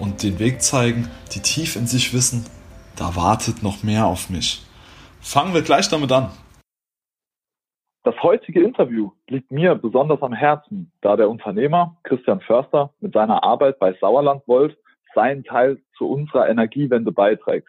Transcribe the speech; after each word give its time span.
und 0.00 0.22
den 0.22 0.38
Weg 0.38 0.62
zeigen, 0.62 1.08
die 1.34 1.40
tief 1.40 1.76
in 1.76 1.86
sich 1.86 2.12
wissen, 2.14 2.46
da 2.96 3.16
wartet 3.16 3.62
noch 3.62 3.82
mehr 3.82 4.06
auf 4.06 4.30
mich. 4.30 4.64
Fangen 5.20 5.54
wir 5.54 5.62
gleich 5.62 5.88
damit 5.88 6.12
an. 6.12 6.30
Das 8.04 8.14
heutige 8.22 8.62
Interview 8.62 9.10
liegt 9.28 9.50
mir 9.50 9.74
besonders 9.74 10.22
am 10.22 10.32
Herzen, 10.32 10.90
da 11.02 11.16
der 11.16 11.28
Unternehmer 11.28 11.96
Christian 12.04 12.40
Förster 12.40 12.94
mit 13.00 13.12
seiner 13.12 13.44
Arbeit 13.44 13.78
bei 13.78 13.92
Sauerland 14.00 14.42
Volt 14.46 14.76
seinen 15.14 15.44
Teil 15.44 15.78
zu 15.96 16.08
unserer 16.08 16.48
Energiewende 16.48 17.12
beiträgt. 17.12 17.68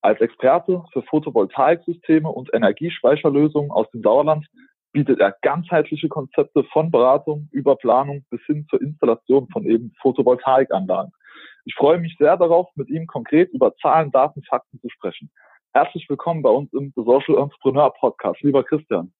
Als 0.00 0.20
Experte 0.20 0.84
für 0.92 1.02
Photovoltaiksysteme 1.02 2.28
und 2.28 2.52
Energiespeicherlösungen 2.52 3.70
aus 3.70 3.90
dem 3.90 4.02
Sauerland 4.02 4.46
bietet 4.92 5.18
er 5.20 5.36
ganzheitliche 5.42 6.08
Konzepte 6.08 6.62
von 6.72 6.90
Beratung 6.90 7.48
über 7.50 7.76
Planung 7.76 8.24
bis 8.30 8.40
hin 8.46 8.66
zur 8.70 8.80
Installation 8.80 9.48
von 9.48 9.64
eben 9.64 9.92
Photovoltaikanlagen. 10.00 11.12
Ich 11.66 11.74
freue 11.76 11.98
mich 11.98 12.14
sehr 12.18 12.36
darauf, 12.36 12.68
mit 12.74 12.90
ihm 12.90 13.06
konkret 13.06 13.50
über 13.52 13.74
Zahlen, 13.76 14.10
Daten, 14.10 14.42
Fakten 14.42 14.78
zu 14.80 14.90
sprechen. 14.90 15.30
Herzlich 15.72 16.06
willkommen 16.10 16.42
bei 16.42 16.50
uns 16.50 16.70
im 16.74 16.92
The 16.94 17.02
Social 17.02 17.38
Entrepreneur 17.38 17.90
Podcast, 17.94 18.42
lieber 18.42 18.62
Christian. 18.62 19.14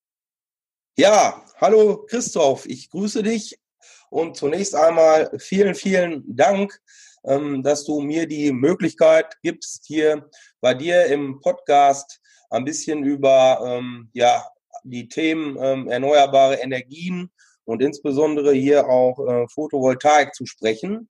Ja, 0.98 1.42
hallo 1.58 2.04
Christoph, 2.06 2.66
ich 2.66 2.90
grüße 2.90 3.22
dich 3.22 3.58
und 4.10 4.36
zunächst 4.36 4.74
einmal 4.74 5.30
vielen, 5.38 5.74
vielen 5.74 6.36
Dank, 6.36 6.78
ähm, 7.24 7.62
dass 7.62 7.86
du 7.86 8.02
mir 8.02 8.28
die 8.28 8.52
Möglichkeit 8.52 9.38
gibst, 9.42 9.86
hier 9.86 10.28
bei 10.60 10.74
dir 10.74 11.06
im 11.06 11.40
Podcast 11.40 12.20
ein 12.50 12.66
bisschen 12.66 13.04
über 13.04 13.58
ähm, 13.64 14.10
ja, 14.12 14.44
die 14.82 15.08
Themen 15.08 15.56
ähm, 15.58 15.88
erneuerbare 15.88 16.56
Energien 16.56 17.30
und 17.64 17.80
insbesondere 17.80 18.52
hier 18.52 18.86
auch 18.86 19.18
äh, 19.26 19.48
Photovoltaik 19.48 20.34
zu 20.34 20.44
sprechen. 20.44 21.08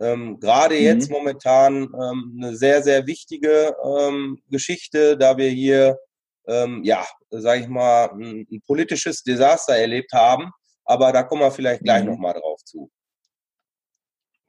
Ähm, 0.00 0.38
Gerade 0.40 0.76
mhm. 0.76 0.82
jetzt 0.82 1.10
momentan 1.10 1.74
ähm, 1.82 2.38
eine 2.40 2.54
sehr, 2.54 2.82
sehr 2.82 3.06
wichtige 3.06 3.74
ähm, 3.84 4.40
Geschichte, 4.50 5.16
da 5.16 5.36
wir 5.36 5.48
hier, 5.48 5.98
ähm, 6.46 6.82
ja, 6.84 7.04
sage 7.30 7.62
ich 7.62 7.68
mal, 7.68 8.10
ein, 8.12 8.46
ein, 8.50 8.62
politisches 8.66 9.22
Desaster 9.22 9.74
erlebt 9.74 10.12
haben. 10.12 10.52
Aber 10.84 11.12
da 11.12 11.22
kommen 11.22 11.42
wir 11.42 11.50
vielleicht 11.50 11.82
gleich 11.82 12.04
mhm. 12.04 12.10
nochmal 12.10 12.34
drauf 12.34 12.62
zu. 12.64 12.90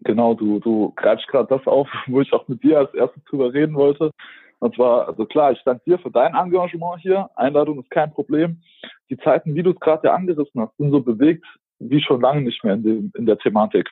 Genau, 0.02 0.34
du, 0.34 0.60
du 0.60 0.94
greifst 0.96 1.28
gerade 1.28 1.48
das 1.50 1.66
auf, 1.68 1.88
wo 2.08 2.22
ich 2.22 2.32
auch 2.32 2.48
mit 2.48 2.64
dir 2.64 2.80
als 2.80 2.94
erstes 2.94 3.24
drüber 3.26 3.54
reden 3.54 3.76
wollte. 3.76 4.12
Und 4.60 4.76
zwar, 4.76 5.08
also 5.08 5.26
klar, 5.26 5.54
ich 5.54 5.62
danke 5.64 5.84
dir 5.86 6.00
für 6.00 6.12
dein 6.12 6.36
Engagement 6.36 7.02
hier. 7.02 7.30
Einladung 7.36 7.82
ist 7.82 7.90
kein 7.90 8.12
Problem. 8.14 8.62
Die 9.10 9.18
Zeiten, 9.18 9.56
wie 9.56 9.64
du 9.64 9.72
es 9.72 9.80
gerade 9.80 10.08
ja 10.08 10.14
angerissen 10.14 10.62
hast, 10.62 10.76
sind 10.78 10.92
so 10.92 11.02
bewegt 11.02 11.46
wie 11.80 12.02
schon 12.02 12.22
lange 12.22 12.42
nicht 12.42 12.64
mehr 12.64 12.74
in, 12.74 12.84
dem, 12.84 13.12
in 13.16 13.26
der 13.26 13.38
Thematik. 13.38 13.90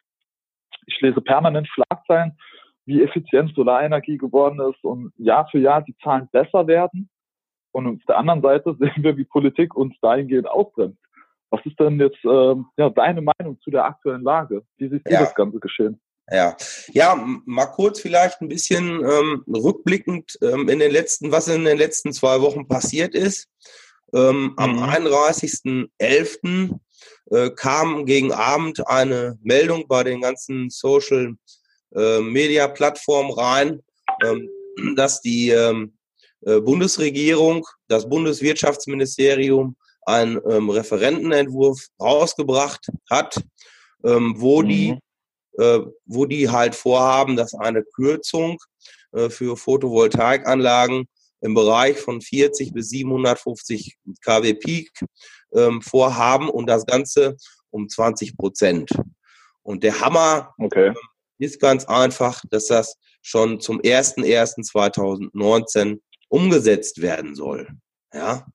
Ich 0.87 0.99
lese 1.01 1.21
permanent 1.21 1.67
Schlagzeilen, 1.67 2.37
wie 2.85 3.03
effizient 3.03 3.53
Solarenergie 3.53 4.17
geworden 4.17 4.59
ist 4.59 4.83
und 4.83 5.13
Jahr 5.17 5.47
für 5.49 5.59
Jahr 5.59 5.83
die 5.83 5.95
Zahlen 6.03 6.27
besser 6.31 6.65
werden. 6.65 7.09
Und 7.71 7.87
auf 7.87 8.05
der 8.07 8.17
anderen 8.17 8.41
Seite 8.41 8.75
sehen 8.79 9.03
wir, 9.03 9.15
wie 9.17 9.25
Politik 9.25 9.75
uns 9.75 9.93
dahingehend 10.01 10.47
ausbremst. 10.47 10.97
Was 11.49 11.61
ist 11.65 11.79
denn 11.79 11.99
jetzt 11.99 12.23
ähm, 12.25 12.65
ja, 12.77 12.89
deine 12.89 13.21
Meinung 13.21 13.59
zu 13.61 13.69
der 13.69 13.85
aktuellen 13.85 14.23
Lage? 14.23 14.63
Wie 14.77 14.89
siehst 14.89 15.07
du 15.07 15.13
ja. 15.13 15.21
das 15.21 15.35
Ganze 15.35 15.59
geschehen? 15.59 15.99
Ja, 16.29 16.57
ja, 16.89 17.15
mal 17.45 17.67
kurz 17.67 18.01
vielleicht 18.01 18.41
ein 18.41 18.49
bisschen 18.49 19.01
ähm, 19.01 19.45
rückblickend 19.47 20.37
ähm, 20.41 20.67
in 20.67 20.79
den 20.79 20.91
letzten, 20.91 21.31
was 21.31 21.47
in 21.47 21.63
den 21.63 21.77
letzten 21.77 22.11
zwei 22.11 22.41
Wochen 22.41 22.67
passiert 22.67 23.15
ist. 23.15 23.47
Ähm, 24.13 24.43
mhm. 24.43 24.53
Am 24.57 24.83
31.11. 24.83 26.79
Äh, 27.31 27.51
kam 27.51 28.05
gegen 28.05 28.31
Abend 28.31 28.87
eine 28.87 29.37
Meldung 29.41 29.87
bei 29.87 30.03
den 30.03 30.21
ganzen 30.21 30.69
Social 30.69 31.35
äh, 31.95 32.19
Media 32.21 32.67
Plattformen 32.67 33.31
rein, 33.31 33.83
ähm, 34.23 34.49
dass 34.95 35.21
die 35.21 35.49
ähm, 35.49 35.97
äh, 36.41 36.59
Bundesregierung, 36.59 37.67
das 37.87 38.07
Bundeswirtschaftsministerium 38.07 39.75
einen 40.05 40.39
ähm, 40.49 40.69
Referentenentwurf 40.69 41.87
rausgebracht 41.99 42.87
hat, 43.09 43.41
ähm, 44.03 44.35
wo 44.37 44.61
mhm. 44.61 44.67
die 44.69 44.99
äh, 45.57 45.79
wo 46.05 46.25
die 46.25 46.49
halt 46.49 46.75
vorhaben, 46.75 47.35
dass 47.35 47.53
eine 47.55 47.83
Kürzung 47.83 48.57
äh, 49.11 49.29
für 49.29 49.57
Photovoltaikanlagen 49.57 51.07
im 51.41 51.53
Bereich 51.53 51.99
von 51.99 52.21
40 52.21 52.73
bis 52.73 52.89
750 52.89 53.97
kW 54.23 54.53
Peak 54.55 54.89
ähm, 55.53 55.81
vorhaben 55.81 56.49
und 56.49 56.67
das 56.67 56.85
Ganze 56.85 57.37
um 57.69 57.87
20 57.87 58.35
Prozent. 58.37 58.89
Und 59.61 59.83
der 59.83 60.01
Hammer 60.01 60.53
okay. 60.57 60.87
Ähm, 60.87 60.95
ist 61.39 61.59
ganz 61.59 61.85
einfach, 61.85 62.41
dass 62.49 62.65
das 62.67 62.97
schon 63.21 63.59
zum 63.59 63.79
01.01.2019 63.81 65.99
umgesetzt 66.29 67.01
werden 67.01 67.35
soll. 67.35 67.67
Ja. 68.13 68.45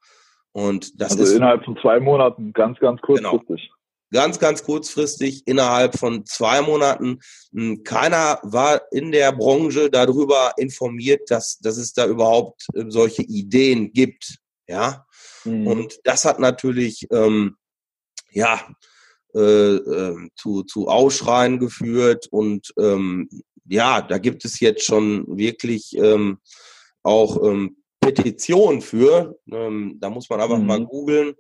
Und 0.52 0.98
das 1.00 1.12
also 1.12 1.24
ist 1.24 1.32
innerhalb 1.32 1.64
von 1.64 1.76
zwei 1.80 1.98
Monaten, 2.00 2.52
ganz, 2.52 2.78
ganz 2.78 3.00
kurzfristig. 3.00 3.48
Genau 3.48 3.58
ganz, 4.12 4.38
ganz 4.38 4.62
kurzfristig 4.62 5.42
innerhalb 5.46 5.98
von 5.98 6.24
zwei 6.26 6.60
Monaten. 6.62 7.18
Hm, 7.52 7.82
keiner 7.82 8.38
war 8.42 8.82
in 8.92 9.10
der 9.10 9.32
Branche 9.32 9.90
darüber 9.90 10.52
informiert, 10.56 11.30
dass, 11.30 11.58
dass 11.58 11.76
es 11.78 11.92
da 11.92 12.06
überhaupt 12.06 12.66
äh, 12.74 12.84
solche 12.88 13.22
Ideen 13.22 13.92
gibt. 13.92 14.36
Ja. 14.68 15.06
Mhm. 15.44 15.66
Und 15.66 16.00
das 16.04 16.24
hat 16.24 16.38
natürlich, 16.38 17.06
ähm, 17.10 17.56
ja, 18.30 18.60
äh, 19.34 19.40
äh, 19.76 20.28
zu, 20.36 20.62
zu 20.62 20.88
Ausschreien 20.88 21.58
geführt 21.58 22.26
und 22.30 22.72
ähm, 22.78 23.30
ja, 23.64 24.02
da 24.02 24.18
gibt 24.18 24.44
es 24.44 24.60
jetzt 24.60 24.84
schon 24.84 25.24
wirklich 25.38 25.96
ähm, 25.96 26.38
auch 27.02 27.42
ähm, 27.42 27.78
Petitionen 28.00 28.82
für. 28.82 29.38
Ähm, 29.50 29.96
da 30.00 30.10
muss 30.10 30.28
man 30.28 30.40
einfach 30.40 30.58
mhm. 30.58 30.66
mal 30.66 30.84
googeln. 30.84 31.34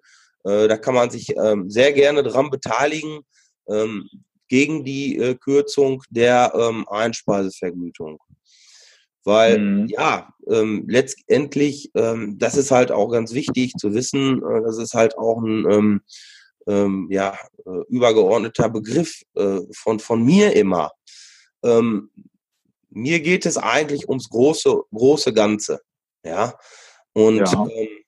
Äh, 0.44 0.68
da 0.68 0.76
kann 0.76 0.94
man 0.94 1.10
sich 1.10 1.36
ähm, 1.36 1.70
sehr 1.70 1.92
gerne 1.92 2.22
dran 2.22 2.50
beteiligen 2.50 3.20
ähm, 3.68 4.08
gegen 4.48 4.84
die 4.84 5.16
äh, 5.16 5.34
Kürzung 5.34 6.02
der 6.10 6.52
ähm, 6.54 6.86
Einspeisevergütung. 6.88 8.18
Weil, 9.24 9.58
mhm. 9.58 9.86
ja, 9.86 10.34
ähm, 10.48 10.84
letztendlich, 10.88 11.90
ähm, 11.94 12.38
das 12.38 12.56
ist 12.56 12.72
halt 12.72 12.90
auch 12.90 13.08
ganz 13.08 13.32
wichtig 13.34 13.74
zu 13.78 13.94
wissen, 13.94 14.42
äh, 14.42 14.62
das 14.62 14.78
ist 14.78 14.94
halt 14.94 15.16
auch 15.16 15.40
ein 15.40 16.00
ähm, 16.66 17.08
ja, 17.10 17.36
äh, 17.64 17.84
übergeordneter 17.88 18.68
Begriff 18.68 19.22
äh, 19.34 19.60
von, 19.74 20.00
von 20.00 20.24
mir 20.24 20.54
immer. 20.54 20.92
Mir 22.90 23.20
geht 23.20 23.46
es 23.46 23.56
eigentlich 23.56 24.08
ums 24.08 24.28
große, 24.28 24.82
große 24.92 25.32
Ganze. 25.32 25.80
Ja. 26.24 26.58
Und 27.12 27.36
ja. 27.36 27.68
Ähm, 27.70 28.01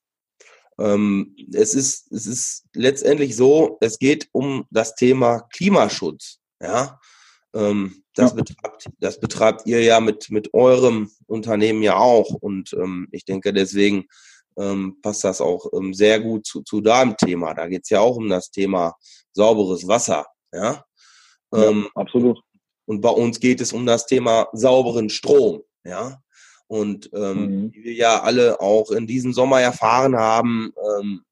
ähm, 0.78 1.36
es, 1.52 1.74
ist, 1.74 2.10
es 2.12 2.26
ist 2.26 2.64
letztendlich 2.74 3.36
so, 3.36 3.78
es 3.80 3.98
geht 3.98 4.28
um 4.32 4.66
das 4.70 4.94
Thema 4.94 5.40
Klimaschutz. 5.52 6.38
Ja, 6.60 6.98
ähm, 7.54 8.02
das. 8.14 8.34
Betreibt, 8.34 8.90
das 9.00 9.20
betreibt 9.20 9.66
ihr 9.66 9.82
ja 9.82 10.00
mit, 10.00 10.30
mit 10.30 10.54
eurem 10.54 11.10
Unternehmen 11.26 11.82
ja 11.82 11.96
auch. 11.96 12.30
Und 12.30 12.72
ähm, 12.74 13.08
ich 13.12 13.24
denke, 13.24 13.52
deswegen 13.52 14.06
ähm, 14.56 14.98
passt 15.02 15.24
das 15.24 15.40
auch 15.40 15.66
ähm, 15.72 15.94
sehr 15.94 16.20
gut 16.20 16.46
zu, 16.46 16.62
zu 16.62 16.80
deinem 16.80 17.16
Thema. 17.16 17.54
Da 17.54 17.68
geht 17.68 17.82
es 17.84 17.90
ja 17.90 18.00
auch 18.00 18.16
um 18.16 18.28
das 18.28 18.50
Thema 18.50 18.94
sauberes 19.32 19.86
Wasser. 19.86 20.26
Ja, 20.52 20.84
ja 21.52 21.70
ähm, 21.70 21.88
absolut. 21.94 22.40
Und 22.86 23.00
bei 23.00 23.10
uns 23.10 23.40
geht 23.40 23.60
es 23.60 23.72
um 23.72 23.86
das 23.86 24.06
Thema 24.06 24.48
sauberen 24.52 25.08
Strom. 25.08 25.62
Ja, 25.84 26.20
und 26.66 27.10
ähm, 27.12 27.36
mhm. 27.36 27.74
wie 27.74 27.84
wir 27.84 27.92
ja 27.94 28.22
alle 28.22 28.60
auch 28.60 28.90
in 28.90 29.06
diesem 29.06 29.32
Sommer 29.32 29.60
erfahren 29.60 30.16
haben, 30.16 30.72
ähm, 30.98 31.24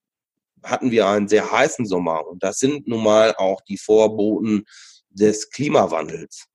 hatten 0.62 0.90
wir 0.90 1.08
einen 1.08 1.29
sehr 1.29 1.50
heißen 1.50 1.87
Sommer. 1.87 2.26
Und 2.26 2.43
das 2.43 2.58
sind 2.58 2.87
nun 2.87 3.02
mal 3.02 3.34
auch 3.37 3.61
die 3.62 3.79
Vorboten 3.79 4.64
des 5.11 5.50
Klimawandels. 5.50 6.46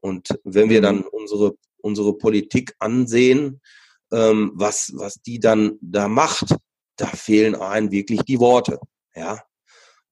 Und 0.00 0.28
wenn 0.44 0.68
wir 0.68 0.82
dann 0.82 0.98
mhm. 0.98 1.08
unsere, 1.12 1.56
unsere 1.78 2.16
Politik 2.16 2.74
ansehen, 2.78 3.60
ähm, 4.12 4.52
was, 4.54 4.92
was 4.94 5.14
die 5.22 5.40
dann 5.40 5.78
da 5.80 6.08
macht, 6.08 6.54
da 6.96 7.06
fehlen 7.06 7.54
einem 7.54 7.90
wirklich 7.90 8.22
die 8.22 8.40
Worte. 8.40 8.78
Ja, 9.14 9.42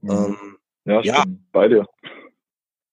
mhm. 0.00 0.10
ähm, 0.10 0.58
ja, 0.86 1.02
ja, 1.02 1.24
bei 1.52 1.68
dir. 1.68 1.86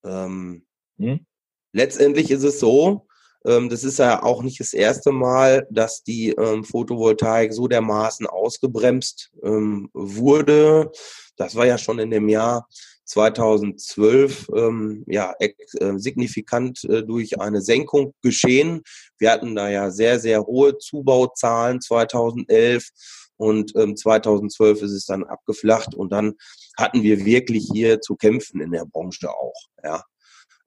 Ähm, 0.04 0.66
hm? 0.98 1.26
Letztendlich 1.74 2.32
ist 2.32 2.44
es 2.44 2.60
so, 2.60 3.08
das 3.44 3.84
ist 3.84 3.98
ja 3.98 4.22
auch 4.22 4.44
nicht 4.44 4.60
das 4.60 4.74
erste 4.74 5.12
Mal, 5.12 5.68
dass 5.72 6.04
die 6.04 6.30
ähm, 6.30 6.64
Photovoltaik 6.64 7.54
so 7.54 7.68
dermaßen 7.68 8.28
ausgebremst 8.28 9.32
ähm, 9.44 9.90
wurde. 9.94 10.92
Das 11.38 11.56
war 11.56 11.66
ja 11.66 11.80
schon 11.80 11.98
in 11.98 12.12
dem 12.12 12.30
Jahr 12.30 12.68
2012 13.12 14.50
ähm, 14.56 15.04
ja, 15.08 15.34
äh, 15.40 15.54
signifikant 15.98 16.84
äh, 16.86 17.04
durch 17.04 17.40
eine 17.40 17.62
Senkung 17.62 18.14
geschehen. 18.22 18.84
Wir 19.18 19.32
hatten 19.32 19.56
da 19.56 19.70
ja 19.70 19.92
sehr, 19.92 20.20
sehr 20.20 20.44
hohe 20.44 20.78
Zubauzahlen 20.78 21.82
2011 21.82 22.90
und 23.38 23.76
ähm, 23.76 23.98
2012 23.98 24.84
ist 24.84 24.92
es 24.92 25.06
dann 25.06 25.24
abgeflacht 25.24 25.96
und 25.96 26.12
dann 26.12 26.36
hatten 26.78 27.04
wir 27.04 27.26
wirklich 27.26 27.68
hier 27.72 28.00
zu 28.00 28.16
kämpfen 28.16 28.62
in 28.62 28.72
der 28.72 28.86
Branche 28.86 29.30
auch. 29.30 29.60
Ja, 29.84 30.04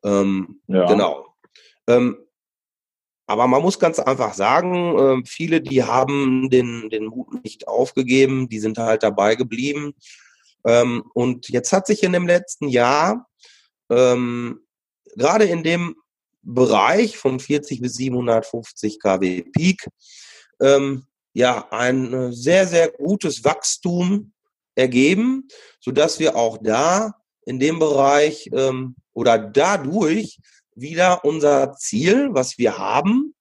ähm, 0.04 0.60
ja. 0.66 0.86
genau. 0.86 1.34
Ähm, 1.86 2.18
aber 3.26 3.46
man 3.46 3.62
muss 3.62 3.78
ganz 3.78 3.98
einfach 3.98 4.34
sagen, 4.34 4.98
äh, 4.98 5.26
viele, 5.26 5.60
die 5.60 5.82
haben 5.82 6.50
den, 6.50 6.90
den 6.90 7.06
Mut 7.06 7.42
nicht 7.42 7.68
aufgegeben, 7.68 8.48
die 8.48 8.60
sind 8.60 8.78
halt 8.78 9.02
dabei 9.02 9.34
geblieben. 9.34 9.94
Ähm, 10.66 11.04
und 11.14 11.48
jetzt 11.48 11.72
hat 11.72 11.86
sich 11.86 12.02
in 12.02 12.12
dem 12.12 12.26
letzten 12.26 12.68
Jahr 12.68 13.26
ähm, 13.90 14.60
gerade 15.16 15.44
in 15.44 15.62
dem 15.62 15.96
Bereich 16.42 17.16
von 17.16 17.40
40 17.40 17.80
bis 17.80 17.94
750 17.94 19.00
kW 19.00 19.44
Peak 19.52 19.88
ähm, 20.60 21.06
ja 21.32 21.68
ein 21.70 22.12
äh, 22.12 22.32
sehr, 22.32 22.66
sehr 22.66 22.90
gutes 22.90 23.44
Wachstum 23.44 24.32
ergeben, 24.74 25.48
so 25.80 25.90
dass 25.90 26.18
wir 26.18 26.36
auch 26.36 26.58
da 26.62 27.14
in 27.46 27.58
dem 27.58 27.78
Bereich 27.78 28.50
ähm, 28.52 28.96
oder 29.12 29.38
dadurch 29.38 30.38
wieder 30.74 31.24
unser 31.24 31.74
Ziel, 31.74 32.28
was 32.32 32.58
wir 32.58 32.78
haben, 32.78 33.34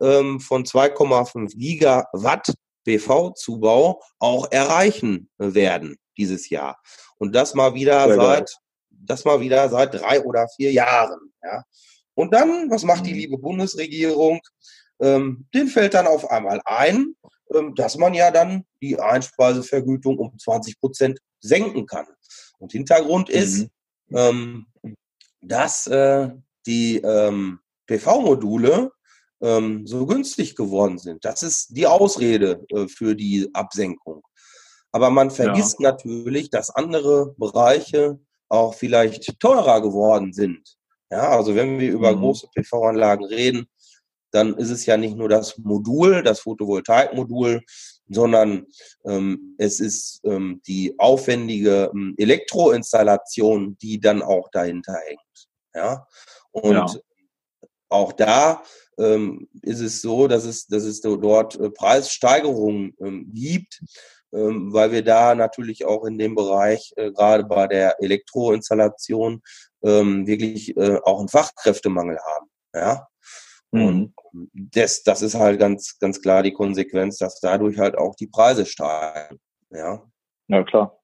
ähm, 0.00 0.40
von 0.40 0.64
2,5 0.64 1.56
Gigawatt 1.56 2.52
PV-Zubau 2.84 4.02
auch 4.18 4.50
erreichen 4.50 5.28
werden 5.38 5.96
dieses 6.16 6.48
Jahr. 6.50 6.80
Und 7.18 7.34
das 7.34 7.54
mal 7.54 7.74
wieder 7.74 8.06
Sehr 8.06 8.16
seit, 8.16 8.46
geil. 8.46 8.56
das 8.90 9.24
mal 9.24 9.40
wieder 9.40 9.68
seit 9.68 9.94
drei 9.94 10.22
oder 10.22 10.46
vier 10.48 10.72
Jahren. 10.72 11.32
Ja. 11.42 11.64
Und 12.14 12.32
dann, 12.34 12.70
was 12.70 12.84
macht 12.84 13.06
die 13.06 13.12
mhm. 13.12 13.18
liebe 13.18 13.38
Bundesregierung? 13.38 14.40
Ähm, 15.00 15.46
den 15.54 15.68
fällt 15.68 15.94
dann 15.94 16.06
auf 16.06 16.30
einmal 16.30 16.60
ein, 16.64 17.14
ähm, 17.54 17.74
dass 17.74 17.96
man 17.96 18.14
ja 18.14 18.30
dann 18.30 18.64
die 18.80 18.98
Einspeisevergütung 18.98 20.18
um 20.18 20.38
20 20.38 20.78
Prozent 20.80 21.18
senken 21.40 21.86
kann. 21.86 22.06
Und 22.58 22.72
Hintergrund 22.72 23.28
ist, 23.28 23.68
mhm. 24.08 24.16
ähm, 24.16 24.66
dass 25.40 25.86
äh, 25.86 26.30
die 26.66 26.98
ähm, 26.98 27.60
PV-Module 27.86 28.92
ähm, 29.40 29.86
so 29.86 30.06
günstig 30.06 30.56
geworden 30.56 30.98
sind. 30.98 31.24
Das 31.24 31.42
ist 31.42 31.76
die 31.76 31.86
Ausrede 31.86 32.64
äh, 32.70 32.88
für 32.88 33.14
die 33.14 33.50
Absenkung. 33.52 34.22
Aber 34.92 35.10
man 35.10 35.30
vergisst 35.30 35.80
ja. 35.80 35.90
natürlich, 35.90 36.50
dass 36.50 36.70
andere 36.70 37.34
Bereiche 37.36 38.18
auch 38.48 38.74
vielleicht 38.74 39.40
teurer 39.40 39.82
geworden 39.82 40.32
sind. 40.32 40.76
Ja, 41.10 41.30
also 41.30 41.54
wenn 41.54 41.78
wir 41.78 41.92
über 41.92 42.14
mhm. 42.14 42.20
große 42.20 42.48
PV-Anlagen 42.54 43.24
reden, 43.24 43.66
dann 44.30 44.54
ist 44.54 44.70
es 44.70 44.86
ja 44.86 44.96
nicht 44.96 45.16
nur 45.16 45.28
das 45.28 45.58
Modul, 45.58 46.22
das 46.22 46.40
Photovoltaikmodul, 46.40 47.62
sondern 48.08 48.66
ähm, 49.04 49.54
es 49.58 49.80
ist 49.80 50.20
ähm, 50.24 50.60
die 50.66 50.94
aufwendige 50.98 51.90
ähm, 51.94 52.14
Elektroinstallation, 52.16 53.78
die 53.78 54.00
dann 54.00 54.22
auch 54.22 54.48
dahinter 54.50 54.96
hängt. 55.06 55.48
Ja, 55.74 56.06
und 56.54 56.72
ja. 56.74 56.86
auch 57.88 58.12
da 58.12 58.62
ähm, 58.98 59.48
ist 59.62 59.80
es 59.80 60.00
so, 60.00 60.28
dass 60.28 60.44
es, 60.44 60.66
dass 60.66 60.84
es 60.84 61.00
dort 61.00 61.58
äh, 61.58 61.70
Preissteigerungen 61.70 62.94
ähm, 63.00 63.30
gibt, 63.32 63.82
ähm, 64.32 64.72
weil 64.72 64.92
wir 64.92 65.02
da 65.02 65.34
natürlich 65.34 65.84
auch 65.84 66.04
in 66.04 66.16
dem 66.16 66.34
Bereich, 66.34 66.92
äh, 66.96 67.10
gerade 67.10 67.44
bei 67.44 67.66
der 67.66 68.00
Elektroinstallation, 68.00 69.42
ähm, 69.82 70.26
wirklich 70.26 70.76
äh, 70.76 70.98
auch 71.02 71.18
einen 71.18 71.28
Fachkräftemangel 71.28 72.18
haben. 72.18 72.46
Ja. 72.72 73.08
Und 73.70 74.14
mhm. 74.32 74.50
das, 74.52 75.02
das 75.02 75.22
ist 75.22 75.34
halt 75.34 75.58
ganz, 75.58 75.98
ganz 75.98 76.22
klar 76.22 76.44
die 76.44 76.52
Konsequenz, 76.52 77.18
dass 77.18 77.40
dadurch 77.40 77.78
halt 77.78 77.98
auch 77.98 78.14
die 78.14 78.28
Preise 78.28 78.64
steigen. 78.64 79.40
Ja. 79.70 80.04
Ja, 80.46 80.62
klar. 80.62 81.00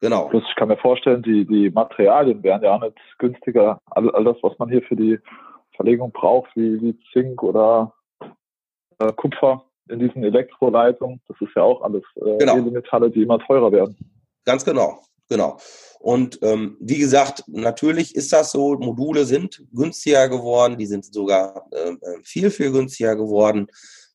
Genau. 0.00 0.28
Plus 0.28 0.42
ich 0.48 0.56
kann 0.56 0.68
mir 0.68 0.78
vorstellen, 0.78 1.22
die, 1.22 1.44
die 1.44 1.70
Materialien 1.70 2.42
wären 2.42 2.62
ja 2.62 2.74
auch 2.74 2.80
nicht 2.80 2.96
günstiger. 3.18 3.80
All, 3.86 4.10
all 4.10 4.24
das, 4.24 4.36
was 4.42 4.58
man 4.58 4.70
hier 4.70 4.82
für 4.82 4.96
die 4.96 5.18
Verlegung 5.76 6.10
braucht, 6.12 6.50
wie, 6.56 6.80
wie 6.80 6.98
Zink 7.12 7.42
oder 7.42 7.92
äh, 8.98 9.12
Kupfer, 9.12 9.64
in 9.90 9.98
diesen 9.98 10.24
Elektroleitungen. 10.24 11.20
Das 11.28 11.36
ist 11.40 11.54
ja 11.54 11.62
auch 11.62 11.82
alles 11.82 12.02
äh, 12.16 12.38
genau. 12.38 12.56
Metalle, 12.56 13.10
die 13.10 13.22
immer 13.22 13.38
teurer 13.40 13.72
werden. 13.72 13.96
Ganz 14.44 14.64
genau, 14.64 15.00
genau. 15.28 15.58
Und 15.98 16.38
ähm, 16.42 16.76
wie 16.80 16.98
gesagt, 16.98 17.44
natürlich 17.48 18.14
ist 18.14 18.32
das 18.32 18.52
so, 18.52 18.78
Module 18.78 19.24
sind 19.24 19.62
günstiger 19.72 20.28
geworden, 20.28 20.78
die 20.78 20.86
sind 20.86 21.04
sogar 21.04 21.66
äh, 21.72 21.94
viel, 22.22 22.50
viel 22.50 22.72
günstiger 22.72 23.16
geworden. 23.16 23.66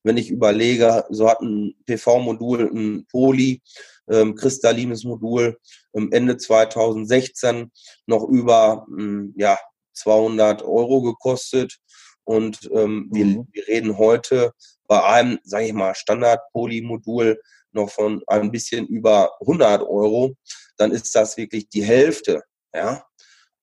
Wenn 0.03 0.17
ich 0.17 0.31
überlege, 0.31 1.03
so 1.09 1.29
hat 1.29 1.41
ein 1.41 1.75
PV-Modul, 1.85 2.71
ein 2.73 3.05
Poly, 3.11 3.61
ähm, 4.09 4.35
kristallines 4.35 5.03
Modul 5.03 5.57
ähm, 5.93 6.11
Ende 6.11 6.37
2016 6.37 7.71
noch 8.05 8.23
über 8.27 8.85
ähm, 8.89 9.33
ja, 9.37 9.57
200 9.93 10.63
Euro 10.63 11.01
gekostet. 11.01 11.77
Und 12.23 12.69
ähm, 12.73 13.09
mhm. 13.09 13.15
wir, 13.15 13.45
wir 13.51 13.67
reden 13.67 13.97
heute 13.97 14.51
bei 14.87 15.03
einem, 15.03 15.39
sage 15.43 15.65
ich 15.65 15.73
mal, 15.73 15.95
Standard-Poly-Modul 15.95 17.39
noch 17.71 17.89
von 17.89 18.23
ein 18.27 18.51
bisschen 18.51 18.87
über 18.87 19.31
100 19.41 19.81
Euro, 19.83 20.35
dann 20.77 20.91
ist 20.91 21.13
das 21.15 21.37
wirklich 21.37 21.69
die 21.69 21.83
Hälfte. 21.83 22.43
Ja. 22.73 23.05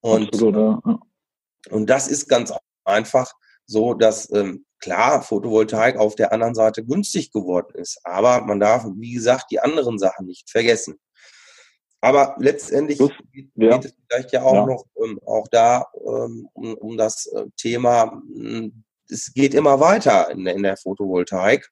Und, 0.00 0.28
Absolut, 0.28 0.54
ja. 0.84 0.98
und 1.70 1.86
das 1.88 2.08
ist 2.08 2.28
ganz 2.28 2.52
einfach 2.84 3.32
so, 3.66 3.94
dass 3.94 4.30
ähm, 4.32 4.64
klar 4.82 5.22
Photovoltaik 5.22 5.96
auf 5.96 6.14
der 6.14 6.32
anderen 6.32 6.54
Seite 6.54 6.84
günstig 6.84 7.32
geworden 7.32 7.74
ist. 7.74 8.00
Aber 8.04 8.42
man 8.42 8.60
darf, 8.60 8.84
wie 8.96 9.12
gesagt, 9.12 9.50
die 9.50 9.60
anderen 9.60 9.98
Sachen 9.98 10.26
nicht 10.26 10.50
vergessen. 10.50 11.00
Aber 12.00 12.34
letztendlich 12.38 12.98
das, 12.98 13.10
ja. 13.54 13.78
geht 13.78 13.86
es 13.86 13.94
vielleicht 14.08 14.32
ja 14.32 14.42
auch 14.42 14.54
ja. 14.54 14.66
noch 14.66 14.84
ähm, 15.02 15.20
auch 15.24 15.48
da 15.48 15.86
ähm, 16.04 16.48
um, 16.52 16.74
um 16.74 16.96
das 16.96 17.26
äh, 17.26 17.46
Thema 17.56 18.22
hm, 18.34 18.84
es 19.12 19.32
geht 19.34 19.54
immer 19.54 19.78
weiter 19.78 20.30
in, 20.30 20.46
in 20.46 20.62
der 20.62 20.76
Photovoltaik. 20.76 21.70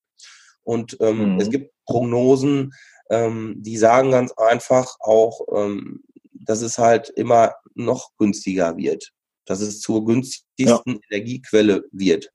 Und 0.62 0.96
ähm, 1.00 1.34
mhm. 1.34 1.40
es 1.40 1.50
gibt 1.50 1.72
Prognosen, 1.86 2.72
ähm, 3.10 3.56
die 3.58 3.76
sagen 3.76 4.10
ganz 4.12 4.32
einfach 4.32 4.96
auch, 5.00 5.40
ähm, 5.54 6.02
dass 6.32 6.60
es 6.60 6.78
halt 6.78 7.08
immer 7.08 7.54
noch 7.74 8.10
günstiger 8.18 8.76
wird, 8.76 9.12
dass 9.46 9.60
es 9.60 9.80
zur 9.80 10.04
günstigsten 10.04 10.94
ja. 10.94 11.00
Energiequelle 11.10 11.84
wird. 11.90 12.30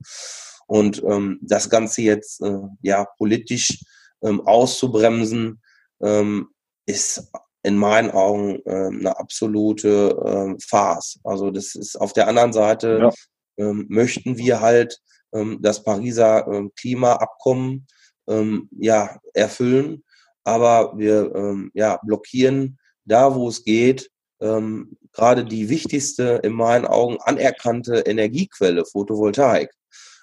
Und 0.66 1.02
ähm, 1.04 1.38
das 1.42 1.70
Ganze 1.70 2.02
jetzt 2.02 2.42
äh, 2.42 2.58
ja 2.82 3.06
politisch 3.18 3.78
ähm, 4.22 4.40
auszubremsen, 4.46 5.62
ähm, 6.02 6.48
ist 6.86 7.30
in 7.62 7.76
meinen 7.76 8.10
Augen 8.10 8.60
äh, 8.64 8.86
eine 8.86 9.18
absolute 9.18 10.56
äh, 10.58 10.62
Farce. 10.64 11.18
Also 11.24 11.50
das 11.50 11.74
ist 11.74 11.96
auf 11.96 12.12
der 12.12 12.28
anderen 12.28 12.52
Seite 12.52 12.98
ja 13.02 13.10
ähm, 13.58 13.86
möchten 13.88 14.38
wir 14.38 14.60
halt 14.60 15.00
ähm, 15.32 15.58
das 15.62 15.82
Pariser 15.82 16.46
ähm, 16.48 16.72
Klimaabkommen 16.78 17.86
ähm, 18.28 18.68
ja, 18.78 19.18
erfüllen, 19.34 20.04
aber 20.44 20.96
wir 20.96 21.34
ähm, 21.34 21.70
ja, 21.74 21.98
blockieren 22.04 22.78
da, 23.04 23.34
wo 23.34 23.48
es 23.48 23.64
geht, 23.64 24.10
ähm, 24.40 24.96
gerade 25.12 25.44
die 25.44 25.68
wichtigste, 25.68 26.40
in 26.42 26.52
meinen 26.52 26.84
Augen 26.84 27.18
anerkannte 27.20 28.00
Energiequelle, 28.00 28.84
Photovoltaik. 28.84 29.70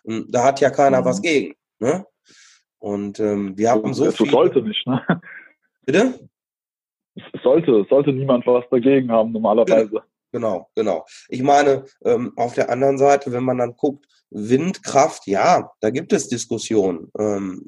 Und 0.03 0.33
da 0.33 0.43
hat 0.43 0.59
ja 0.61 0.69
keiner 0.69 1.01
mhm. 1.01 1.05
was 1.05 1.21
gegen. 1.21 1.55
Ne? 1.79 2.05
Und 2.79 3.19
ähm, 3.19 3.57
wir 3.57 3.71
haben 3.71 3.93
so, 3.93 4.05
so 4.05 4.23
viel. 4.23 4.31
sollte 4.31 4.61
nicht, 4.61 4.85
ne? 4.87 5.01
Bitte? 5.85 6.29
Es 7.15 7.41
sollte, 7.43 7.85
sollte 7.89 8.11
niemand 8.11 8.45
was 8.47 8.65
dagegen 8.71 9.11
haben, 9.11 9.31
normalerweise. 9.31 9.89
Genau. 9.89 10.03
Genau, 10.33 10.67
genau. 10.73 11.05
Ich 11.29 11.43
meine, 11.43 11.85
ähm, 12.03 12.33
auf 12.35 12.55
der 12.55 12.71
anderen 12.71 12.97
Seite, 12.97 13.31
wenn 13.31 13.43
man 13.43 13.59
dann 13.59 13.75
guckt, 13.75 14.07
Windkraft, 14.31 15.27
ja, 15.27 15.71
da 15.79 15.91
gibt 15.91 16.11
es 16.11 16.27
Diskussionen. 16.27 17.11
Ähm, 17.19 17.61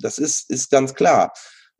das 0.00 0.18
ist, 0.18 0.50
ist 0.50 0.70
ganz 0.70 0.94
klar. 0.94 1.30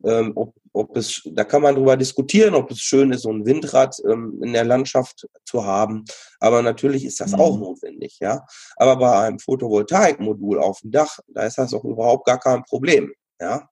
Ähm, 0.03 0.33
ob, 0.35 0.53
ob 0.73 0.95
es, 0.95 1.21
da 1.25 1.43
kann 1.43 1.63
man 1.63 1.75
drüber 1.75 1.97
diskutieren, 1.97 2.53
ob 2.53 2.69
es 2.69 2.79
schön 2.79 3.11
ist, 3.11 3.23
so 3.23 3.31
ein 3.31 3.45
Windrad 3.45 3.95
ähm, 4.07 4.39
in 4.43 4.53
der 4.53 4.63
Landschaft 4.63 5.27
zu 5.43 5.65
haben. 5.65 6.05
Aber 6.39 6.61
natürlich 6.61 7.03
ist 7.03 7.19
das 7.19 7.31
mhm. 7.31 7.39
auch 7.39 7.57
notwendig, 7.57 8.17
ja. 8.19 8.45
Aber 8.75 8.95
bei 8.97 9.19
einem 9.19 9.39
Photovoltaikmodul 9.39 10.59
auf 10.59 10.81
dem 10.81 10.91
Dach, 10.91 11.17
da 11.27 11.45
ist 11.45 11.57
das 11.57 11.73
auch 11.73 11.83
überhaupt 11.83 12.25
gar 12.25 12.39
kein 12.39 12.63
Problem, 12.63 13.11
ja. 13.41 13.67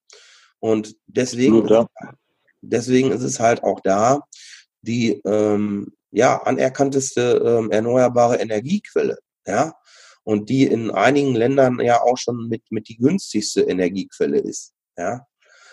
Und 0.59 0.95
deswegen, 1.05 1.61
Gut, 1.61 1.69
ja. 1.69 1.87
deswegen 2.61 3.11
ist 3.11 3.23
es 3.23 3.39
halt 3.39 3.63
auch 3.63 3.79
da, 3.81 4.21
die 4.81 5.21
ähm, 5.25 5.93
ja, 6.11 6.41
anerkannteste 6.41 7.43
ähm, 7.45 7.71
erneuerbare 7.71 8.37
Energiequelle. 8.37 9.17
Ja. 9.47 9.75
und 10.23 10.49
die 10.49 10.65
in 10.65 10.89
einigen 10.89 11.35
Ländern 11.35 11.79
ja 11.79 12.01
auch 12.01 12.17
schon 12.17 12.47
mit, 12.47 12.63
mit 12.71 12.89
die 12.89 12.97
günstigste 12.97 13.61
Energiequelle 13.61 14.39
ist. 14.39 14.73
Ja. 14.97 15.27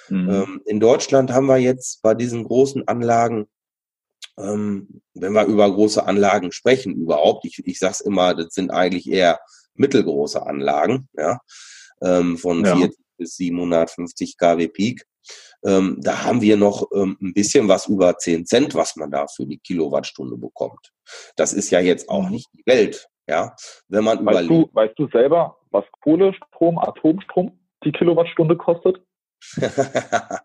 Mhm. 0.09 0.31
Ähm, 0.31 0.63
in 0.67 0.81
Deutschland 0.81 1.33
haben 1.33 1.47
wir 1.47 1.59
jetzt 1.59 2.03
bei 2.03 2.15
diesen 2.15 2.45
großen 2.45 2.87
Anlagen, 2.89 3.47
ähm, 4.39 5.03
wenn 5.15 5.33
wir 5.33 5.45
über 5.45 5.71
große 5.71 6.05
Anlagen 6.05 6.53
sprechen 6.53 6.95
überhaupt, 6.95 7.45
ich, 7.45 7.63
ich 7.67 7.79
sage 7.79 7.93
es 7.93 8.01
immer, 8.01 8.35
das 8.35 8.55
sind 8.55 8.71
eigentlich 8.71 9.09
eher 9.09 9.41
mittelgroße 9.75 10.45
Anlagen, 10.45 11.09
ja, 11.15 11.41
ähm, 12.03 12.39
von 12.39 12.65
ja. 12.65 12.77
40 12.77 12.99
bis 13.19 13.37
750 13.37 14.37
kW 14.37 14.69
Peak. 14.69 15.07
Ähm, 15.65 15.99
da 16.01 16.25
haben 16.25 16.41
wir 16.41 16.57
noch 16.57 16.89
ähm, 16.93 17.17
ein 17.23 17.35
bisschen 17.35 17.69
was 17.69 17.87
über 17.87 18.19
10 18.19 18.47
Cent, 18.47 18.75
was 18.75 18.97
man 18.97 19.11
da 19.11 19.27
für 19.29 19.47
die 19.47 19.59
Kilowattstunde 19.59 20.37
bekommt. 20.37 20.93
Das 21.37 21.53
ist 21.53 21.71
ja 21.71 21.79
jetzt 21.81 22.09
auch 22.09 22.25
mhm. 22.25 22.31
nicht 22.31 22.49
die 22.53 22.67
Welt. 22.67 23.09
Ja, 23.29 23.55
wenn 23.89 24.03
man 24.03 24.19
weißt 24.19 24.43
überlegt. 24.43 24.51
Du, 24.51 24.75
weißt 24.75 24.99
du 24.99 25.09
selber, 25.09 25.57
was 25.71 25.85
Kohlestrom, 26.03 26.79
Atomstrom 26.79 27.59
die 27.85 27.93
Kilowattstunde 27.93 28.57
kostet? 28.57 29.01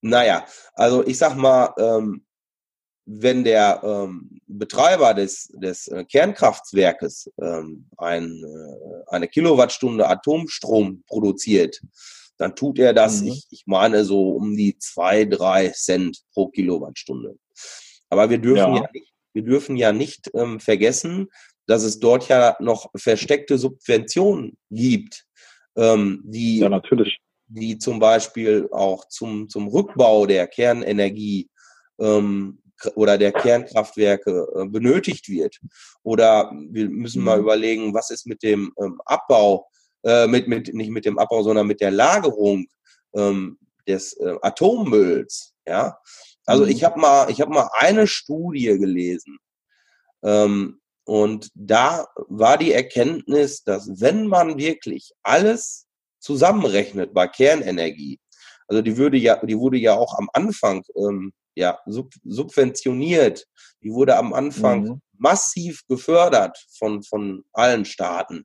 naja, 0.00 0.46
also 0.74 1.06
ich 1.06 1.18
sag 1.18 1.36
mal, 1.36 1.74
ähm, 1.78 2.24
wenn 3.10 3.42
der 3.42 3.80
ähm, 3.82 4.40
Betreiber 4.46 5.14
des, 5.14 5.48
des 5.54 5.88
äh, 5.88 6.04
Kernkraftwerkes 6.04 7.30
ähm, 7.40 7.88
ein, 7.96 8.42
äh, 8.44 9.14
eine 9.14 9.28
Kilowattstunde 9.28 10.06
Atomstrom 10.06 11.02
produziert, 11.06 11.80
dann 12.36 12.54
tut 12.54 12.78
er 12.78 12.92
das, 12.92 13.22
mhm. 13.22 13.28
ich, 13.28 13.46
ich 13.50 13.62
meine, 13.66 14.04
so 14.04 14.30
um 14.30 14.56
die 14.56 14.76
zwei, 14.78 15.24
drei 15.24 15.70
Cent 15.70 16.20
pro 16.32 16.48
Kilowattstunde. 16.48 17.36
Aber 18.10 18.28
wir 18.28 18.38
dürfen 18.38 18.74
ja, 18.74 18.82
ja 18.82 18.88
nicht, 18.92 19.12
wir 19.32 19.42
dürfen 19.42 19.76
ja 19.76 19.92
nicht 19.92 20.30
ähm, 20.34 20.60
vergessen, 20.60 21.28
dass 21.66 21.84
es 21.84 22.00
dort 22.00 22.28
ja 22.28 22.56
noch 22.60 22.90
versteckte 22.94 23.58
Subventionen 23.58 24.58
gibt, 24.70 25.24
ähm, 25.76 26.22
die, 26.24 26.58
ja, 26.58 26.68
natürlich. 26.68 27.18
Die 27.48 27.78
zum 27.78 27.98
Beispiel 27.98 28.68
auch 28.72 29.06
zum, 29.08 29.48
zum 29.48 29.68
Rückbau 29.68 30.26
der 30.26 30.46
Kernenergie 30.46 31.48
ähm, 31.98 32.62
oder 32.94 33.18
der 33.18 33.32
Kernkraftwerke 33.32 34.46
äh, 34.54 34.66
benötigt 34.66 35.28
wird. 35.28 35.58
Oder 36.02 36.52
wir 36.70 36.88
müssen 36.88 37.24
mal 37.24 37.38
mhm. 37.38 37.44
überlegen, 37.44 37.94
was 37.94 38.10
ist 38.10 38.26
mit 38.26 38.42
dem 38.42 38.72
ähm, 38.80 39.00
Abbau, 39.04 39.66
äh, 40.04 40.26
mit, 40.26 40.46
mit, 40.48 40.72
nicht 40.74 40.90
mit 40.90 41.04
dem 41.04 41.18
Abbau, 41.18 41.42
sondern 41.42 41.66
mit 41.66 41.80
der 41.80 41.90
Lagerung 41.90 42.66
ähm, 43.14 43.58
des 43.86 44.12
äh, 44.14 44.36
Atommülls. 44.42 45.54
Ja, 45.66 45.98
also 46.46 46.64
mhm. 46.64 46.70
ich 46.70 46.84
habe 46.84 47.00
mal, 47.00 47.30
ich 47.30 47.40
habe 47.40 47.52
mal 47.52 47.68
eine 47.72 48.06
Studie 48.06 48.78
gelesen. 48.78 49.38
Ähm, 50.22 50.80
und 51.04 51.50
da 51.54 52.06
war 52.28 52.58
die 52.58 52.72
Erkenntnis, 52.72 53.64
dass 53.64 54.00
wenn 54.00 54.26
man 54.26 54.58
wirklich 54.58 55.12
alles 55.22 55.87
zusammenrechnet 56.18 57.14
bei 57.14 57.28
Kernenergie, 57.28 58.18
also 58.68 58.82
die 58.82 58.96
würde 58.96 59.16
ja, 59.16 59.44
die 59.44 59.58
wurde 59.58 59.78
ja 59.78 59.94
auch 59.94 60.16
am 60.18 60.28
Anfang 60.34 60.84
ähm, 60.94 61.32
ja, 61.54 61.80
sub 61.86 62.12
subventioniert. 62.24 63.46
Die 63.82 63.90
wurde 63.90 64.16
am 64.16 64.32
Anfang 64.32 64.82
mhm. 64.82 65.00
massiv 65.16 65.86
gefördert 65.88 66.58
von, 66.78 67.02
von 67.02 67.44
allen 67.52 67.84
Staaten. 67.84 68.44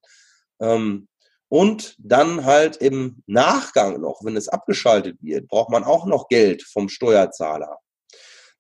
Ähm, 0.59 1.07
und 1.49 1.95
dann 1.99 2.45
halt 2.45 2.77
im 2.77 3.21
Nachgang 3.27 4.01
noch, 4.01 4.21
wenn 4.23 4.35
es 4.35 4.49
abgeschaltet 4.49 5.17
wird, 5.21 5.47
braucht 5.47 5.69
man 5.69 5.83
auch 5.83 6.07
noch 6.07 6.27
Geld 6.27 6.63
vom 6.63 6.89
Steuerzahler. 6.89 7.77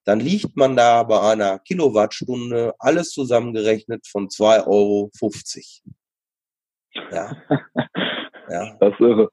Dann 0.03 0.19
liegt 0.19 0.55
man 0.55 0.75
da 0.75 1.01
bei 1.03 1.19
einer 1.19 1.59
Kilowattstunde 1.59 2.75
alles 2.77 3.09
zusammengerechnet 3.09 4.05
von 4.05 4.27
2,50 4.27 4.67
Euro. 4.67 5.09
Ja. 7.11 7.35
ja. 8.49 8.75
Das 8.79 8.93
ist 8.93 8.99
irre. 8.99 9.29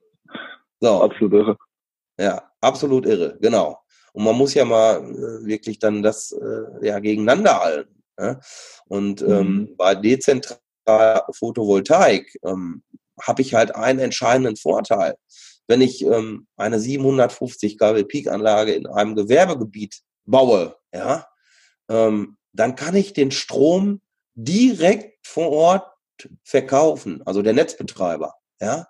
So. 0.81 1.03
Absolut 1.03 1.33
irre. 1.33 1.57
Ja, 2.19 2.43
absolut 2.61 3.07
irre, 3.07 3.39
genau. 3.41 3.79
Und 4.13 4.25
man 4.25 4.37
muss 4.37 4.55
ja 4.55 4.65
mal 4.65 4.99
äh, 4.99 5.47
wirklich 5.47 5.79
dann 5.79 6.03
das 6.03 6.33
äh, 6.33 6.87
ja 6.87 6.99
gegeneinander 6.99 7.61
halten. 7.61 8.03
Ja? 8.19 8.41
Und 8.89 9.23
ähm, 9.23 9.47
mhm. 9.47 9.77
bei 9.77 9.95
dezentraler 9.95 11.27
Photovoltaik 11.33 12.37
ähm, 12.45 12.83
habe 13.21 13.43
ich 13.43 13.55
halt 13.55 13.75
einen 13.75 14.01
entscheidenden 14.01 14.57
Vorteil. 14.57 15.17
Wenn 15.67 15.81
ich 15.81 16.05
ähm, 16.05 16.47
eine 16.57 16.81
750 16.81 17.79
kW 17.79 18.05
Peak-Anlage 18.05 18.73
in 18.73 18.87
einem 18.87 19.15
Gewerbegebiet 19.15 20.01
baue, 20.27 20.77
ja, 20.93 21.27
ähm, 21.89 22.37
dann 22.53 22.75
kann 22.75 22.97
ich 22.97 23.13
den 23.13 23.31
Strom 23.31 24.01
direkt 24.35 25.27
vor 25.27 25.51
Ort 25.51 25.93
verkaufen, 26.45 27.23
also 27.25 27.43
der 27.43 27.53
Netzbetreiber, 27.53 28.35
ja. 28.61 28.87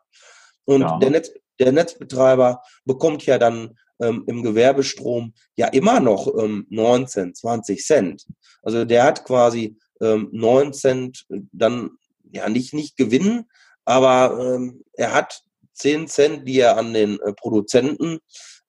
Und 0.64 0.82
ja. 0.82 0.98
Der, 0.98 1.10
Netz, 1.10 1.30
der 1.58 1.72
Netzbetreiber 1.72 2.62
bekommt 2.84 3.26
ja 3.26 3.38
dann 3.38 3.76
ähm, 4.00 4.24
im 4.26 4.42
Gewerbestrom 4.42 5.34
ja 5.56 5.68
immer 5.68 6.00
noch 6.00 6.26
ähm, 6.38 6.66
19, 6.70 7.34
20 7.34 7.84
Cent. 7.84 8.26
Also 8.62 8.84
der 8.84 9.04
hat 9.04 9.24
quasi 9.24 9.76
ähm, 10.00 10.28
9 10.32 10.72
Cent 10.72 11.26
äh, 11.30 11.40
dann 11.52 11.90
ja 12.32 12.48
nicht, 12.48 12.74
nicht 12.74 12.96
Gewinn, 12.96 13.46
aber 13.84 14.54
ähm, 14.54 14.82
er 14.94 15.14
hat 15.14 15.42
10 15.74 16.08
Cent, 16.08 16.48
die 16.48 16.60
er 16.60 16.76
an 16.76 16.92
den 16.94 17.20
äh, 17.20 17.32
Produzenten 17.32 18.18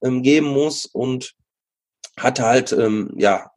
ähm, 0.03 0.21
geben 0.21 0.47
muss 0.47 0.85
und 0.85 1.33
hat 2.17 2.39
halt 2.39 2.71
ähm, 2.71 3.13
ja 3.17 3.51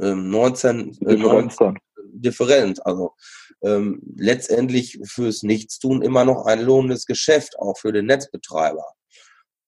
ähm, 0.00 0.30
19, 0.30 0.98
äh, 1.06 1.16
19 1.16 1.78
Differenz. 2.20 2.80
Also 2.80 3.14
ähm, 3.62 4.00
letztendlich 4.16 4.98
fürs 5.04 5.42
Nichtstun 5.42 6.02
immer 6.02 6.24
noch 6.24 6.46
ein 6.46 6.62
lohnendes 6.62 7.06
Geschäft, 7.06 7.58
auch 7.58 7.78
für 7.78 7.92
den 7.92 8.06
Netzbetreiber. 8.06 8.84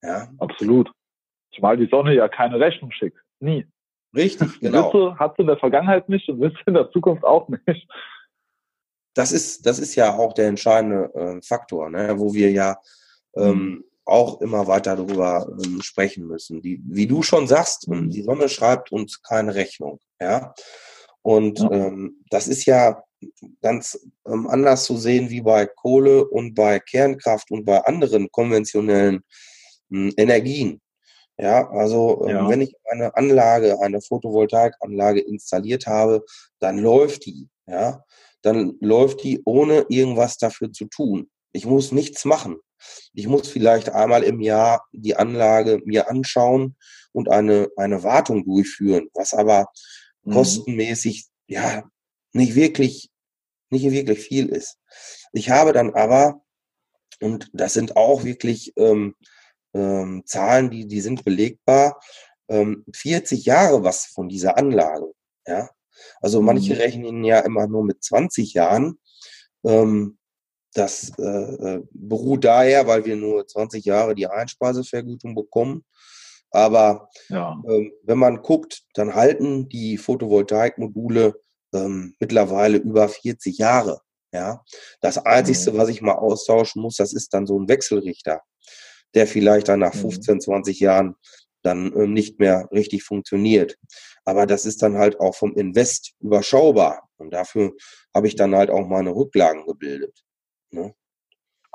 Ja. 0.02 0.28
Absolut. 0.38 0.90
Zumal 1.54 1.76
die 1.76 1.88
Sonne 1.88 2.14
ja 2.14 2.28
keine 2.28 2.60
Rechnung 2.60 2.92
schickt. 2.92 3.18
Nie. 3.40 3.66
Richtig, 4.14 4.60
genau. 4.60 4.92
Witze 4.92 5.18
hat 5.18 5.36
sie 5.36 5.42
in 5.42 5.48
der 5.48 5.58
Vergangenheit 5.58 6.08
nicht 6.08 6.28
und 6.28 6.40
Witze 6.40 6.58
in 6.66 6.74
der 6.74 6.90
Zukunft 6.90 7.24
auch 7.24 7.48
nicht. 7.48 7.88
Das 9.14 9.32
ist, 9.32 9.66
das 9.66 9.78
ist 9.78 9.96
ja 9.96 10.16
auch 10.16 10.32
der 10.32 10.46
entscheidende 10.46 11.12
äh, 11.14 11.42
Faktor, 11.42 11.90
ne, 11.90 12.14
wo 12.18 12.34
wir 12.34 12.50
ja 12.52 12.76
ähm, 13.36 13.58
mhm. 13.58 13.84
auch 14.04 14.40
immer 14.40 14.66
weiter 14.66 14.96
darüber 14.96 15.48
ähm, 15.64 15.82
sprechen 15.82 16.26
müssen. 16.26 16.62
Die, 16.62 16.80
wie 16.86 17.06
du 17.06 17.22
schon 17.22 17.48
sagst, 17.48 17.88
ähm, 17.88 18.10
die 18.10 18.22
Sonne 18.22 18.48
schreibt 18.48 18.92
uns 18.92 19.22
keine 19.22 19.54
Rechnung. 19.54 19.98
Ja. 20.20 20.54
Und 21.28 21.58
ja. 21.58 21.70
Ähm, 21.70 22.24
das 22.30 22.48
ist 22.48 22.64
ja 22.64 23.04
ganz 23.60 24.00
ähm, 24.26 24.46
anders 24.46 24.84
zu 24.84 24.96
sehen 24.96 25.28
wie 25.28 25.42
bei 25.42 25.66
Kohle 25.66 26.26
und 26.26 26.54
bei 26.54 26.78
Kernkraft 26.78 27.50
und 27.50 27.66
bei 27.66 27.84
anderen 27.84 28.30
konventionellen 28.32 29.20
ähm, 29.92 30.10
Energien. 30.16 30.80
Ja, 31.36 31.68
also 31.68 32.24
ähm, 32.26 32.30
ja. 32.30 32.48
wenn 32.48 32.62
ich 32.62 32.74
eine 32.90 33.14
Anlage, 33.14 33.78
eine 33.82 34.00
Photovoltaikanlage 34.00 35.20
installiert 35.20 35.86
habe, 35.86 36.24
dann 36.60 36.78
läuft 36.78 37.26
die, 37.26 37.46
ja, 37.66 38.02
dann 38.40 38.78
läuft 38.80 39.22
die 39.22 39.42
ohne 39.44 39.84
irgendwas 39.90 40.38
dafür 40.38 40.72
zu 40.72 40.86
tun. 40.86 41.28
Ich 41.52 41.66
muss 41.66 41.92
nichts 41.92 42.24
machen. 42.24 42.56
Ich 43.12 43.26
muss 43.26 43.48
vielleicht 43.48 43.90
einmal 43.90 44.22
im 44.22 44.40
Jahr 44.40 44.86
die 44.92 45.14
Anlage 45.14 45.82
mir 45.84 46.08
anschauen 46.08 46.74
und 47.12 47.28
eine, 47.28 47.68
eine 47.76 48.02
Wartung 48.02 48.46
durchführen, 48.46 49.10
was 49.12 49.34
aber. 49.34 49.66
Kostenmäßig, 50.24 51.26
ja, 51.46 51.84
nicht 52.32 52.54
wirklich, 52.54 53.10
nicht 53.70 53.90
wirklich 53.90 54.20
viel 54.20 54.48
ist. 54.48 54.78
Ich 55.32 55.50
habe 55.50 55.72
dann 55.72 55.94
aber, 55.94 56.42
und 57.20 57.50
das 57.52 57.74
sind 57.74 57.96
auch 57.96 58.24
wirklich, 58.24 58.72
ähm, 58.76 59.14
ähm, 59.74 60.22
Zahlen, 60.26 60.70
die, 60.70 60.86
die 60.86 61.00
sind 61.00 61.24
belegbar. 61.24 62.00
Ähm, 62.48 62.84
40 62.94 63.44
Jahre 63.44 63.84
was 63.84 64.06
von 64.06 64.28
dieser 64.28 64.56
Anlage. 64.56 65.12
Ja? 65.46 65.70
Also 66.20 66.40
manche 66.40 66.74
mhm. 66.74 66.80
rechnen 66.80 67.24
ja 67.24 67.40
immer 67.40 67.66
nur 67.66 67.84
mit 67.84 68.02
20 68.02 68.54
Jahren. 68.54 68.98
Ähm, 69.64 70.18
das 70.74 71.12
äh, 71.18 71.22
äh, 71.22 71.82
beruht 71.90 72.44
daher, 72.44 72.86
weil 72.86 73.04
wir 73.04 73.16
nur 73.16 73.46
20 73.46 73.84
Jahre 73.84 74.14
die 74.14 74.26
Einspeisevergütung 74.26 75.34
bekommen. 75.34 75.84
Aber 76.50 77.08
ja. 77.28 77.60
ähm, 77.68 77.92
wenn 78.02 78.18
man 78.18 78.42
guckt, 78.42 78.82
dann 78.94 79.14
halten 79.14 79.68
die 79.68 79.98
Photovoltaikmodule 79.98 81.40
ähm, 81.74 82.14
mittlerweile 82.18 82.78
über 82.78 83.08
40 83.08 83.58
Jahre. 83.58 84.00
Ja, 84.32 84.62
das 85.00 85.18
Einzige, 85.18 85.72
mhm. 85.72 85.78
was 85.78 85.88
ich 85.88 86.02
mal 86.02 86.16
austauschen 86.16 86.82
muss, 86.82 86.96
das 86.96 87.12
ist 87.14 87.32
dann 87.32 87.46
so 87.46 87.58
ein 87.58 87.68
Wechselrichter 87.68 88.42
der 89.14 89.26
vielleicht 89.26 89.68
dann 89.68 89.80
nach 89.80 89.94
15, 89.94 90.34
mhm. 90.34 90.40
20 90.40 90.80
Jahren 90.80 91.16
dann 91.62 91.92
ähm, 91.96 92.12
nicht 92.12 92.38
mehr 92.38 92.68
richtig 92.72 93.02
funktioniert. 93.02 93.76
Aber 94.24 94.46
das 94.46 94.66
ist 94.66 94.82
dann 94.82 94.96
halt 94.96 95.20
auch 95.20 95.34
vom 95.34 95.54
Invest 95.54 96.12
überschaubar. 96.20 97.08
Und 97.16 97.32
dafür 97.32 97.72
habe 98.14 98.28
ich 98.28 98.36
dann 98.36 98.54
halt 98.54 98.70
auch 98.70 98.86
meine 98.86 99.14
Rücklagen 99.14 99.66
gebildet. 99.66 100.22
Ne? 100.70 100.94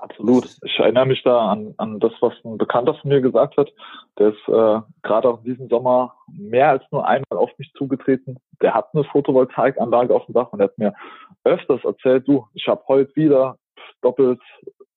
Absolut. 0.03 0.50
Ich 0.65 0.77
erinnere 0.79 1.05
mich 1.05 1.24
da 1.24 1.50
an, 1.50 1.75
an 1.77 1.98
das, 2.01 2.12
was 2.19 2.33
ein 2.43 2.57
Bekannter 2.57 2.93
von 2.95 3.07
mir 3.07 3.22
gesagt 3.22 3.55
hat. 3.55 3.72
Der 4.19 4.29
ist 4.29 4.50
äh, 4.50 4.81
gerade 5.01 5.29
auch 5.29 5.38
in 5.38 5.45
diesem 5.45 5.69
Sommer 5.69 6.13
mehr 6.27 6.72
als 6.72 6.83
nur 6.91 7.07
einmal 7.07 7.39
auf 7.39 7.57
mich 7.57 7.72
zugetreten. 7.77 8.38
Der 8.62 8.74
hat 8.74 8.89
eine 8.93 9.05
Photovoltaikanlage 9.05 10.13
auf 10.13 10.25
dem 10.25 10.33
Dach 10.33 10.51
und 10.51 10.60
er 10.60 10.65
hat 10.65 10.77
mir 10.77 10.93
öfters 11.45 11.86
erzählt, 11.86 12.27
du, 12.27 12.45
ich 12.53 12.67
habe 12.67 12.83
heute 12.89 13.15
wieder 13.15 13.57
doppelt, 14.01 14.41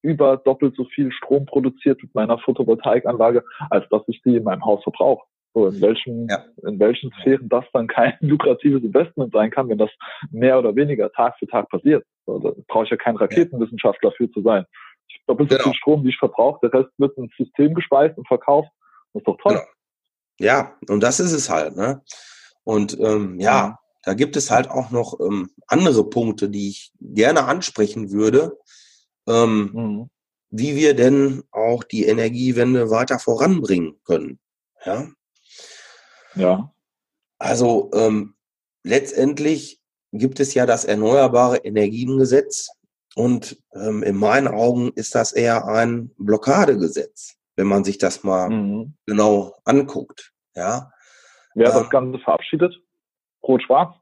über 0.01 0.35
doppelt 0.35 0.75
so 0.75 0.83
viel 0.83 1.09
Strom 1.13 1.45
produziert 1.45 2.03
mit 2.03 2.13
meiner 2.13 2.37
Photovoltaikanlage, 2.39 3.45
als 3.69 3.87
dass 3.87 4.01
ich 4.07 4.21
die 4.23 4.35
in 4.35 4.43
meinem 4.43 4.65
Haus 4.65 4.83
verbrauche. 4.83 5.25
So, 5.53 5.67
in 5.67 5.81
welchen, 5.81 6.27
ja. 6.27 6.43
in 6.67 6.79
welchen 6.79 7.13
Sphären 7.21 7.47
das 7.47 7.63
dann 7.71 7.87
kein 7.87 8.13
lukratives 8.19 8.83
Investment 8.83 9.31
sein 9.31 9.51
kann, 9.51 9.69
wenn 9.69 9.77
das 9.77 9.89
mehr 10.31 10.59
oder 10.59 10.75
weniger 10.75 11.09
Tag 11.13 11.39
für 11.39 11.47
Tag 11.47 11.69
passiert. 11.69 12.05
So, 12.25 12.39
da 12.39 12.51
brauche 12.67 12.83
ich 12.83 12.89
ja 12.89 12.97
kein 12.97 13.15
Raketenwissenschaftler 13.15 14.11
für 14.11 14.29
zu 14.29 14.41
sein. 14.41 14.65
Doppelt 15.25 15.49
so 15.49 15.57
genau. 15.57 15.69
viel 15.69 15.77
Strom, 15.77 16.03
wie 16.03 16.09
ich 16.09 16.17
verbrauche, 16.17 16.69
der 16.69 16.81
Rest 16.81 16.91
wird 16.97 17.17
ins 17.17 17.31
System 17.37 17.73
gespeist 17.73 18.17
und 18.17 18.27
verkauft. 18.27 18.69
Das 19.13 19.21
ist 19.21 19.27
doch 19.27 19.37
toll. 19.41 19.53
Genau. 19.53 19.65
Ja, 20.39 20.75
und 20.87 21.01
das 21.01 21.19
ist 21.19 21.31
es 21.31 21.49
halt, 21.49 21.75
ne? 21.75 22.03
Und 22.63 22.99
ähm, 22.99 23.39
ja, 23.39 23.51
ja, 23.51 23.79
da 24.03 24.13
gibt 24.13 24.35
es 24.35 24.51
halt 24.51 24.69
auch 24.69 24.91
noch 24.91 25.19
ähm, 25.19 25.49
andere 25.67 26.09
Punkte, 26.09 26.49
die 26.49 26.69
ich 26.69 26.91
gerne 26.99 27.45
ansprechen 27.45 28.11
würde, 28.11 28.57
ähm, 29.27 29.71
mhm. 29.73 30.09
wie 30.49 30.75
wir 30.75 30.93
denn 30.93 31.43
auch 31.51 31.83
die 31.83 32.05
Energiewende 32.05 32.89
weiter 32.89 33.19
voranbringen 33.19 33.99
können. 34.03 34.39
Ja. 34.85 35.07
Ja. 36.35 36.73
Also 37.39 37.89
ähm, 37.93 38.35
letztendlich 38.83 39.81
gibt 40.11 40.39
es 40.39 40.53
ja 40.53 40.65
das 40.65 40.85
Erneuerbare 40.85 41.57
Energiengesetz, 41.57 42.69
und 43.17 43.57
ähm, 43.73 44.03
in 44.03 44.15
meinen 44.15 44.47
Augen 44.47 44.91
ist 44.93 45.15
das 45.15 45.33
eher 45.33 45.67
ein 45.67 46.11
Blockadegesetz, 46.19 47.35
wenn 47.55 47.65
man 47.65 47.83
sich 47.83 47.97
das 47.97 48.23
mal 48.23 48.47
mhm. 48.47 48.93
genau 49.07 49.55
anguckt. 49.65 50.33
Ja. 50.55 50.91
Wer 51.55 51.69
hat 51.69 51.75
ähm, 51.75 51.81
das 51.81 51.89
Ganze 51.89 52.19
verabschiedet? 52.19 52.75
Rot-Schwarz? 53.41 53.95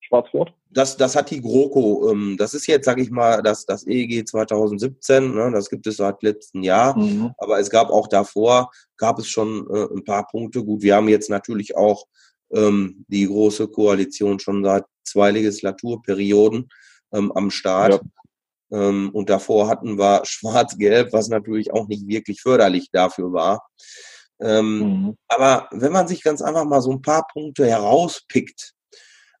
Schwarz-Rot? 0.00 0.54
Das, 0.70 0.96
das 0.96 1.16
hat 1.16 1.30
die 1.30 1.42
GroKo, 1.42 2.10
ähm, 2.10 2.36
das 2.38 2.54
ist 2.54 2.66
jetzt, 2.66 2.86
sage 2.86 3.02
ich 3.02 3.10
mal, 3.10 3.42
das, 3.42 3.66
das 3.66 3.86
EEG 3.86 4.26
2017, 4.26 5.34
ne, 5.34 5.50
das 5.52 5.68
gibt 5.68 5.86
es 5.86 5.98
seit 5.98 6.22
letztem 6.22 6.62
Jahr, 6.62 6.96
mhm. 6.96 7.32
aber 7.36 7.58
es 7.58 7.68
gab 7.68 7.90
auch 7.90 8.08
davor, 8.08 8.70
gab 8.96 9.18
es 9.18 9.28
schon 9.28 9.68
äh, 9.68 9.94
ein 9.94 10.04
paar 10.04 10.26
Punkte. 10.28 10.64
Gut, 10.64 10.80
wir 10.80 10.94
haben 10.96 11.08
jetzt 11.08 11.28
natürlich 11.28 11.76
auch 11.76 12.06
ähm, 12.52 13.04
die 13.08 13.26
große 13.26 13.68
Koalition 13.68 14.38
schon 14.38 14.64
seit 14.64 14.84
zwei 15.04 15.30
Legislaturperioden 15.30 16.68
ähm, 17.12 17.32
am 17.32 17.50
Start. 17.50 17.92
Ja. 17.94 18.00
Ähm, 18.70 19.10
und 19.12 19.30
davor 19.30 19.68
hatten 19.68 19.98
wir 19.98 20.22
Schwarz-Gelb, 20.24 21.12
was 21.12 21.28
natürlich 21.28 21.72
auch 21.72 21.88
nicht 21.88 22.06
wirklich 22.06 22.40
förderlich 22.40 22.90
dafür 22.90 23.32
war. 23.32 23.68
Ähm, 24.40 24.78
mhm. 24.78 25.16
Aber 25.28 25.68
wenn 25.70 25.92
man 25.92 26.08
sich 26.08 26.22
ganz 26.22 26.42
einfach 26.42 26.64
mal 26.64 26.82
so 26.82 26.90
ein 26.90 27.02
paar 27.02 27.26
Punkte 27.32 27.66
herauspickt 27.66 28.74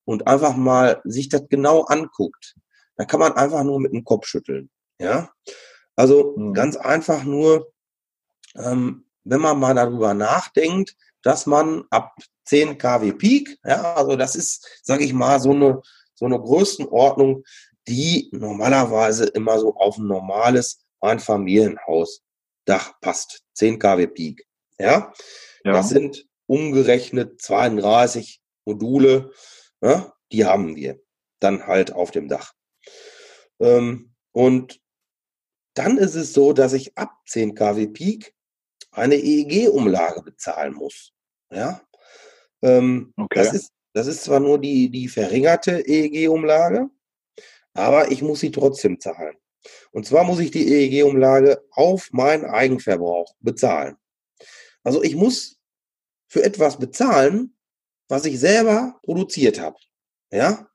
und 0.04 0.26
einfach 0.26 0.56
mal 0.56 1.00
sich 1.04 1.28
das 1.28 1.42
genau 1.48 1.82
anguckt, 1.82 2.54
dann 2.96 3.06
kann 3.06 3.20
man 3.20 3.32
einfach 3.32 3.62
nur 3.62 3.80
mit 3.80 3.92
dem 3.92 4.04
Kopf 4.04 4.26
schütteln. 4.26 4.70
Ja, 4.98 5.30
also 5.96 6.34
mhm. 6.36 6.54
ganz 6.54 6.76
einfach 6.76 7.24
nur, 7.24 7.70
ähm, 8.54 9.04
wenn 9.24 9.40
man 9.40 9.58
mal 9.58 9.74
darüber 9.74 10.14
nachdenkt, 10.14 10.96
dass 11.22 11.44
man 11.44 11.84
ab 11.90 12.16
10 12.46 12.78
kW 12.78 13.12
Peak, 13.12 13.58
ja, 13.64 13.94
also 13.94 14.16
das 14.16 14.36
ist, 14.36 14.66
sage 14.82 15.04
ich 15.04 15.12
mal, 15.12 15.40
so 15.40 15.50
eine 15.50 15.82
so 16.16 16.24
eine 16.24 16.40
Größenordnung, 16.40 17.44
die 17.88 18.28
normalerweise 18.32 19.26
immer 19.26 19.58
so 19.58 19.74
auf 19.76 19.98
ein 19.98 20.06
normales 20.06 20.84
Einfamilienhausdach 21.00 23.00
passt. 23.00 23.42
10 23.54 23.78
kW 23.78 24.06
Peak. 24.08 24.46
Ja? 24.78 25.12
ja. 25.64 25.72
Das 25.72 25.88
sind 25.88 26.26
umgerechnet 26.46 27.40
32 27.40 28.40
Module. 28.64 29.32
Ja? 29.80 30.12
Die 30.32 30.44
haben 30.44 30.76
wir 30.76 31.00
dann 31.40 31.66
halt 31.66 31.92
auf 31.92 32.10
dem 32.10 32.28
Dach. 32.28 32.52
Ähm, 33.60 34.14
und 34.32 34.80
dann 35.74 35.98
ist 35.98 36.14
es 36.14 36.32
so, 36.32 36.52
dass 36.52 36.72
ich 36.72 36.96
ab 36.96 37.12
10 37.26 37.54
kW 37.54 37.86
Peak 37.88 38.34
eine 38.90 39.16
EEG-Umlage 39.16 40.22
bezahlen 40.22 40.74
muss. 40.74 41.12
Ja? 41.50 41.82
Ähm, 42.62 43.12
okay. 43.16 43.38
das, 43.38 43.52
ist, 43.52 43.72
das 43.92 44.06
ist 44.06 44.24
zwar 44.24 44.40
nur 44.40 44.58
die, 44.58 44.90
die 44.90 45.08
verringerte 45.08 45.86
EEG-Umlage, 45.86 46.88
aber 47.76 48.10
ich 48.10 48.22
muss 48.22 48.40
sie 48.40 48.50
trotzdem 48.50 49.00
zahlen. 49.00 49.36
Und 49.92 50.06
zwar 50.06 50.24
muss 50.24 50.40
ich 50.40 50.50
die 50.50 50.68
EEG-Umlage 50.68 51.62
auf 51.70 52.12
meinen 52.12 52.44
Eigenverbrauch 52.44 53.34
bezahlen. 53.40 53.96
Also 54.84 55.02
ich 55.02 55.16
muss 55.16 55.58
für 56.28 56.44
etwas 56.44 56.78
bezahlen, 56.78 57.56
was 58.08 58.24
ich 58.24 58.38
selber 58.38 58.98
produziert 59.02 59.60
habe. 59.60 59.76
Ja? 60.30 60.68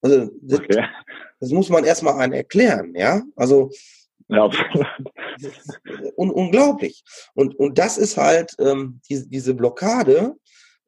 Also 0.00 0.30
das, 0.42 0.60
okay. 0.60 0.84
das 1.40 1.50
muss 1.50 1.68
man 1.68 1.84
erstmal 1.84 2.20
einen 2.20 2.34
erklären, 2.34 2.94
ja? 2.94 3.22
Also 3.34 3.70
ja. 4.28 4.48
un 6.16 6.30
unglaublich. 6.30 7.02
Und, 7.34 7.56
und 7.56 7.78
das 7.78 7.98
ist 7.98 8.16
halt 8.16 8.54
ähm, 8.58 9.00
die, 9.08 9.28
diese 9.28 9.54
Blockade. 9.54 10.36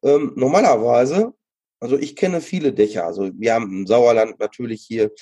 Ähm, 0.03 0.33
normalerweise 0.37 1.33
also 1.87 1.99
ich 1.99 2.17
kenne 2.17 2.41
viele 2.41 2.73
Dächer. 2.73 3.07
Also 3.07 3.31
wir 3.33 3.55
haben 3.55 3.71
im 3.71 3.87
Sauerland 3.87 4.41
natürlich 4.41 4.83
hier, 4.83 5.13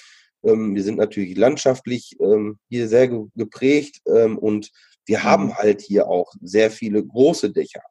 ähm, 0.43 0.75
wir 0.75 0.83
sind 0.83 0.97
natürlich 0.97 1.37
landschaftlich 1.37 2.17
ähm, 2.21 2.59
hier 2.71 2.89
sehr 2.89 3.09
ge 3.09 3.27
geprägt 3.37 4.01
ähm, 4.07 4.39
und 4.39 4.73
wir 5.05 5.25
haben 5.25 5.49
mhm. 5.49 5.59
halt 5.59 5.83
hier 5.83 6.09
auch 6.09 6.33
sehr 6.41 6.71
viele 6.71 7.05
große 7.05 7.51
Dächer. 7.53 7.83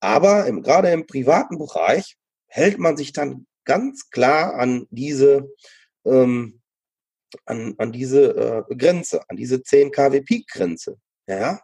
Aber 0.00 0.46
im, 0.46 0.62
gerade 0.64 0.90
im 0.90 1.06
privaten 1.06 1.56
Bereich 1.56 2.16
hält 2.48 2.80
man 2.80 2.96
sich 2.96 3.12
dann 3.12 3.46
ganz 3.64 4.10
klar 4.10 4.54
an 4.54 4.88
diese, 4.90 5.48
ähm, 6.04 6.60
an, 7.46 7.76
an 7.78 7.92
diese 7.92 8.66
äh, 8.68 8.74
Grenze, 8.74 9.20
an 9.28 9.36
diese 9.36 9.62
10 9.62 9.92
kW 9.92 10.20
Peak 10.22 10.48
Grenze. 10.48 10.98
Ja? 11.28 11.60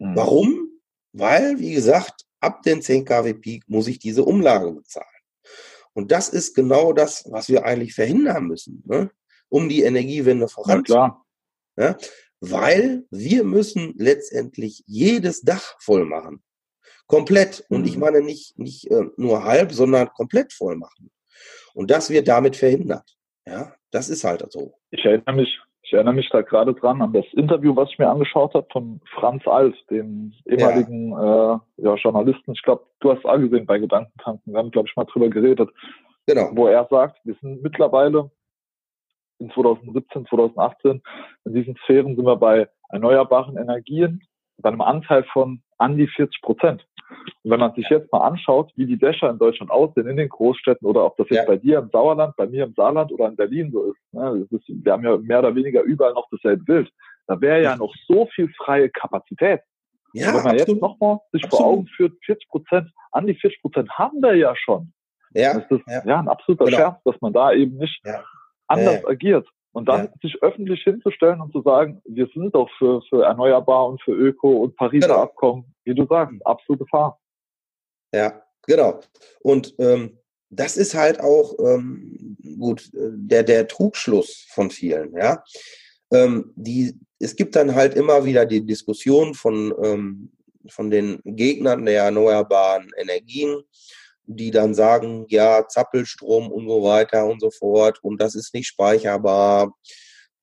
Mhm. 0.00 0.16
Warum? 0.16 0.80
Weil, 1.12 1.60
wie 1.60 1.74
gesagt, 1.74 2.24
ab 2.40 2.62
den 2.62 2.82
10 2.82 3.04
kW 3.04 3.34
Peak 3.34 3.62
muss 3.68 3.86
ich 3.86 4.00
diese 4.00 4.24
Umlage 4.24 4.72
bezahlen. 4.72 5.19
Und 5.92 6.12
das 6.12 6.28
ist 6.28 6.54
genau 6.54 6.92
das, 6.92 7.24
was 7.30 7.48
wir 7.48 7.64
eigentlich 7.64 7.94
verhindern 7.94 8.46
müssen, 8.46 8.82
ne? 8.86 9.10
um 9.48 9.68
die 9.68 9.82
Energiewende 9.82 10.48
voranzubringen. 10.48 11.12
Ja, 11.76 11.96
weil 12.40 13.04
wir 13.10 13.44
müssen 13.44 13.94
letztendlich 13.96 14.82
jedes 14.86 15.42
Dach 15.42 15.76
voll 15.80 16.04
machen. 16.06 16.42
Komplett. 17.06 17.64
Und 17.68 17.86
ich 17.86 17.94
mhm. 17.94 18.00
meine 18.00 18.20
nicht, 18.22 18.58
nicht 18.58 18.90
äh, 18.90 19.04
nur 19.16 19.44
halb, 19.44 19.72
sondern 19.72 20.08
komplett 20.10 20.52
voll 20.52 20.76
machen. 20.76 21.10
Und 21.74 21.90
das 21.90 22.10
wird 22.10 22.28
damit 22.28 22.56
verhindert. 22.56 23.16
Ja, 23.46 23.74
das 23.90 24.08
ist 24.08 24.24
halt 24.24 24.44
so. 24.50 24.74
Ich 24.90 25.04
erinnere 25.04 25.34
mich, 25.34 25.58
ich 25.90 25.94
erinnere 25.94 26.14
mich 26.14 26.30
da 26.30 26.42
gerade 26.42 26.72
dran 26.72 27.02
an 27.02 27.12
das 27.12 27.24
Interview, 27.32 27.74
was 27.74 27.90
ich 27.90 27.98
mir 27.98 28.08
angeschaut 28.08 28.54
habe 28.54 28.68
von 28.70 29.00
Franz 29.12 29.44
Alt, 29.48 29.74
dem 29.90 30.32
ehemaligen 30.46 31.10
ja. 31.10 31.54
Äh, 31.54 31.58
ja, 31.78 31.94
Journalisten. 31.96 32.52
Ich 32.52 32.62
glaube, 32.62 32.86
du 33.00 33.10
hast 33.10 33.18
es 33.18 33.24
auch 33.24 33.38
gesehen 33.38 33.66
bei 33.66 33.80
Gedankentanken. 33.80 34.52
Wir 34.52 34.58
haben, 34.60 34.70
glaube 34.70 34.86
ich, 34.88 34.94
mal 34.94 35.04
drüber 35.06 35.28
geredet. 35.28 35.68
Genau. 36.28 36.50
Wo 36.52 36.68
er 36.68 36.86
sagt, 36.88 37.18
wir 37.24 37.34
sind 37.40 37.60
mittlerweile 37.64 38.30
in 39.40 39.50
2017, 39.50 40.26
2018, 40.26 41.02
in 41.46 41.54
diesen 41.54 41.74
Sphären 41.82 42.14
sind 42.14 42.24
wir 42.24 42.36
bei 42.36 42.68
erneuerbaren 42.90 43.56
Energien 43.56 44.22
bei 44.58 44.68
einem 44.68 44.82
Anteil 44.82 45.24
von 45.32 45.60
an 45.78 45.96
die 45.96 46.06
40 46.06 46.40
Prozent. 46.42 46.86
Und 47.42 47.50
wenn 47.50 47.60
man 47.60 47.74
sich 47.74 47.88
jetzt 47.88 48.12
mal 48.12 48.26
anschaut, 48.26 48.72
wie 48.76 48.86
die 48.86 48.98
Dächer 48.98 49.30
in 49.30 49.38
Deutschland 49.38 49.70
aussehen, 49.70 50.06
in 50.06 50.16
den 50.16 50.28
Großstädten 50.28 50.86
oder 50.86 51.04
ob 51.04 51.16
das 51.16 51.28
jetzt 51.30 51.40
ja. 51.40 51.46
bei 51.46 51.56
dir 51.56 51.78
im 51.78 51.90
Sauerland, 51.90 52.36
bei 52.36 52.46
mir 52.46 52.64
im 52.64 52.74
Saarland 52.74 53.12
oder 53.12 53.28
in 53.28 53.36
Berlin 53.36 53.70
so 53.72 53.84
ist, 53.90 53.98
ne, 54.12 54.46
ist, 54.50 54.64
wir 54.68 54.92
haben 54.92 55.04
ja 55.04 55.16
mehr 55.16 55.38
oder 55.40 55.54
weniger 55.54 55.82
überall 55.82 56.12
noch 56.12 56.28
dasselbe 56.30 56.64
Bild. 56.64 56.90
Da 57.26 57.40
wäre 57.40 57.62
ja 57.62 57.76
noch 57.76 57.94
so 58.06 58.26
viel 58.34 58.52
freie 58.56 58.90
Kapazität. 58.90 59.60
Ja, 60.12 60.28
wenn 60.28 60.34
man 60.34 60.46
absolut. 60.46 60.68
jetzt 60.68 60.80
nochmal 60.80 61.18
sich 61.32 61.44
absolut. 61.44 61.64
vor 61.64 61.72
Augen 61.72 61.86
führt, 61.86 62.12
40 62.24 62.48
Prozent, 62.48 62.90
an 63.12 63.26
die 63.26 63.34
40 63.34 63.62
Prozent 63.62 63.90
haben 63.90 64.20
wir 64.20 64.34
ja 64.34 64.54
schon. 64.56 64.92
Ja, 65.34 65.54
das 65.54 65.70
ist 65.70 65.86
ja. 65.86 66.02
ja 66.04 66.18
ein 66.18 66.28
absoluter 66.28 66.64
genau. 66.64 66.76
Scherz, 66.76 67.02
dass 67.04 67.20
man 67.20 67.32
da 67.32 67.52
eben 67.52 67.76
nicht 67.76 68.00
ja. 68.04 68.24
anders 68.66 69.04
agiert. 69.06 69.46
Und 69.72 69.88
dann 69.88 70.06
ja. 70.06 70.12
sich 70.22 70.42
öffentlich 70.42 70.82
hinzustellen 70.82 71.40
und 71.40 71.52
zu 71.52 71.62
sagen, 71.62 72.02
wir 72.04 72.28
sind 72.34 72.54
doch 72.54 72.68
für, 72.76 73.02
für 73.08 73.24
erneuerbar 73.24 73.88
und 73.88 74.02
für 74.02 74.12
Öko 74.12 74.62
und 74.64 74.76
Pariser 74.76 75.08
genau. 75.08 75.20
Abkommen, 75.20 75.74
wie 75.84 75.94
du 75.94 76.06
sagst, 76.06 76.32
mhm. 76.32 76.42
absolute 76.44 76.84
Gefahr. 76.84 77.20
Ja, 78.12 78.42
genau. 78.66 79.00
Und 79.42 79.74
ähm, 79.78 80.18
das 80.50 80.76
ist 80.76 80.94
halt 80.94 81.20
auch 81.20 81.54
ähm, 81.60 82.36
gut 82.58 82.90
der 82.92 83.44
der 83.44 83.68
Trugschluss 83.68 84.46
von 84.50 84.70
vielen. 84.70 85.14
Ja, 85.14 85.44
ähm, 86.12 86.52
die 86.56 86.98
es 87.20 87.36
gibt 87.36 87.54
dann 87.54 87.74
halt 87.74 87.94
immer 87.94 88.24
wieder 88.24 88.46
die 88.46 88.66
Diskussion 88.66 89.34
von 89.34 89.72
ähm, 89.82 90.32
von 90.68 90.90
den 90.90 91.20
Gegnern 91.24 91.86
der 91.86 92.04
erneuerbaren 92.04 92.90
Energien 92.98 93.62
die 94.24 94.50
dann 94.50 94.74
sagen, 94.74 95.26
ja, 95.28 95.66
Zappelstrom 95.68 96.50
und 96.50 96.68
so 96.68 96.82
weiter 96.82 97.26
und 97.26 97.40
so 97.40 97.50
fort 97.50 97.98
und 98.02 98.20
das 98.20 98.34
ist 98.34 98.54
nicht 98.54 98.68
speicherbar 98.68 99.74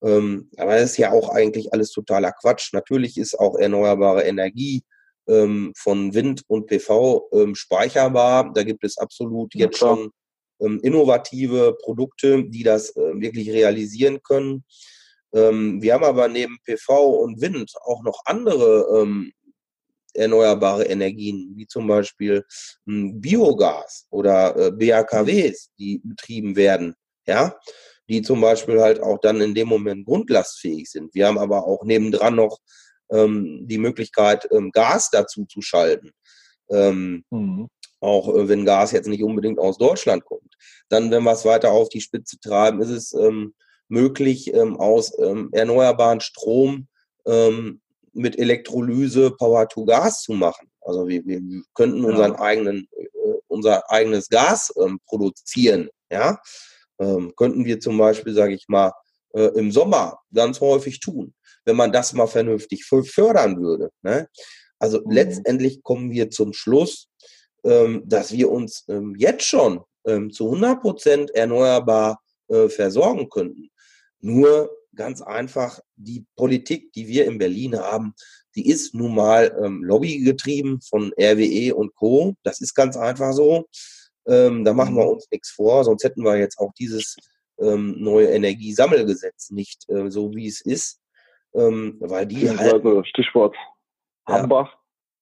Ähm, 0.03 0.49
aber 0.57 0.75
das 0.75 0.91
ist 0.91 0.97
ja 0.97 1.11
auch 1.11 1.29
eigentlich 1.29 1.73
alles 1.73 1.91
totaler 1.91 2.31
Quatsch. 2.31 2.73
Natürlich 2.73 3.17
ist 3.17 3.39
auch 3.39 3.55
erneuerbare 3.57 4.23
Energie 4.23 4.83
ähm, 5.27 5.73
von 5.75 6.13
Wind 6.13 6.43
und 6.47 6.67
PV 6.67 7.29
ähm, 7.33 7.55
speicherbar. 7.55 8.51
Da 8.53 8.63
gibt 8.63 8.83
es 8.83 8.97
absolut 8.97 9.53
ja, 9.55 9.65
jetzt 9.65 9.77
schon 9.79 10.11
ähm, 10.59 10.79
innovative 10.83 11.77
Produkte, 11.81 12.43
die 12.43 12.63
das 12.63 12.95
äh, 12.95 13.19
wirklich 13.19 13.49
realisieren 13.49 14.21
können. 14.21 14.65
Ähm, 15.33 15.81
wir 15.81 15.93
haben 15.93 16.03
aber 16.03 16.27
neben 16.27 16.57
PV 16.63 17.09
und 17.23 17.41
Wind 17.41 17.73
auch 17.85 18.03
noch 18.03 18.21
andere 18.25 19.01
ähm, 19.01 19.31
erneuerbare 20.17 20.85
Energien, 20.85 21.53
wie 21.55 21.67
zum 21.67 21.87
Beispiel 21.87 22.43
hm, 22.85 23.21
Biogas 23.21 24.05
oder 24.09 24.55
äh, 24.55 24.71
BAKWs, 24.71 25.71
die 25.77 26.01
betrieben 26.03 26.55
werden, 26.55 26.95
ja, 27.25 27.55
die 28.09 28.21
zum 28.21 28.41
Beispiel 28.41 28.81
halt 28.81 29.01
auch 29.01 29.19
dann 29.19 29.41
in 29.41 29.53
dem 29.53 29.67
Moment 29.67 30.05
grundlastfähig 30.05 30.89
sind. 30.89 31.13
Wir 31.13 31.27
haben 31.27 31.37
aber 31.37 31.65
auch 31.65 31.83
nebendran 31.83 32.35
noch 32.35 32.59
ähm, 33.11 33.67
die 33.67 33.77
Möglichkeit, 33.77 34.47
ähm, 34.51 34.71
Gas 34.71 35.09
dazu 35.11 35.45
zu 35.45 35.61
schalten. 35.61 36.11
Ähm, 36.69 37.23
mhm. 37.29 37.69
Auch 37.99 38.33
äh, 38.35 38.47
wenn 38.47 38.65
Gas 38.65 38.91
jetzt 38.91 39.07
nicht 39.07 39.23
unbedingt 39.23 39.59
aus 39.59 39.77
Deutschland 39.77 40.25
kommt. 40.25 40.55
Dann, 40.89 41.11
wenn 41.11 41.23
wir 41.23 41.31
es 41.31 41.45
weiter 41.45 41.71
auf 41.71 41.89
die 41.89 42.01
Spitze 42.01 42.39
treiben, 42.39 42.81
ist 42.81 42.89
es 42.89 43.13
ähm, 43.13 43.53
möglich, 43.87 44.53
ähm, 44.53 44.77
aus 44.77 45.17
ähm, 45.19 45.49
erneuerbaren 45.51 46.21
Strom 46.21 46.87
mit 48.13 48.37
Elektrolyse 48.37 49.31
Power 49.31 49.67
to 49.67 49.85
Gas 49.85 50.21
zu 50.23 50.33
machen. 50.33 50.69
Also 50.81 51.07
wir, 51.07 51.25
wir 51.25 51.41
könnten 51.73 52.05
unseren 52.05 52.33
ja. 52.33 52.39
eigenen, 52.39 52.87
äh, 52.97 53.05
unser 53.47 53.89
eigenes 53.91 54.29
Gas 54.29 54.73
ähm, 54.81 54.99
produzieren. 55.05 55.89
Ja, 56.09 56.39
ähm, 56.99 57.33
könnten 57.35 57.65
wir 57.65 57.79
zum 57.79 57.97
Beispiel, 57.97 58.33
sage 58.33 58.53
ich 58.53 58.67
mal, 58.67 58.93
äh, 59.33 59.49
im 59.59 59.71
Sommer 59.71 60.19
ganz 60.33 60.61
häufig 60.61 60.99
tun, 60.99 61.33
wenn 61.65 61.75
man 61.75 61.91
das 61.91 62.13
mal 62.13 62.27
vernünftig 62.27 62.85
fördern 62.85 63.61
würde. 63.61 63.91
Ne? 64.01 64.27
Also 64.79 65.01
mhm. 65.03 65.11
letztendlich 65.11 65.83
kommen 65.83 66.11
wir 66.11 66.29
zum 66.29 66.53
Schluss, 66.53 67.09
ähm, 67.63 68.03
dass 68.05 68.31
wir 68.31 68.49
uns 68.49 68.85
ähm, 68.87 69.15
jetzt 69.17 69.43
schon 69.43 69.81
ähm, 70.05 70.31
zu 70.31 70.45
100 70.45 70.81
Prozent 70.81 71.31
erneuerbar 71.31 72.21
äh, 72.47 72.69
versorgen 72.69 73.29
könnten. 73.29 73.69
Nur 74.19 74.69
ganz 74.97 75.21
einfach, 75.21 75.79
die 75.95 76.25
Politik, 76.35 76.91
die 76.91 77.07
wir 77.07 77.25
in 77.25 77.37
Berlin 77.37 77.79
haben, 77.79 78.13
die 78.55 78.67
ist 78.67 78.93
nun 78.93 79.15
mal 79.15 79.55
ähm, 79.63 79.83
lobbygetrieben 79.83 80.81
von 80.81 81.13
RWE 81.17 81.73
und 81.73 81.95
Co. 81.95 82.35
Das 82.43 82.59
ist 82.59 82.73
ganz 82.73 82.97
einfach 82.97 83.31
so. 83.31 83.67
Ähm, 84.27 84.65
da 84.65 84.73
machen 84.73 84.95
wir 84.95 85.05
mhm. 85.05 85.11
uns 85.11 85.27
nichts 85.31 85.51
vor, 85.51 85.85
sonst 85.85 86.03
hätten 86.03 86.23
wir 86.23 86.37
jetzt 86.37 86.59
auch 86.59 86.73
dieses 86.73 87.15
ähm, 87.59 87.95
neue 87.97 88.27
Energiesammelgesetz 88.27 89.51
nicht 89.51 89.89
äh, 89.89 90.09
so, 90.09 90.33
wie 90.33 90.47
es 90.47 90.59
ist. 90.61 90.99
Ähm, 91.53 91.95
weil 92.01 92.25
die 92.25 92.49
halt, 92.49 92.59
also 92.59 93.03
Stichwort 93.05 93.55
Hambach. 94.27 94.73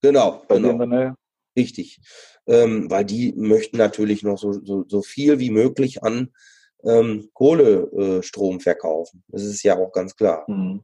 Ja, 0.04 0.10
genau, 0.10 0.44
genau. 0.48 1.14
Richtig. 1.56 2.00
Ähm, 2.48 2.90
weil 2.90 3.06
die 3.06 3.34
möchten 3.36 3.78
natürlich 3.78 4.24
noch 4.24 4.38
so, 4.38 4.54
so, 4.54 4.86
so 4.88 5.02
viel 5.02 5.40
wie 5.40 5.52
möglich 5.52 6.04
an 6.04 6.34
ähm, 6.86 7.30
Kohlestrom 7.34 8.58
äh, 8.58 8.60
verkaufen. 8.60 9.24
Das 9.28 9.44
ist 9.44 9.64
ja 9.64 9.78
auch 9.78 9.92
ganz 9.92 10.16
klar. 10.16 10.46
Mhm. 10.48 10.84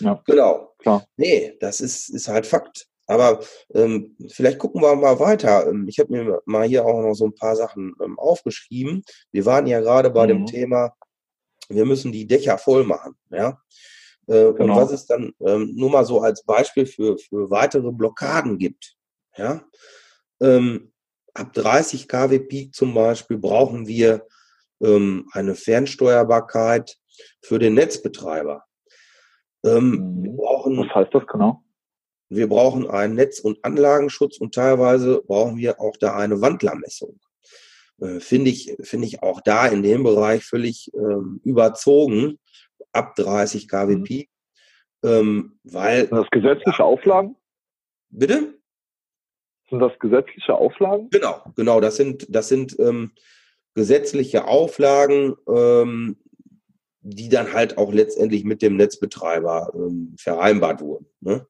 Ja. 0.00 0.22
Genau. 0.26 0.74
Klar. 0.78 1.04
Nee, 1.16 1.56
das 1.60 1.80
ist, 1.80 2.08
ist 2.08 2.28
halt 2.28 2.46
Fakt. 2.46 2.86
Aber 3.06 3.40
ähm, 3.74 4.16
vielleicht 4.28 4.58
gucken 4.58 4.82
wir 4.82 4.94
mal 4.94 5.18
weiter. 5.18 5.66
Ähm, 5.66 5.86
ich 5.88 5.98
habe 5.98 6.12
mir 6.12 6.42
mal 6.44 6.68
hier 6.68 6.84
auch 6.84 7.00
noch 7.00 7.14
so 7.14 7.24
ein 7.24 7.34
paar 7.34 7.56
Sachen 7.56 7.94
ähm, 8.04 8.18
aufgeschrieben. 8.18 9.02
Wir 9.32 9.46
waren 9.46 9.66
ja 9.66 9.80
gerade 9.80 10.10
bei 10.10 10.24
mhm. 10.24 10.28
dem 10.28 10.46
Thema, 10.46 10.92
wir 11.68 11.86
müssen 11.86 12.12
die 12.12 12.26
Dächer 12.26 12.58
voll 12.58 12.84
machen. 12.84 13.16
Ja? 13.30 13.60
Äh, 14.26 14.52
genau. 14.52 14.62
Und 14.62 14.76
was 14.76 14.92
es 14.92 15.06
dann 15.06 15.32
ähm, 15.40 15.72
nur 15.74 15.90
mal 15.90 16.04
so 16.04 16.20
als 16.20 16.44
Beispiel 16.44 16.84
für, 16.84 17.16
für 17.16 17.50
weitere 17.50 17.90
Blockaden 17.90 18.58
gibt. 18.58 18.96
Ja? 19.36 19.64
Ähm, 20.40 20.92
ab 21.32 21.54
30 21.54 22.08
kW 22.08 22.38
Peak 22.40 22.74
zum 22.74 22.92
Beispiel 22.92 23.38
brauchen 23.38 23.86
wir 23.86 24.26
ähm, 24.82 25.28
eine 25.32 25.54
Fernsteuerbarkeit 25.54 26.96
für 27.42 27.58
den 27.58 27.74
Netzbetreiber. 27.74 28.64
Ähm, 29.64 30.22
wir 30.22 30.32
mhm. 30.32 30.36
brauchen, 30.36 30.78
Was 30.78 30.94
heißt 30.94 31.14
das 31.14 31.26
genau? 31.26 31.62
Wir 32.30 32.48
brauchen 32.48 32.88
einen 32.88 33.14
Netz- 33.14 33.40
und 33.40 33.64
Anlagenschutz 33.64 34.38
und 34.38 34.54
teilweise 34.54 35.22
brauchen 35.26 35.56
wir 35.56 35.80
auch 35.80 35.96
da 35.96 36.16
eine 36.16 36.40
Wandlermessung. 36.40 37.18
Äh, 38.00 38.20
Finde 38.20 38.50
ich, 38.50 38.76
finde 38.82 39.06
ich 39.06 39.22
auch 39.22 39.40
da 39.40 39.66
in 39.66 39.82
dem 39.82 40.02
Bereich 40.02 40.44
völlig 40.44 40.90
ähm, 40.94 41.40
überzogen, 41.44 42.38
ab 42.92 43.14
30 43.16 43.68
kW 43.68 43.96
mhm. 43.96 44.24
Ähm, 45.04 45.58
weil. 45.62 46.08
Sind 46.08 46.18
das 46.18 46.30
gesetzliche 46.30 46.82
Auflagen? 46.82 47.36
Bitte? 48.10 48.58
Sind 49.70 49.80
das 49.80 49.96
gesetzliche 50.00 50.54
Auflagen? 50.54 51.08
Genau, 51.10 51.42
genau. 51.54 51.80
Das 51.80 51.96
sind, 51.96 52.26
das 52.28 52.48
sind 52.48 52.76
ähm, 52.80 53.12
gesetzliche 53.78 54.48
Auflagen, 54.48 55.36
ähm, 55.48 56.16
die 57.00 57.28
dann 57.28 57.52
halt 57.52 57.78
auch 57.78 57.92
letztendlich 57.92 58.42
mit 58.42 58.60
dem 58.60 58.76
Netzbetreiber 58.76 59.72
ähm, 59.72 60.16
vereinbart 60.18 60.80
wurden. 60.80 61.06
Ne? 61.20 61.46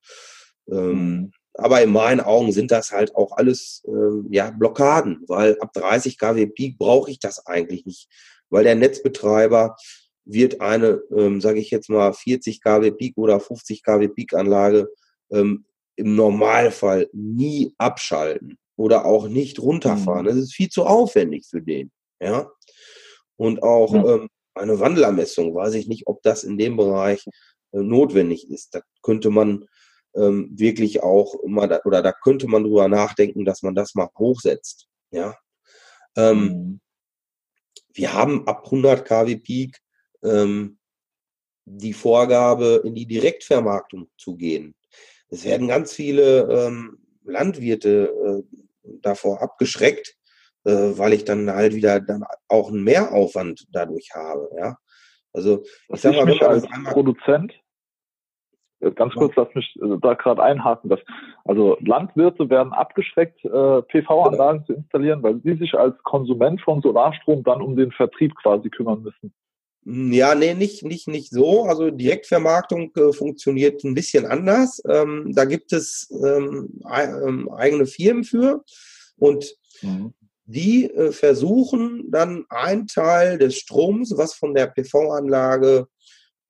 Ähm, 0.71 0.91
mhm. 0.91 1.33
Aber 1.55 1.83
in 1.83 1.91
meinen 1.91 2.21
Augen 2.21 2.53
sind 2.53 2.71
das 2.71 2.93
halt 2.93 3.17
auch 3.17 3.33
alles 3.33 3.83
ähm, 3.89 4.27
ja, 4.31 4.51
Blockaden, 4.51 5.25
weil 5.27 5.59
ab 5.61 5.73
30 5.73 6.19
kW 6.19 6.47
Peak 6.49 6.77
brauche 6.77 7.11
ich 7.11 7.19
das 7.19 7.47
eigentlich 7.47 7.87
nicht, 7.87 8.11
weil 8.51 8.65
der 8.65 8.77
Netzbetreiber 8.77 9.75
wird 10.27 10.61
eine, 10.61 11.01
ähm, 11.17 11.41
sage 11.41 11.61
ich 11.61 11.71
jetzt 11.71 11.89
mal, 11.89 12.13
40 12.13 12.61
kW 12.61 12.91
Peak 12.91 13.17
oder 13.17 13.41
50 13.41 13.83
kW 13.83 14.09
Peak 14.09 14.35
Anlage 14.35 14.91
ähm, 15.33 15.65
im 15.97 16.15
Normalfall 16.15 17.09
nie 17.15 17.75
abschalten 17.79 18.59
oder 18.77 19.07
auch 19.07 19.29
nicht 19.29 19.59
runterfahren. 19.61 20.25
Mhm. 20.25 20.29
Das 20.29 20.37
ist 20.37 20.55
viel 20.55 20.69
zu 20.69 20.85
aufwendig 20.85 21.47
für 21.49 21.63
den. 21.63 21.91
Ja. 22.21 22.51
Und 23.37 23.63
auch 23.63 23.95
ja. 23.95 24.15
ähm, 24.15 24.29
eine 24.55 24.81
Wandlermessung, 24.81 25.55
weiß 25.55 25.75
ich 25.75 25.89
nicht, 25.89 26.07
ob 26.07 26.23
das 26.23 26.45
in 26.45 26.59
dem 26.59 26.77
Bereich 26.77 27.25
äh, 27.73 27.79
notwendig 27.79 28.51
ist. 28.51 28.75
Da 28.75 28.81
könnte 29.03 29.31
man 29.31 29.67
ähm, 30.15 30.51
wirklich 30.53 31.03
auch 31.03 31.35
mal, 31.47 31.69
da, 31.69 31.81
oder 31.85 32.03
da 32.03 32.13
könnte 32.13 32.49
man 32.49 32.65
drüber 32.65 32.89
nachdenken, 32.89 33.45
dass 33.45 33.63
man 33.63 33.75
das 33.75 33.95
mal 33.95 34.09
hochsetzt. 34.19 34.89
Ja. 35.11 35.37
Ähm, 36.17 36.43
mhm. 36.43 36.81
Wir 37.93 38.13
haben 38.13 38.47
ab 38.47 38.65
100 38.65 39.05
kW 39.05 39.37
Peak 39.37 39.79
ähm, 40.23 40.79
die 41.65 41.93
Vorgabe, 41.93 42.83
in 42.85 42.95
die 42.95 43.07
Direktvermarktung 43.07 44.09
zu 44.17 44.37
gehen. 44.37 44.75
Es 45.29 45.45
werden 45.45 45.69
ganz 45.69 45.93
viele 45.93 46.49
ähm, 46.51 46.99
Landwirte 47.25 48.45
äh, 48.49 48.59
davor 49.03 49.43
abgeschreckt, 49.43 50.17
weil 50.71 51.13
ich 51.13 51.25
dann 51.25 51.51
halt 51.51 51.75
wieder 51.75 52.01
dann 52.01 52.25
auch 52.49 52.71
einen 52.71 52.85
Mehraufwand 52.85 53.67
dadurch 53.73 54.11
habe. 54.15 54.49
Ja, 54.57 54.77
also 55.33 55.65
ich 55.89 56.01
sag 56.01 56.15
mal, 56.15 56.27
wenn 56.27 56.37
man 56.37 56.49
als 56.49 56.71
einmal 56.71 56.93
Produzent 56.93 57.53
äh, 58.81 58.93
Ganz 58.93 59.15
kurz, 59.15 59.35
lass 59.37 59.53
mich 59.55 59.77
äh, 59.83 59.97
da 60.01 60.15
gerade 60.15 60.43
einhaken. 60.43 60.91
Dass, 60.91 61.01
also 61.45 61.77
Landwirte 61.81 62.49
werden 62.51 62.73
abgeschreckt, 62.73 63.45
äh, 63.45 63.83
PV-Anlagen 63.83 64.65
zu 64.67 64.75
installieren, 64.75 65.23
weil 65.23 65.41
sie 65.43 65.55
sich 65.57 65.75
als 65.75 65.97
Konsument 66.03 66.61
von 66.61 66.81
Solarstrom 66.81 67.43
dann 67.43 67.63
um 67.63 67.77
den 67.77 67.93
Vertrieb 67.93 68.35
quasi 68.37 68.71
kümmern 68.71 69.03
müssen. 69.03 69.33
Hm, 69.85 70.13
ja, 70.13 70.35
nee, 70.35 70.55
nicht, 70.55 70.85
nicht, 70.85 71.09
nicht 71.09 71.31
so. 71.31 71.65
Also 71.65 71.91
Direktvermarktung 71.91 72.93
äh, 72.97 73.13
funktioniert 73.13 73.83
ein 73.85 73.95
bisschen 73.95 74.27
anders. 74.27 74.83
Ähm, 74.89 75.33
da 75.35 75.45
gibt 75.45 75.73
es 75.73 76.11
ähm, 76.25 76.81
ähm 76.91 77.51
eigene 77.51 77.87
Firmen 77.87 78.25
für 78.25 78.63
und 79.17 79.45
mhm 79.83 80.15
die 80.49 80.91
äh, 80.91 81.13
versuchen 81.13 82.11
dann 82.11 82.47
einen 82.49 82.87
Teil 82.87 83.37
des 83.37 83.57
Stroms, 83.57 84.17
was 84.17 84.33
von 84.33 84.55
der 84.55 84.69
PV-Anlage 84.69 85.87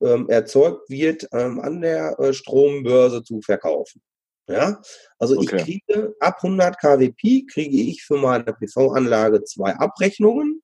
ähm, 0.00 0.28
erzeugt 0.28 0.88
wird, 0.88 1.26
ähm, 1.32 1.58
an 1.58 1.80
der 1.80 2.18
äh, 2.20 2.32
Strombörse 2.32 3.24
zu 3.24 3.40
verkaufen. 3.40 4.00
Ja, 4.48 4.80
also 5.18 5.36
okay. 5.36 5.56
ich 5.56 5.64
kriege 5.64 6.14
ab 6.20 6.36
100 6.42 6.80
kW 6.80 7.10
Peak 7.10 7.50
kriege 7.50 7.76
ich 7.76 8.04
für 8.04 8.16
meine 8.16 8.44
PV-Anlage 8.44 9.42
zwei 9.42 9.74
Abrechnungen. 9.74 10.62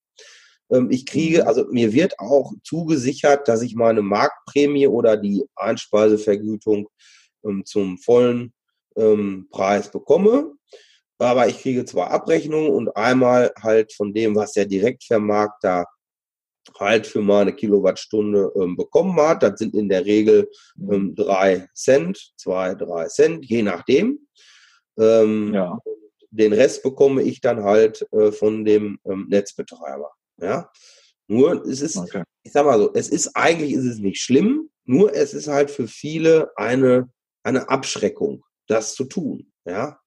Ähm, 0.70 0.90
ich 0.92 1.05
kriege, 1.05 1.42
mhm. 1.42 1.49
also 1.49 1.66
mir 1.70 1.92
wird 1.92 2.20
auch 2.20 2.53
zugesichert, 2.62 3.49
dass 3.49 3.62
ich 3.62 3.75
meine 3.75 4.01
Marktprämie 4.01 4.87
oder 4.87 5.16
die 5.16 5.44
Einspeisevergütung 5.57 6.88
zum 7.64 7.99
vollen 7.99 8.55
Preis 9.51 9.90
bekomme 9.90 10.55
aber 11.25 11.49
ich 11.49 11.61
kriege 11.61 11.85
zwar 11.85 12.11
Abrechnungen 12.11 12.71
und 12.71 12.97
einmal 12.97 13.53
halt 13.61 13.93
von 13.93 14.13
dem, 14.13 14.35
was 14.37 14.53
der 14.53 14.67
Direktvermarkter 14.67 15.87
halt 16.79 17.07
für 17.07 17.21
meine 17.21 17.53
Kilowattstunde 17.53 18.53
ähm, 18.57 18.77
bekommen 18.77 19.17
hat. 19.21 19.43
Das 19.43 19.59
sind 19.59 19.75
in 19.75 19.89
der 19.89 20.05
Regel 20.05 20.51
ähm, 20.79 21.15
drei 21.15 21.69
Cent, 21.75 22.33
zwei, 22.37 22.75
drei 22.75 23.07
Cent, 23.09 23.45
je 23.45 23.63
nachdem. 23.63 24.27
Ähm, 24.99 25.53
ja. 25.55 25.79
Den 26.31 26.53
Rest 26.53 26.83
bekomme 26.83 27.23
ich 27.23 27.41
dann 27.41 27.63
halt 27.63 28.07
äh, 28.13 28.33
von 28.33 28.65
dem 28.65 28.99
ähm, 29.05 29.27
Netzbetreiber. 29.29 30.11
Ja. 30.41 30.71
Nur 31.29 31.65
es 31.65 31.81
ist, 31.81 31.97
okay. 31.97 32.23
ich 32.43 32.53
sag 32.53 32.67
mal 32.67 32.79
so, 32.79 32.93
es 32.95 33.09
ist 33.09 33.35
eigentlich 33.35 33.73
ist 33.73 33.85
es 33.85 33.99
nicht 33.99 34.21
schlimm, 34.21 34.71
nur 34.85 35.15
es 35.15 35.33
ist 35.33 35.49
halt 35.49 35.71
für 35.71 35.89
viele 35.89 36.51
eine, 36.57 37.09
eine 37.43 37.69
Abschreckung, 37.69 38.43
das 38.67 38.95
zu 38.95 39.05
tun. 39.05 39.53
Ja. 39.65 39.99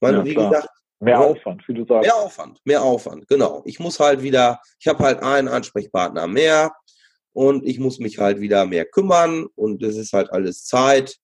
Man, 0.00 0.14
ja, 0.14 0.24
wie 0.24 0.34
klar. 0.34 0.50
gesagt, 0.50 0.68
mehr 1.00 1.20
Aufwand, 1.20 1.66
wie 1.68 1.74
du 1.74 1.84
sagst. 1.86 2.06
Mehr 2.06 2.16
Aufwand, 2.16 2.60
mehr 2.64 2.82
Aufwand, 2.82 3.28
genau. 3.28 3.62
Ich 3.64 3.78
muss 3.78 4.00
halt 4.00 4.22
wieder, 4.22 4.60
ich 4.78 4.86
habe 4.88 5.02
halt 5.02 5.22
einen 5.22 5.48
Ansprechpartner 5.48 6.26
mehr 6.26 6.72
und 7.32 7.64
ich 7.64 7.78
muss 7.78 7.98
mich 7.98 8.18
halt 8.18 8.40
wieder 8.40 8.66
mehr 8.66 8.84
kümmern 8.84 9.46
und 9.54 9.82
es 9.82 9.96
ist 9.96 10.12
halt 10.12 10.32
alles 10.32 10.64
Zeit 10.64 11.16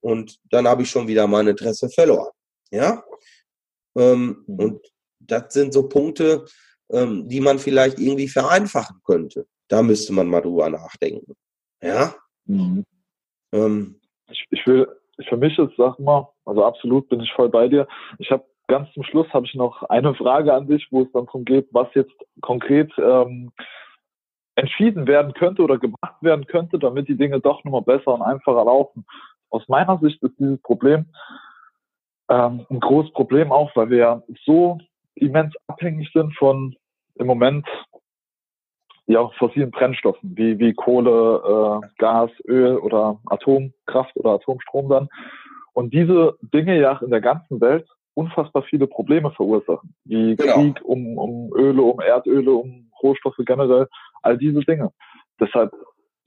und 0.00 0.38
dann 0.50 0.68
habe 0.68 0.82
ich 0.82 0.90
schon 0.90 1.08
wieder 1.08 1.26
mein 1.26 1.48
Interesse 1.48 1.88
verloren. 1.88 2.30
Ja. 2.70 3.02
Ähm, 3.96 4.44
mhm. 4.46 4.58
Und 4.58 4.92
das 5.18 5.52
sind 5.52 5.72
so 5.72 5.88
Punkte, 5.88 6.44
ähm, 6.90 7.28
die 7.28 7.40
man 7.40 7.58
vielleicht 7.58 7.98
irgendwie 7.98 8.28
vereinfachen 8.28 9.00
könnte. 9.04 9.46
Da 9.68 9.82
müsste 9.82 10.12
man 10.12 10.28
mal 10.28 10.42
drüber 10.42 10.70
nachdenken. 10.70 11.34
Ja. 11.82 12.14
Mhm. 12.44 12.84
Ähm, 13.52 14.00
ich, 14.30 14.44
ich 14.50 14.66
will, 14.66 14.86
für 15.28 15.36
mich 15.36 15.58
ist, 15.58 15.76
sag 15.76 15.98
mal, 15.98 16.28
also 16.44 16.64
absolut 16.64 17.08
bin 17.08 17.20
ich 17.20 17.32
voll 17.32 17.48
bei 17.48 17.68
dir. 17.68 17.86
Ich 18.18 18.30
habe 18.30 18.44
ganz 18.68 18.92
zum 18.92 19.04
Schluss 19.04 19.32
habe 19.32 19.46
ich 19.46 19.54
noch 19.54 19.82
eine 19.84 20.14
Frage 20.14 20.52
an 20.52 20.66
dich, 20.66 20.86
wo 20.90 21.02
es 21.02 21.12
dann 21.12 21.26
darum 21.26 21.44
geht, 21.44 21.68
was 21.72 21.88
jetzt 21.94 22.14
konkret 22.40 22.92
ähm, 22.98 23.52
entschieden 24.56 25.06
werden 25.06 25.34
könnte 25.34 25.62
oder 25.62 25.78
gemacht 25.78 26.16
werden 26.20 26.46
könnte, 26.46 26.78
damit 26.78 27.08
die 27.08 27.16
Dinge 27.16 27.40
doch 27.40 27.62
nochmal 27.64 27.82
besser 27.82 28.14
und 28.14 28.22
einfacher 28.22 28.64
laufen. 28.64 29.06
Aus 29.50 29.66
meiner 29.68 29.98
Sicht 29.98 30.22
ist 30.22 30.38
dieses 30.38 30.60
Problem 30.62 31.06
ähm, 32.28 32.66
ein 32.70 32.80
großes 32.80 33.12
Problem 33.12 33.52
auch, 33.52 33.74
weil 33.76 33.90
wir 33.90 33.98
ja 33.98 34.22
so 34.44 34.78
immens 35.14 35.54
abhängig 35.68 36.10
sind 36.12 36.34
von 36.36 36.74
im 37.14 37.26
Moment 37.26 37.66
ja, 39.06 39.28
fossilen 39.38 39.70
Brennstoffen 39.70 40.36
wie, 40.36 40.58
wie 40.58 40.74
Kohle, 40.74 41.80
äh, 41.82 41.88
Gas, 41.98 42.30
Öl 42.46 42.76
oder 42.78 43.18
Atomkraft 43.26 44.16
oder 44.16 44.30
Atomstrom 44.30 44.88
dann. 44.88 45.08
Und 45.72 45.92
diese 45.92 46.36
Dinge 46.40 46.80
ja 46.80 46.98
in 47.02 47.10
der 47.10 47.20
ganzen 47.20 47.60
Welt 47.60 47.86
unfassbar 48.14 48.62
viele 48.62 48.86
Probleme 48.86 49.30
verursachen, 49.30 49.94
wie 50.04 50.36
genau. 50.36 50.54
Krieg 50.54 50.80
um, 50.82 51.18
um 51.18 51.52
Öle, 51.54 51.82
um 51.82 52.00
Erdöle, 52.00 52.52
um 52.52 52.90
Rohstoffe 53.02 53.36
generell, 53.44 53.86
all 54.22 54.38
diese 54.38 54.60
Dinge. 54.60 54.90
Deshalb 55.38 55.72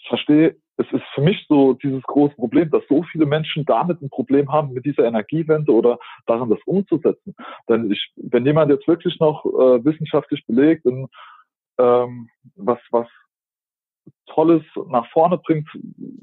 ich 0.01 0.07
verstehe, 0.07 0.55
es 0.77 0.85
ist 0.93 1.03
für 1.13 1.21
mich 1.21 1.45
so 1.49 1.73
dieses 1.73 2.01
große 2.03 2.35
Problem, 2.35 2.69
dass 2.71 2.83
so 2.87 3.03
viele 3.03 3.25
Menschen 3.25 3.65
damit 3.65 4.01
ein 4.01 4.09
Problem 4.09 4.49
haben, 4.51 4.71
mit 4.71 4.85
dieser 4.85 5.03
Energiewende 5.03 5.73
oder 5.73 5.99
daran 6.25 6.49
das 6.49 6.59
umzusetzen. 6.65 7.35
Denn 7.67 7.91
ich, 7.91 8.11
wenn 8.15 8.45
jemand 8.45 8.71
jetzt 8.71 8.87
wirklich 8.87 9.19
noch 9.19 9.45
äh, 9.45 9.83
wissenschaftlich 9.83 10.45
belegt, 10.47 10.85
in, 10.85 11.07
ähm, 11.79 12.29
was, 12.55 12.79
was 12.91 13.07
Tolles 14.27 14.63
nach 14.87 15.09
vorne 15.11 15.37
bringt, 15.37 15.67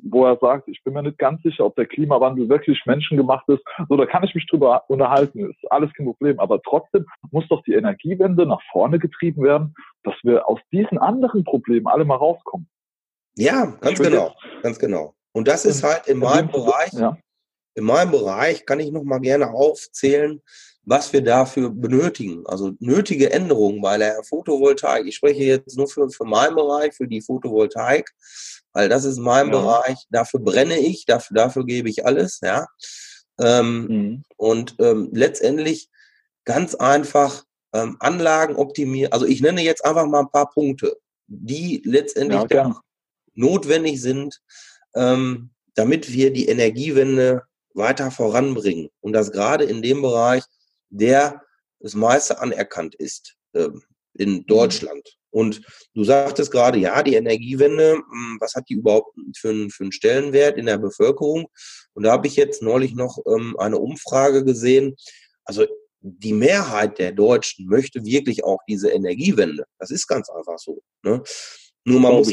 wo 0.02 0.24
er 0.24 0.38
sagt, 0.40 0.68
ich 0.68 0.82
bin 0.84 0.94
mir 0.94 1.02
nicht 1.02 1.18
ganz 1.18 1.42
sicher, 1.42 1.64
ob 1.64 1.74
der 1.76 1.86
Klimawandel 1.86 2.48
wirklich 2.48 2.80
menschengemacht 2.86 3.48
ist. 3.48 3.62
So, 3.88 3.96
da 3.96 4.06
kann 4.06 4.24
ich 4.24 4.34
mich 4.34 4.46
drüber 4.46 4.84
unterhalten, 4.88 5.50
ist 5.50 5.72
alles 5.72 5.92
kein 5.94 6.06
Problem. 6.06 6.38
Aber 6.38 6.60
trotzdem 6.62 7.04
muss 7.30 7.46
doch 7.48 7.62
die 7.64 7.74
Energiewende 7.74 8.46
nach 8.46 8.60
vorne 8.70 8.98
getrieben 8.98 9.42
werden, 9.42 9.74
dass 10.04 10.14
wir 10.22 10.48
aus 10.48 10.60
diesen 10.72 10.98
anderen 10.98 11.44
Problemen 11.44 11.86
alle 11.86 12.04
mal 12.04 12.16
rauskommen. 12.16 12.68
Ja, 13.36 13.66
ganz 13.80 13.98
genau, 13.98 14.34
ganz 14.62 14.78
genau. 14.78 15.14
Und 15.32 15.48
das 15.48 15.64
ist 15.66 15.82
halt 15.82 16.06
in 16.06 16.18
meinem 16.18 16.48
Bereich, 16.48 16.92
ja. 16.92 17.18
in 17.74 17.84
meinem 17.84 18.10
Bereich 18.10 18.64
kann 18.64 18.80
ich 18.80 18.90
noch 18.90 19.02
mal 19.02 19.20
gerne 19.20 19.50
aufzählen, 19.50 20.40
was 20.86 21.12
wir 21.12 21.20
dafür 21.20 21.68
benötigen. 21.70 22.46
Also 22.46 22.72
nötige 22.78 23.32
Änderungen 23.32 23.82
bei 23.82 23.98
der 23.98 24.22
Photovoltaik. 24.22 25.06
Ich 25.06 25.16
spreche 25.16 25.42
jetzt 25.42 25.76
nur 25.76 25.88
für, 25.88 26.08
für 26.08 26.24
meinen 26.24 26.54
Bereich, 26.54 26.94
für 26.94 27.08
die 27.08 27.20
Photovoltaik, 27.20 28.08
weil 28.72 28.88
das 28.88 29.04
ist 29.04 29.18
mein 29.18 29.48
ja. 29.48 29.52
Bereich. 29.52 29.98
Dafür 30.10 30.40
brenne 30.40 30.78
ich, 30.78 31.04
dafür, 31.04 31.34
dafür 31.34 31.66
gebe 31.66 31.90
ich 31.90 32.06
alles, 32.06 32.40
ja. 32.40 32.66
Ähm, 33.38 33.86
mhm. 33.88 34.22
Und 34.36 34.76
ähm, 34.78 35.10
letztendlich 35.12 35.90
ganz 36.44 36.76
einfach 36.76 37.44
ähm, 37.74 37.96
Anlagen 37.98 38.54
optimieren. 38.54 39.12
Also 39.12 39.26
ich 39.26 39.40
nenne 39.42 39.62
jetzt 39.62 39.84
einfach 39.84 40.06
mal 40.06 40.20
ein 40.20 40.30
paar 40.30 40.50
Punkte, 40.50 40.96
die 41.26 41.82
letztendlich 41.84 42.44
ja, 42.50 42.80
notwendig 43.34 44.00
sind, 44.00 44.40
ähm, 44.94 45.50
damit 45.74 46.12
wir 46.12 46.32
die 46.32 46.46
Energiewende 46.46 47.42
weiter 47.74 48.12
voranbringen. 48.12 48.88
Und 49.00 49.12
das 49.14 49.32
gerade 49.32 49.64
in 49.64 49.82
dem 49.82 50.00
Bereich, 50.00 50.44
der 50.90 51.42
das 51.80 51.94
meiste 51.94 52.40
anerkannt 52.40 52.94
ist 52.94 53.36
ähm, 53.54 53.82
in 54.14 54.30
mhm. 54.32 54.46
Deutschland. 54.46 55.16
Und 55.30 55.60
du 55.94 56.04
sagtest 56.04 56.50
gerade, 56.50 56.78
ja, 56.78 57.02
die 57.02 57.14
Energiewende, 57.14 57.94
hm, 57.94 58.38
was 58.40 58.54
hat 58.54 58.64
die 58.70 58.74
überhaupt 58.74 59.14
für 59.36 59.50
einen, 59.50 59.70
für 59.70 59.84
einen 59.84 59.92
Stellenwert 59.92 60.56
in 60.56 60.66
der 60.66 60.78
Bevölkerung? 60.78 61.48
Und 61.92 62.04
da 62.04 62.12
habe 62.12 62.26
ich 62.26 62.36
jetzt 62.36 62.62
neulich 62.62 62.94
noch 62.94 63.18
ähm, 63.26 63.54
eine 63.58 63.78
Umfrage 63.78 64.44
gesehen. 64.44 64.96
Also 65.44 65.66
die 66.00 66.32
Mehrheit 66.32 66.98
der 66.98 67.12
Deutschen 67.12 67.66
möchte 67.66 68.04
wirklich 68.04 68.44
auch 68.44 68.60
diese 68.68 68.90
Energiewende. 68.90 69.64
Das 69.78 69.90
ist 69.90 70.06
ganz 70.06 70.30
einfach 70.30 70.58
so. 70.58 70.80
Ne? 71.02 71.22
Nur 71.84 72.00
man 72.00 72.14
muss, 72.14 72.32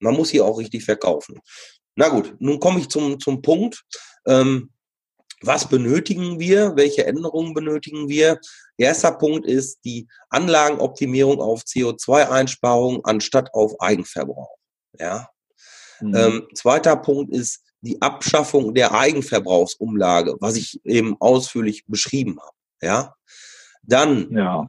man 0.00 0.14
muss 0.14 0.30
hier 0.30 0.44
auch 0.44 0.58
richtig 0.58 0.84
verkaufen. 0.84 1.38
Na 1.96 2.08
gut, 2.08 2.34
nun 2.40 2.58
komme 2.58 2.80
ich 2.80 2.88
zum, 2.88 3.20
zum 3.20 3.42
Punkt. 3.42 3.84
Ähm, 4.26 4.70
was 5.42 5.68
benötigen 5.68 6.38
wir? 6.38 6.76
Welche 6.76 7.06
Änderungen 7.06 7.54
benötigen 7.54 8.08
wir? 8.08 8.38
Erster 8.76 9.12
Punkt 9.12 9.46
ist 9.46 9.84
die 9.84 10.08
Anlagenoptimierung 10.30 11.40
auf 11.40 11.62
CO2-Einsparung 11.62 13.04
anstatt 13.04 13.52
auf 13.52 13.80
Eigenverbrauch. 13.80 14.56
Ja. 14.98 15.28
Mhm. 16.00 16.14
Ähm, 16.14 16.48
zweiter 16.54 16.96
Punkt 16.96 17.32
ist 17.32 17.60
die 17.80 18.00
Abschaffung 18.00 18.74
der 18.74 18.94
Eigenverbrauchsumlage, 18.94 20.36
was 20.40 20.56
ich 20.56 20.80
eben 20.84 21.16
ausführlich 21.20 21.84
beschrieben 21.86 22.38
habe. 22.40 22.56
Ja. 22.80 23.14
Dann 23.82 24.30
ja. 24.32 24.66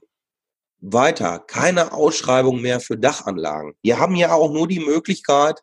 Weiter, 0.81 1.39
keine 1.39 1.93
Ausschreibung 1.93 2.61
mehr 2.61 2.79
für 2.79 2.97
Dachanlagen. 2.97 3.73
Wir 3.81 3.99
haben 3.99 4.15
ja 4.15 4.33
auch 4.33 4.51
nur 4.51 4.67
die 4.67 4.81
Möglichkeit, 4.81 5.61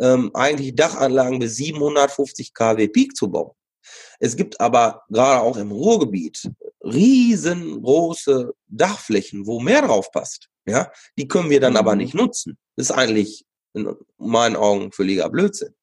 ähm, 0.00 0.30
eigentlich 0.34 0.74
Dachanlagen 0.74 1.40
bis 1.40 1.56
750 1.56 2.54
kW 2.54 2.88
Peak 2.88 3.16
zu 3.16 3.30
bauen. 3.30 3.52
Es 4.20 4.36
gibt 4.36 4.60
aber 4.60 5.02
gerade 5.08 5.40
auch 5.40 5.56
im 5.56 5.70
Ruhrgebiet 5.70 6.50
riesengroße 6.84 8.52
Dachflächen, 8.68 9.46
wo 9.46 9.60
mehr 9.60 9.82
drauf 9.82 10.10
passt. 10.10 10.48
Ja, 10.66 10.90
die 11.18 11.26
können 11.26 11.50
wir 11.50 11.60
dann 11.60 11.76
aber 11.76 11.92
mhm. 11.92 11.98
nicht 11.98 12.14
nutzen. 12.14 12.56
Das 12.76 12.90
ist 12.90 12.96
eigentlich 12.96 13.44
in 13.74 13.94
meinen 14.18 14.56
Augen 14.56 14.92
völliger 14.92 15.28
Blödsinn. 15.28 15.74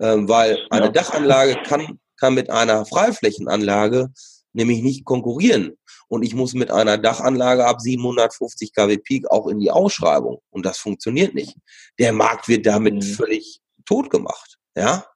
Ähm, 0.00 0.28
weil 0.28 0.58
eine 0.70 0.86
ja. 0.86 0.92
Dachanlage 0.92 1.62
kann, 1.64 1.98
kann 2.18 2.34
mit 2.34 2.50
einer 2.50 2.84
Freiflächenanlage 2.84 4.12
nämlich 4.52 4.82
nicht 4.82 5.04
konkurrieren. 5.04 5.76
Und 6.08 6.22
ich 6.22 6.34
muss 6.34 6.54
mit 6.54 6.70
einer 6.70 6.98
Dachanlage 6.98 7.66
ab 7.66 7.80
750 7.80 8.72
kW 8.72 8.98
Peak 8.98 9.30
auch 9.30 9.48
in 9.48 9.58
die 9.58 9.70
Ausschreibung. 9.70 10.38
Und 10.50 10.64
das 10.64 10.78
funktioniert 10.78 11.34
nicht. 11.34 11.56
Der 11.98 12.12
Markt 12.12 12.48
wird 12.48 12.66
damit 12.66 12.94
mhm. 12.94 13.02
völlig 13.02 13.60
tot 13.84 14.10
gemacht. 14.10 14.58
Ja. 14.76 15.06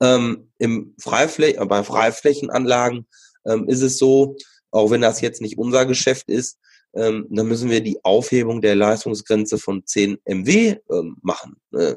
Ähm, 0.00 0.50
im 0.58 0.94
Freifläch 0.98 1.56
äh, 1.56 1.66
bei 1.66 1.82
Freiflächenanlagen 1.84 3.06
ähm, 3.46 3.68
ist 3.68 3.82
es 3.82 3.98
so, 3.98 4.36
auch 4.70 4.90
wenn 4.90 5.00
das 5.00 5.20
jetzt 5.20 5.40
nicht 5.40 5.58
unser 5.58 5.86
Geschäft 5.86 6.28
ist, 6.28 6.58
ähm, 6.94 7.26
dann 7.30 7.46
müssen 7.46 7.70
wir 7.70 7.80
die 7.80 8.02
Aufhebung 8.04 8.60
der 8.60 8.74
Leistungsgrenze 8.74 9.58
von 9.58 9.86
10 9.86 10.18
MW 10.24 10.76
ähm, 10.90 11.16
machen. 11.22 11.56
Äh, 11.72 11.94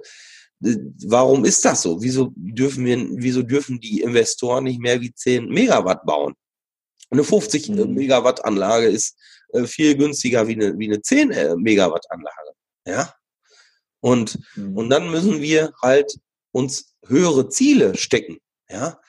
warum 1.05 1.45
ist 1.45 1.65
das 1.65 1.81
so? 1.81 2.01
Wieso 2.01 2.31
dürfen 2.35 2.85
wir, 2.85 3.05
wieso 3.15 3.41
dürfen 3.41 3.79
die 3.79 4.01
Investoren 4.01 4.65
nicht 4.65 4.79
mehr 4.79 5.01
wie 5.01 5.13
10 5.13 5.49
Megawatt 5.49 6.05
bauen? 6.05 6.35
Eine 7.09 7.23
50 7.23 7.69
mhm. 7.69 7.93
Megawatt 7.93 8.43
Anlage 8.45 8.87
ist 8.87 9.17
äh, 9.49 9.65
viel 9.65 9.95
günstiger 9.95 10.47
wie 10.47 10.53
eine, 10.53 10.77
wie 10.77 10.87
eine 10.87 11.01
10 11.01 11.31
äh, 11.31 11.55
Megawatt 11.55 12.05
Anlage. 12.09 12.51
Ja. 12.87 13.13
Und, 13.99 14.39
mhm. 14.55 14.77
und 14.77 14.89
dann 14.89 15.09
müssen 15.11 15.41
wir 15.41 15.73
halt 15.81 16.13
uns 16.51 16.92
höhere 17.07 17.49
Ziele 17.49 17.97
stecken. 17.97 18.37
Ja. 18.69 18.99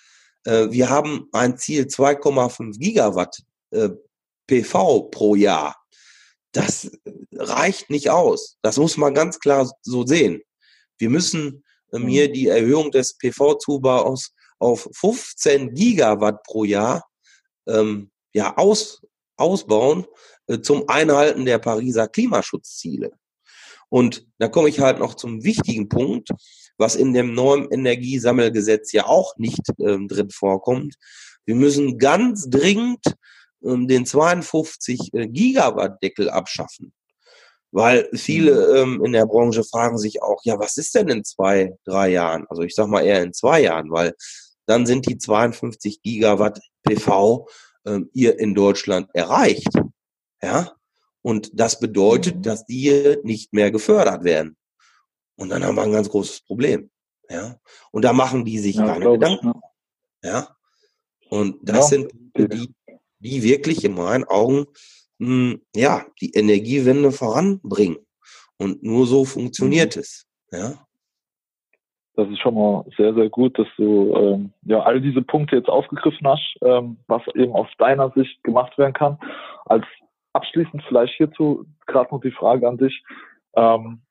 Äh, 0.45 0.71
wir 0.71 0.91
haben 0.91 1.29
ein 1.33 1.57
Ziel 1.57 1.85
2,5 1.85 2.79
Gigawatt 2.79 3.43
PV 4.47 5.11
pro 5.11 5.35
Jahr. 5.35 5.77
Das 6.53 6.91
reicht 7.33 7.91
nicht 7.91 8.11
aus. 8.11 8.57
Das 8.63 8.77
muss 8.77 8.97
man 8.97 9.15
ganz 9.15 9.41
klar 9.41 9.69
so 9.83 10.07
sehen. 10.07 10.43
Wir 10.99 11.11
müssen 11.11 11.65
ähm, 11.93 12.07
hier 12.07 12.29
mhm. 12.29 12.33
die 12.33 12.49
Erhöhung 12.49 12.91
des 12.91 13.17
PV-Zubaus 13.19 14.33
auf 14.59 14.89
15 14.95 15.75
Gigawatt 15.75 16.43
pro 16.45 16.65
Jahr 16.65 17.05
ähm, 17.67 18.11
ja, 18.33 18.57
aus, 18.57 19.03
ausbauen 19.37 20.07
äh, 20.47 20.61
zum 20.61 20.89
Einhalten 20.89 21.45
der 21.45 21.59
Pariser 21.59 22.09
Klimaschutzziele. 22.09 23.11
Und 23.89 24.27
da 24.39 24.49
komme 24.49 24.69
ich 24.69 24.81
halt 24.81 24.99
noch 24.99 25.15
zum 25.15 25.45
wichtigen 25.45 25.89
Punkt, 25.89 26.31
was 26.79 26.97
in 26.97 27.13
dem 27.13 27.35
neuen 27.35 27.71
Energiesammelgesetz 27.71 28.93
ja 28.93 29.07
auch 29.07 29.37
nicht 29.37 29.63
ähm, 29.79 30.09
drin 30.09 30.31
vorkommt. 30.31 30.95
Wir 31.45 31.55
müssen 31.55 31.99
ganz 31.99 32.49
dringend 32.49 33.05
ähm, 33.65 33.89
den 33.89 34.07
52 34.07 35.15
äh, 35.15 35.29
Gigawatt 35.29 36.03
Deckel 36.03 36.31
abschaffen. 36.31 36.93
Weil 37.71 38.09
viele 38.15 38.79
ähm, 38.79 39.05
in 39.05 39.13
der 39.13 39.27
Branche 39.27 39.65
fragen 39.65 39.99
sich 39.99 40.23
auch, 40.23 40.41
ja, 40.45 40.59
was 40.59 40.77
ist 40.77 40.95
denn 40.95 41.09
in 41.09 41.25
zwei, 41.25 41.73
drei 41.85 42.11
Jahren? 42.11 42.47
Also 42.49 42.63
ich 42.63 42.75
sag 42.75 42.87
mal 42.87 43.05
eher 43.05 43.23
in 43.23 43.33
zwei 43.33 43.63
Jahren, 43.63 43.91
weil 43.91 44.15
dann 44.67 44.87
sind 44.87 45.09
die 45.09 45.19
52 45.19 46.01
Gigawatt 46.03 46.61
PV 46.85 47.49
ähm, 47.85 48.11
ihr 48.13 48.39
in 48.39 48.55
Deutschland 48.55 49.09
erreicht. 49.13 49.71
Ja, 50.41 50.73
und 51.23 51.51
das 51.59 51.81
bedeutet, 51.81 52.37
mhm. 52.37 52.43
dass 52.43 52.67
die 52.67 52.79
hier 52.79 53.21
nicht 53.25 53.53
mehr 53.53 53.71
gefördert 53.71 54.25
werden. 54.25 54.57
Und 55.37 55.51
dann 55.51 55.65
haben 55.65 55.77
wir 55.77 55.83
ein 55.83 55.93
ganz 55.93 56.09
großes 56.09 56.43
Problem. 56.43 56.91
Ja, 57.31 57.57
und 57.91 58.05
da 58.05 58.13
machen 58.13 58.45
die 58.45 58.59
sich 58.59 58.77
ja, 58.77 58.87
keine 58.87 59.11
Gedanken. 59.13 59.53
Ich, 60.21 60.29
ja. 60.29 60.39
ja, 60.41 60.49
und 61.31 61.57
das 61.63 61.91
ja. 61.91 61.99
sind 61.99 62.13
die, 62.37 62.75
die 63.19 63.43
wirklich 63.43 63.85
in 63.85 63.95
meinen 63.95 64.25
Augen 64.25 64.67
mh, 65.19 65.53
hm, 65.53 65.63
ja 65.75 66.05
die 66.21 66.33
Energiewende 66.33 67.13
voranbringen. 67.13 67.99
Und 68.59 68.83
nur 68.83 69.07
so 69.07 69.25
funktioniert 69.25 69.97
mhm. 69.97 70.01
es. 70.01 70.27
Ja. 70.53 70.75
Das 72.17 72.29
ist 72.29 72.39
schon 72.41 72.55
mal 72.55 72.85
sehr, 72.97 73.13
sehr 73.15 73.29
gut, 73.29 73.59
dass 73.59 73.67
du 73.77 74.15
ähm, 74.15 74.53
ja 74.63 74.81
all 74.81 75.01
diese 75.01 75.23
Punkte 75.23 75.57
jetzt 75.57 75.69
aufgegriffen 75.69 76.29
hast, 76.29 76.57
ähm, 76.63 76.99
was 77.09 77.23
eben 77.35 77.53
aus 77.53 77.67
deiner 77.79 78.13
Sicht 78.13 78.43
gemacht 78.45 78.79
werden 78.79 78.93
kann. 78.93 79.19
Als 79.65 79.85
abschließend 80.33 80.85
vielleicht 80.87 81.15
hierzu 81.15 81.65
gerade 81.87 82.15
noch 82.15 82.21
die 82.21 82.31
Frage 82.31 82.69
an 82.69 82.79
dich. 82.79 83.03
Ähm, 83.57 84.03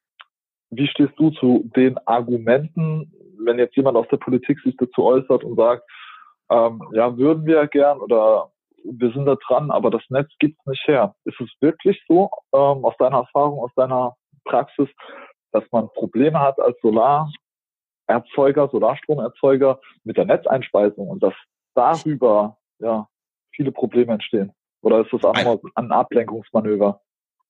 wie 0.75 0.87
stehst 0.87 1.13
du 1.17 1.31
zu 1.31 1.69
den 1.75 1.97
Argumenten, 2.07 3.11
wenn 3.39 3.59
jetzt 3.59 3.75
jemand 3.75 3.97
aus 3.97 4.07
der 4.09 4.17
Politik 4.17 4.59
sich 4.61 4.75
dazu 4.77 5.03
äußert 5.03 5.43
und 5.43 5.55
sagt, 5.55 5.83
ähm, 6.49 6.81
ja, 6.93 7.17
würden 7.17 7.45
wir 7.45 7.67
gern 7.67 7.99
oder 7.99 8.51
wir 8.83 9.11
sind 9.13 9.25
da 9.25 9.35
dran, 9.47 9.71
aber 9.71 9.89
das 9.89 10.03
Netz 10.09 10.29
gibt 10.39 10.59
es 10.59 10.65
nicht 10.65 10.87
her. 10.87 11.15
Ist 11.23 11.39
es 11.39 11.49
wirklich 11.61 12.01
so, 12.07 12.29
ähm, 12.53 12.83
aus 12.83 12.95
deiner 12.99 13.17
Erfahrung, 13.17 13.59
aus 13.59 13.71
deiner 13.75 14.15
Praxis, 14.45 14.89
dass 15.51 15.63
man 15.71 15.89
Probleme 15.93 16.39
hat 16.39 16.59
als 16.59 16.77
Solar, 16.81 17.31
Erzeuger, 18.07 18.67
Solarstromerzeuger 18.69 19.79
mit 20.03 20.17
der 20.17 20.25
Netzeinspeisung 20.25 21.07
und 21.07 21.23
dass 21.23 21.33
darüber 21.75 22.57
ja 22.79 23.07
viele 23.55 23.71
Probleme 23.71 24.13
entstehen? 24.13 24.51
Oder 24.81 25.01
ist 25.01 25.13
das 25.13 25.23
auch 25.23 25.59
ein 25.75 25.91
Ablenkungsmanöver? 25.91 26.99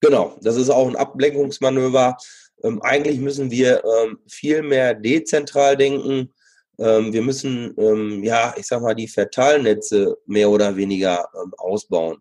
Genau, 0.01 0.33
das 0.41 0.57
ist 0.57 0.69
auch 0.69 0.87
ein 0.87 0.95
Ablenkungsmanöver. 0.95 2.17
Ähm, 2.63 2.81
eigentlich 2.81 3.19
müssen 3.19 3.51
wir 3.51 3.83
ähm, 3.83 4.19
viel 4.27 4.61
mehr 4.61 4.93
dezentral 4.93 5.77
denken. 5.77 6.33
Ähm, 6.79 7.13
wir 7.13 7.21
müssen, 7.21 7.75
ähm, 7.77 8.23
ja, 8.23 8.53
ich 8.57 8.67
sag 8.67 8.81
mal, 8.81 8.95
die 8.95 9.07
Verteilnetze 9.07 10.17
mehr 10.25 10.49
oder 10.49 10.75
weniger 10.75 11.27
ähm, 11.35 11.53
ausbauen. 11.57 12.17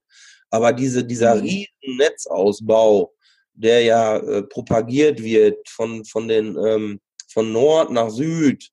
Aber 0.50 0.72
diese, 0.72 1.04
dieser 1.04 1.36
mhm. 1.36 1.42
riesen 1.42 1.96
Netzausbau, 1.96 3.12
der 3.54 3.82
ja 3.82 4.16
äh, 4.16 4.42
propagiert 4.42 5.22
wird 5.22 5.68
von, 5.68 6.04
von 6.04 6.28
den 6.28 6.56
ähm, 6.56 7.00
von 7.32 7.52
Nord 7.52 7.90
nach 7.90 8.10
Süd, 8.10 8.68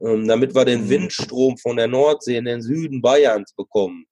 ähm, 0.00 0.26
damit 0.26 0.54
wir 0.54 0.64
den 0.64 0.84
mhm. 0.84 0.88
Windstrom 0.88 1.58
von 1.58 1.76
der 1.76 1.88
Nordsee 1.88 2.36
in 2.36 2.44
den 2.44 2.62
Süden 2.62 3.02
Bayerns 3.02 3.52
bekommen. 3.54 4.06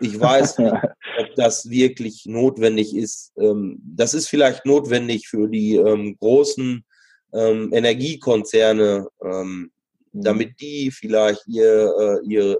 Ich 0.00 0.18
weiß 0.18 0.58
nicht, 0.64 0.74
ob 1.18 1.34
das 1.36 1.70
wirklich 1.70 2.26
notwendig 2.26 2.94
ist. 2.94 3.32
Ähm, 3.38 3.80
das 3.84 4.14
ist 4.14 4.28
vielleicht 4.28 4.66
notwendig 4.66 5.28
für 5.28 5.48
die 5.48 5.76
ähm, 5.76 6.16
großen 6.18 6.84
ähm, 7.32 7.72
Energiekonzerne, 7.72 9.06
mhm. 9.22 9.70
damit 10.12 10.60
die 10.60 10.90
vielleicht 10.90 11.46
ihr, 11.46 11.94
äh, 11.98 12.18
ihr 12.26 12.58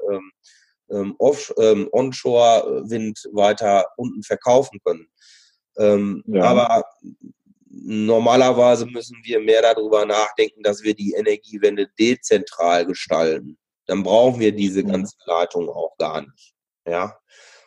Onshore-Wind 0.88 3.18
weiter 3.32 3.86
unten 3.96 4.22
verkaufen 4.22 4.78
können. 4.84 5.08
Ja. 5.76 6.44
Aber 6.44 6.84
normalerweise 7.68 8.86
müssen 8.86 9.18
wir 9.24 9.40
mehr 9.40 9.62
darüber 9.62 10.06
nachdenken, 10.06 10.62
dass 10.62 10.82
wir 10.82 10.94
die 10.94 11.14
Energiewende 11.14 11.88
dezentral 11.98 12.86
gestalten. 12.86 13.58
Dann 13.86 14.02
brauchen 14.02 14.40
wir 14.40 14.52
diese 14.52 14.82
mhm. 14.82 14.88
ganze 14.88 15.16
Leitung 15.26 15.68
auch 15.68 15.96
gar 15.98 16.22
nicht. 16.22 16.53
Ja. 16.86 17.18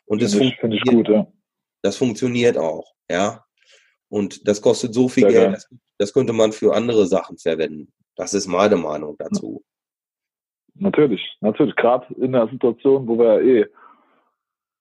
Und 0.06 0.22
das 0.22 0.34
find 0.36 0.74
ich 0.74 0.82
gut, 0.84 1.10
ja. 1.10 1.28
Das 1.82 1.98
funktioniert 1.98 2.58
auch, 2.58 2.94
ja. 3.10 3.44
Und 4.10 4.48
das 4.48 4.62
kostet 4.62 4.94
so 4.94 5.10
viel 5.10 5.30
Sehr 5.30 5.42
Geld, 5.42 5.56
das, 5.56 5.70
das, 5.98 6.14
könnte 6.14 6.34
man 6.34 6.54
für 6.54 6.74
andere 6.74 7.06
Sachen 7.08 7.38
verwenden. 7.38 7.92
Das 8.16 8.34
ist 8.34 8.48
meine 8.48 8.78
Meinung 8.78 9.16
dazu. 9.20 9.64
Natürlich, 10.76 11.38
natürlich. 11.42 11.76
Gerade 11.76 12.14
in 12.16 12.32
der 12.32 12.48
Situation, 12.48 13.08
wo 13.08 13.18
wir 13.18 13.42
eh 13.42 13.66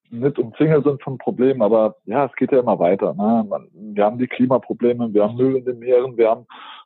nicht 0.09 0.39
umzingelt 0.39 0.85
sind 0.85 1.01
von 1.01 1.17
Problemen, 1.17 1.61
aber 1.61 1.95
ja, 2.05 2.25
es 2.25 2.35
geht 2.35 2.51
ja 2.51 2.59
immer 2.59 2.79
weiter. 2.79 3.13
Ne? 3.13 3.45
Man, 3.47 3.67
wir 3.73 4.03
haben 4.03 4.17
die 4.17 4.27
Klimaprobleme, 4.27 5.13
wir 5.13 5.23
haben 5.23 5.35
Müll 5.35 5.57
in 5.57 5.65
den 5.65 5.79
Meeren, 5.79 6.17
wir 6.17 6.29
haben 6.29 6.45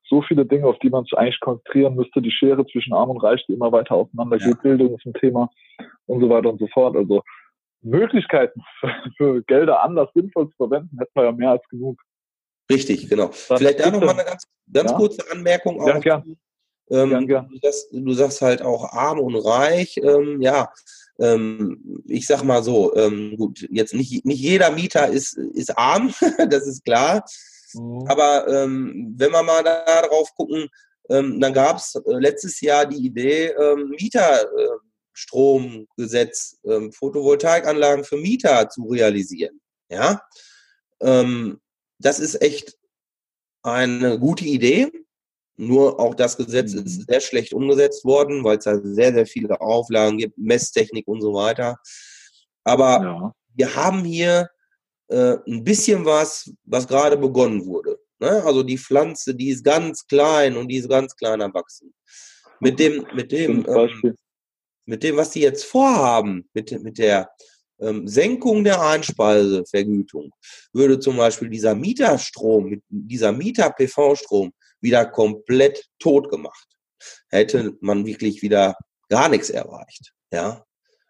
so 0.09 0.21
viele 0.21 0.45
Dinge, 0.45 0.67
auf 0.67 0.77
die 0.79 0.89
man 0.89 1.03
sich 1.03 1.17
eigentlich 1.17 1.39
konzentrieren 1.39 1.95
müsste. 1.95 2.21
Die 2.21 2.31
Schere 2.31 2.65
zwischen 2.67 2.93
Arm 2.93 3.09
und 3.09 3.23
Reich, 3.23 3.45
die 3.47 3.53
immer 3.53 3.71
weiter 3.71 3.95
auseinander 3.95 4.37
geht, 4.37 4.47
ja. 4.47 4.61
Bildung 4.61 4.95
ist 4.95 5.05
ein 5.05 5.13
Thema 5.13 5.49
und 6.05 6.21
so 6.21 6.29
weiter 6.29 6.49
und 6.49 6.59
so 6.59 6.67
fort. 6.67 6.95
Also 6.95 7.21
Möglichkeiten 7.81 8.61
für, 8.79 8.93
für 9.17 9.43
Gelder 9.43 9.83
anders 9.83 10.09
sinnvoll 10.13 10.49
zu 10.49 10.55
verwenden, 10.57 10.97
hätten 10.99 11.11
wir 11.13 11.23
ja 11.23 11.31
mehr 11.31 11.51
als 11.51 11.67
genug. 11.69 11.99
Richtig, 12.69 13.09
genau. 13.09 13.31
Dann 13.49 13.57
Vielleicht 13.57 13.79
da 13.79 13.91
noch 13.91 13.99
mal 13.99 14.11
eine 14.11 14.23
ganz, 14.23 14.47
ganz 14.71 14.91
ja? 14.91 14.97
kurze 14.97 15.31
Anmerkung. 15.31 15.85
Ja, 15.85 15.97
auch. 15.97 16.01
gern. 16.01 16.37
Ähm, 16.89 17.09
gern, 17.09 17.27
gern. 17.27 17.49
Du, 17.49 17.57
sagst, 17.61 17.87
du 17.91 18.13
sagst 18.13 18.41
halt 18.41 18.61
auch 18.61 18.91
arm 18.93 19.19
und 19.19 19.35
reich. 19.35 19.97
Ähm, 19.97 20.41
ja, 20.41 20.69
ähm, 21.21 22.03
ich 22.07 22.25
sag 22.25 22.43
mal 22.43 22.63
so, 22.63 22.95
ähm, 22.95 23.35
gut, 23.37 23.67
jetzt 23.69 23.93
nicht, 23.93 24.25
nicht 24.25 24.41
jeder 24.41 24.71
Mieter 24.71 25.07
ist, 25.07 25.37
ist 25.37 25.77
arm, 25.77 26.11
das 26.49 26.65
ist 26.67 26.83
klar. 26.83 27.23
Mhm. 27.73 28.07
Aber 28.07 28.47
ähm, 28.47 29.13
wenn 29.17 29.31
wir 29.31 29.43
mal 29.43 29.63
da 29.63 30.01
drauf 30.01 30.33
gucken, 30.35 30.67
ähm, 31.09 31.39
dann 31.39 31.53
gab 31.53 31.77
es 31.77 31.95
äh, 31.95 32.01
letztes 32.05 32.59
Jahr 32.61 32.87
die 32.87 33.05
Idee, 33.05 33.49
ähm, 33.49 33.89
Mieterstromgesetz, 33.89 36.57
äh, 36.63 36.73
ähm, 36.73 36.91
Photovoltaikanlagen 36.91 38.03
für 38.03 38.17
Mieter 38.17 38.67
zu 38.69 38.83
realisieren. 38.83 39.61
Ja, 39.89 40.21
das 41.97 42.19
ist 42.19 42.43
echt 42.43 42.77
eine 43.63 44.19
gute 44.19 44.45
Idee. 44.45 44.91
Nur 45.61 45.99
auch 45.99 46.15
das 46.15 46.37
Gesetz 46.37 46.73
ist 46.73 46.97
mhm. 46.97 47.05
sehr 47.07 47.21
schlecht 47.21 47.53
umgesetzt 47.53 48.03
worden, 48.03 48.43
weil 48.43 48.57
es 48.57 48.63
da 48.63 48.79
sehr, 48.81 49.13
sehr 49.13 49.27
viele 49.27 49.61
Auflagen 49.61 50.17
gibt, 50.17 50.35
Messtechnik 50.35 51.07
und 51.07 51.21
so 51.21 51.35
weiter. 51.35 51.77
Aber 52.63 53.03
ja. 53.03 53.33
wir 53.53 53.75
haben 53.75 54.03
hier 54.03 54.49
äh, 55.09 55.37
ein 55.47 55.63
bisschen 55.63 56.03
was, 56.03 56.51
was 56.63 56.87
gerade 56.87 57.15
begonnen 57.15 57.63
wurde. 57.67 57.99
Ne? 58.17 58.43
Also 58.43 58.63
die 58.63 58.79
Pflanze, 58.79 59.35
die 59.35 59.49
ist 59.49 59.63
ganz 59.63 60.07
klein 60.07 60.57
und 60.57 60.67
die 60.67 60.77
ist 60.77 60.89
ganz 60.89 61.15
klein 61.15 61.43
am 61.43 61.53
Wachsen. 61.53 61.93
Mit 62.59 62.79
dem, 62.79 63.05
mit 63.13 63.31
dem, 63.31 63.63
ähm, 63.69 64.15
mit 64.85 65.03
dem, 65.03 65.17
was 65.17 65.29
die 65.29 65.41
jetzt 65.41 65.65
vorhaben, 65.65 66.49
mit, 66.55 66.71
mit 66.81 66.97
der 66.97 67.29
ähm, 67.79 68.07
Senkung 68.07 68.63
der 68.63 68.81
Einspeisevergütung, 68.81 70.31
würde 70.73 70.99
zum 70.99 71.17
Beispiel 71.17 71.49
dieser 71.49 71.75
Mieterstrom, 71.75 72.81
dieser 72.89 73.31
Mieter-PV-Strom 73.31 74.51
wieder 74.81 75.05
komplett 75.05 75.89
tot 75.99 76.29
gemacht. 76.29 76.67
Hätte 77.29 77.77
man 77.81 78.05
wirklich 78.05 78.41
wieder 78.41 78.75
gar 79.09 79.29
nichts 79.29 79.49
erreicht. 79.49 80.13
Ja, 80.31 80.63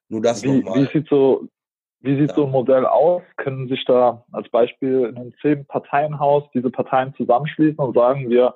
nur 0.10 0.22
das 0.22 0.44
wie, 0.44 0.60
nochmal. 0.60 0.84
Wie 0.84 0.92
sieht 0.92 1.08
so, 1.10 1.48
wie 2.00 2.20
sieht 2.20 2.30
ja. 2.30 2.36
so 2.36 2.46
ein 2.46 2.52
Modell 2.52 2.86
aus? 2.86 3.22
Können 3.38 3.68
sich 3.68 3.84
da 3.86 4.26
als 4.32 4.50
Beispiel 4.50 5.06
in 5.10 5.18
einem 5.18 5.34
zehn-Parteien-Haus 5.42 6.44
diese 6.54 6.70
Parteien 6.70 7.14
zusammenschließen 7.16 7.78
und 7.78 7.94
sagen, 7.94 8.30
wir 8.30 8.56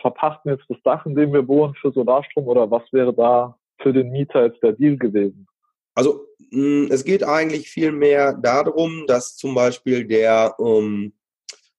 verpachten 0.00 0.52
jetzt 0.52 0.64
das 0.68 0.78
Dach, 0.84 1.04
in 1.06 1.14
dem 1.14 1.32
wir 1.32 1.46
wohnen, 1.48 1.74
für 1.74 1.92
Solarstrom 1.92 2.46
oder 2.46 2.70
was 2.70 2.82
wäre 2.92 3.12
da 3.12 3.58
für 3.80 3.92
den 3.92 4.10
Mieter 4.10 4.46
jetzt 4.46 4.62
der 4.62 4.72
Deal 4.72 4.96
gewesen? 4.96 5.46
Also 5.94 6.26
hm, 6.50 6.88
es 6.90 7.04
geht 7.04 7.24
eigentlich 7.24 7.68
viel 7.68 7.92
mehr 7.92 8.32
darum, 8.32 9.04
dass 9.06 9.36
zum 9.36 9.54
Beispiel 9.54 10.06
der, 10.06 10.54
ähm, 10.58 11.12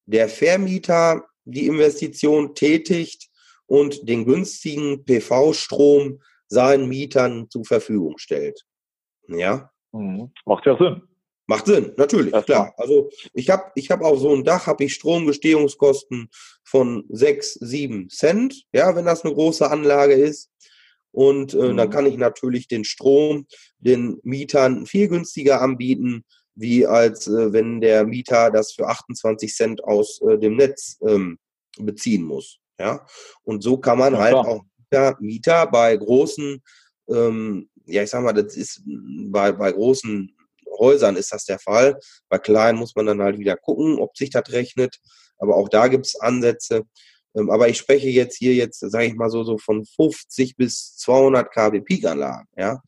der 0.05 0.27
Vermieter 0.27 1.23
die 1.51 1.67
Investition 1.67 2.55
tätigt 2.55 3.29
und 3.65 4.07
den 4.07 4.25
günstigen 4.25 5.05
PV-Strom 5.05 6.21
seinen 6.47 6.89
Mietern 6.89 7.49
zur 7.49 7.65
Verfügung 7.65 8.17
stellt. 8.17 8.65
Ja. 9.27 9.71
Mhm. 9.91 10.31
Macht 10.45 10.65
ja 10.65 10.77
Sinn. 10.77 11.03
Macht 11.49 11.65
Sinn, 11.65 11.93
natürlich, 11.97 12.31
Erst 12.31 12.45
klar. 12.45 12.75
Also 12.77 13.09
ich 13.33 13.49
habe 13.49 13.71
ich 13.73 13.89
hab 13.89 14.01
auf 14.03 14.19
so 14.19 14.35
ein 14.35 14.43
Dach 14.43 14.67
habe 14.67 14.83
ich 14.83 14.93
Stromgestehungskosten 14.93 16.29
von 16.63 17.05
sechs, 17.09 17.55
sieben 17.55 18.07
Cent, 18.09 18.65
ja, 18.71 18.95
wenn 18.95 19.05
das 19.05 19.25
eine 19.25 19.33
große 19.33 19.69
Anlage 19.69 20.13
ist. 20.13 20.51
Und 21.11 21.55
äh, 21.55 21.71
mhm. 21.71 21.77
dann 21.77 21.89
kann 21.89 22.05
ich 22.05 22.17
natürlich 22.17 22.67
den 22.67 22.83
Strom 22.83 23.47
den 23.79 24.19
Mietern 24.21 24.85
viel 24.85 25.07
günstiger 25.07 25.61
anbieten, 25.61 26.23
wie 26.55 26.85
als 26.85 27.27
äh, 27.27 27.53
wenn 27.53 27.81
der 27.81 28.05
Mieter 28.05 28.51
das 28.51 28.73
für 28.73 28.87
28 28.87 29.53
Cent 29.53 29.83
aus 29.83 30.21
äh, 30.21 30.37
dem 30.37 30.57
Netz 30.57 30.97
ähm, 31.07 31.37
beziehen 31.77 32.23
muss. 32.23 32.59
Ja, 32.79 33.05
und 33.43 33.61
so 33.61 33.77
kann 33.77 33.97
man 33.97 34.13
ja, 34.13 34.19
halt 34.19 34.33
klar. 34.33 34.47
auch 34.47 34.63
Mieter, 34.77 35.17
Mieter 35.19 35.67
bei 35.67 35.95
großen, 35.97 36.61
ähm, 37.09 37.69
ja, 37.85 38.03
ich 38.03 38.09
sag 38.09 38.23
mal, 38.23 38.33
das 38.33 38.55
ist 38.55 38.81
bei, 38.85 39.51
bei 39.51 39.71
großen 39.71 40.35
Häusern 40.77 41.17
ist 41.17 41.33
das 41.33 41.45
der 41.45 41.59
Fall. 41.59 41.99
Bei 42.29 42.37
kleinen 42.37 42.79
muss 42.79 42.95
man 42.95 43.07
dann 43.07 43.21
halt 43.21 43.37
wieder 43.37 43.57
gucken, 43.57 43.99
ob 43.99 44.15
sich 44.15 44.29
das 44.29 44.51
rechnet. 44.51 44.97
aber 45.37 45.55
auch 45.55 45.69
da 45.69 45.87
gibt 45.87 46.05
es 46.05 46.19
Ansätze. 46.19 46.83
Ähm, 47.35 47.49
aber 47.49 47.69
ich 47.69 47.77
spreche 47.77 48.09
jetzt 48.09 48.37
hier 48.37 48.53
jetzt, 48.53 48.79
sage 48.79 49.05
ich 49.05 49.15
mal 49.15 49.29
so, 49.29 49.43
so 49.43 49.57
von 49.57 49.85
50 49.85 50.55
bis 50.55 50.95
200 50.97 51.51
kW 51.51 51.81
Peak-Anlagen, 51.81 52.47
ja. 52.57 52.81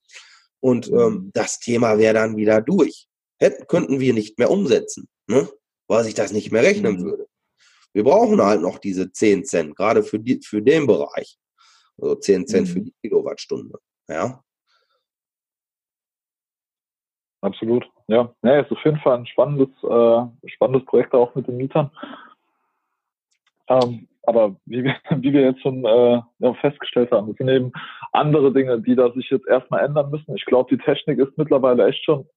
Und 0.59 0.87
ähm, 0.89 0.93
mhm. 0.95 1.31
das 1.33 1.59
Thema 1.59 1.97
wäre 1.97 2.13
dann 2.13 2.37
wieder 2.37 2.61
durch. 2.61 3.07
Hätten, 3.41 3.65
könnten 3.65 3.99
wir 3.99 4.13
nicht 4.13 4.37
mehr 4.37 4.51
umsetzen, 4.51 5.09
ne? 5.27 5.49
weil 5.87 6.03
sich 6.03 6.13
das 6.13 6.31
nicht 6.31 6.51
mehr 6.51 6.61
rechnen 6.61 6.97
mhm. 6.97 7.03
würde. 7.03 7.27
Wir 7.91 8.03
brauchen 8.03 8.39
halt 8.39 8.61
noch 8.61 8.77
diese 8.77 9.11
10 9.11 9.45
Cent, 9.45 9.75
gerade 9.75 10.03
für, 10.03 10.19
die, 10.19 10.39
für 10.43 10.61
den 10.61 10.85
Bereich. 10.85 11.37
Also 11.99 12.15
10 12.15 12.47
Cent 12.47 12.67
mhm. 12.67 12.71
für 12.71 12.81
die 12.81 12.93
Kilowattstunde. 13.01 13.79
Ja. 14.07 14.43
Absolut. 17.41 17.89
Ja, 18.07 18.31
ja, 18.43 18.59
ist 18.59 18.71
auf 18.71 18.85
jeden 18.85 18.99
Fall 18.99 19.17
ein 19.17 19.25
spannendes, 19.25 19.69
äh, 19.83 20.49
spannendes 20.49 20.85
Projekt 20.85 21.13
auch 21.15 21.33
mit 21.33 21.47
den 21.47 21.57
Mietern. 21.57 21.89
Ähm, 23.67 24.07
aber 24.23 24.55
wie 24.65 24.83
wir, 24.83 24.95
wie 25.17 25.33
wir 25.33 25.41
jetzt 25.41 25.61
schon 25.61 25.83
äh, 25.83 26.21
ja, 26.37 26.53
festgestellt 26.61 27.09
haben, 27.11 27.31
es 27.31 27.37
sind 27.37 27.49
eben 27.49 27.71
andere 28.11 28.53
Dinge, 28.53 28.79
die 28.79 28.95
da 28.95 29.11
sich 29.13 29.31
jetzt 29.31 29.47
erstmal 29.47 29.83
ändern 29.83 30.11
müssen. 30.11 30.35
Ich 30.35 30.45
glaube, 30.45 30.75
die 30.75 30.83
Technik 30.83 31.17
ist 31.17 31.35
mittlerweile 31.39 31.87
echt 31.87 32.03
schon 32.05 32.27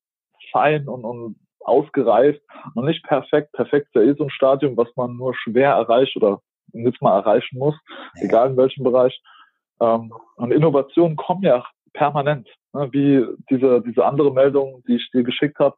fein 0.55 0.88
und, 0.88 1.05
und 1.05 1.36
ausgereift. 1.61 2.40
Noch 2.74 2.84
nicht 2.84 3.05
perfekt. 3.05 3.52
Perfekt 3.52 3.88
ist 3.88 3.94
ja 3.94 4.02
eh 4.02 4.14
so 4.14 4.24
ein 4.24 4.30
Stadium, 4.30 4.76
was 4.76 4.88
man 4.96 5.16
nur 5.16 5.34
schwer 5.34 5.72
erreicht 5.72 6.16
oder 6.16 6.40
nicht 6.72 7.02
mal 7.02 7.18
erreichen 7.18 7.59
muss, 7.59 7.74
ja. 8.16 8.24
egal 8.24 8.50
in 8.50 8.57
welchem 8.57 8.84
Bereich. 8.84 9.20
Ähm, 9.80 10.12
und 10.36 10.52
Innovationen 10.52 11.16
kommen 11.16 11.42
ja 11.42 11.64
permanent, 11.92 12.48
ne? 12.72 12.88
wie 12.92 13.26
diese, 13.50 13.82
diese 13.82 14.05
andere 14.05 14.32
Meldung, 14.32 14.82
die 14.86 14.96
ich 14.96 15.11
dir 15.12 15.22
geschickt 15.22 15.59
habe, 15.59 15.76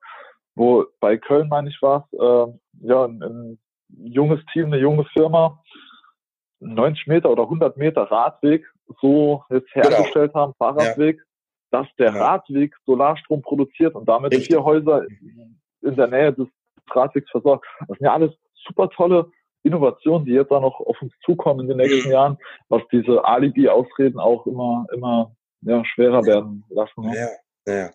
wo 0.55 0.87
bei 1.01 1.17
Köln, 1.17 1.49
meine 1.49 1.69
ich, 1.69 1.81
war 1.83 2.09
es, 2.11 2.19
äh, 2.19 2.87
ja, 2.89 3.05
ein, 3.05 3.23
ein 3.23 3.59
junges 3.89 4.41
Team, 4.53 4.67
eine 4.67 4.79
junge 4.79 5.05
Firma, 5.13 5.63
90 6.61 7.07
Meter 7.07 7.31
oder 7.31 7.43
100 7.43 7.77
Meter 7.77 8.03
Radweg 8.11 8.67
so 9.01 9.45
jetzt 9.51 9.71
genau. 9.73 9.89
hergestellt 9.91 10.33
genau. 10.33 10.45
haben, 10.45 10.55
Fahrradweg, 10.55 11.19
ja. 11.19 11.23
Dass 11.77 11.87
der 11.99 12.15
ja. 12.15 12.25
Radweg 12.25 12.75
Solarstrom 12.87 13.43
produziert 13.43 13.95
und 13.95 14.09
damit 14.09 14.33
Richtig. 14.33 14.49
vier 14.49 14.65
Häuser 14.65 15.05
in 15.83 15.97
der 15.97 16.07
Nähe 16.07 16.33
des 16.33 16.49
Radwegs 16.91 17.31
versorgt. 17.31 17.67
Das 17.81 17.99
sind 17.99 18.07
ja 18.07 18.15
alles 18.15 18.33
super 18.67 18.89
tolle 18.89 19.31
Innovationen, 19.63 20.25
die 20.25 20.33
jetzt 20.33 20.51
auch 20.51 20.63
noch 20.63 20.81
auf 20.81 21.01
uns 21.03 21.13
zukommen 21.25 21.61
in 21.61 21.69
den 21.69 21.77
nächsten 21.77 22.09
mhm. 22.09 22.13
Jahren, 22.13 22.39
was 22.69 22.83
diese 22.91 23.25
Alibi-Ausreden 23.25 24.19
auch 24.19 24.47
immer, 24.47 24.87
immer 24.95 25.37
ja, 25.63 25.85
schwerer 25.85 26.25
werden 26.25 26.65
lassen. 26.71 27.03
Ne? 27.03 27.17
Ja. 27.17 27.29
Ja, 27.69 27.91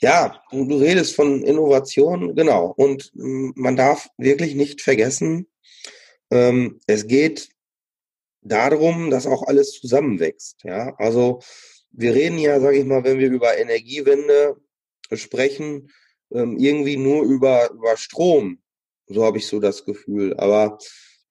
ja 0.00 0.42
du, 0.50 0.66
du 0.66 0.76
redest 0.76 1.14
von 1.14 1.42
Innovation, 1.42 2.34
genau. 2.34 2.72
Und 2.76 3.12
man 3.14 3.76
darf 3.76 4.08
wirklich 4.16 4.54
nicht 4.54 4.80
vergessen, 4.80 5.46
ähm, 6.30 6.80
es 6.86 7.06
geht 7.06 7.50
darum, 8.40 9.10
dass 9.10 9.26
auch 9.26 9.42
alles 9.46 9.72
zusammenwächst. 9.72 10.64
Ja, 10.64 10.94
also 10.96 11.40
wir 11.92 12.14
reden 12.14 12.38
ja, 12.38 12.60
sage 12.60 12.78
ich 12.78 12.84
mal, 12.84 13.04
wenn 13.04 13.18
wir 13.18 13.30
über 13.30 13.56
Energiewende 13.56 14.56
sprechen, 15.12 15.90
ähm, 16.32 16.56
irgendwie 16.58 16.96
nur 16.96 17.24
über, 17.24 17.70
über 17.70 17.96
Strom. 17.96 18.58
So 19.06 19.24
habe 19.24 19.38
ich 19.38 19.46
so 19.46 19.60
das 19.60 19.84
Gefühl. 19.84 20.34
Aber 20.34 20.78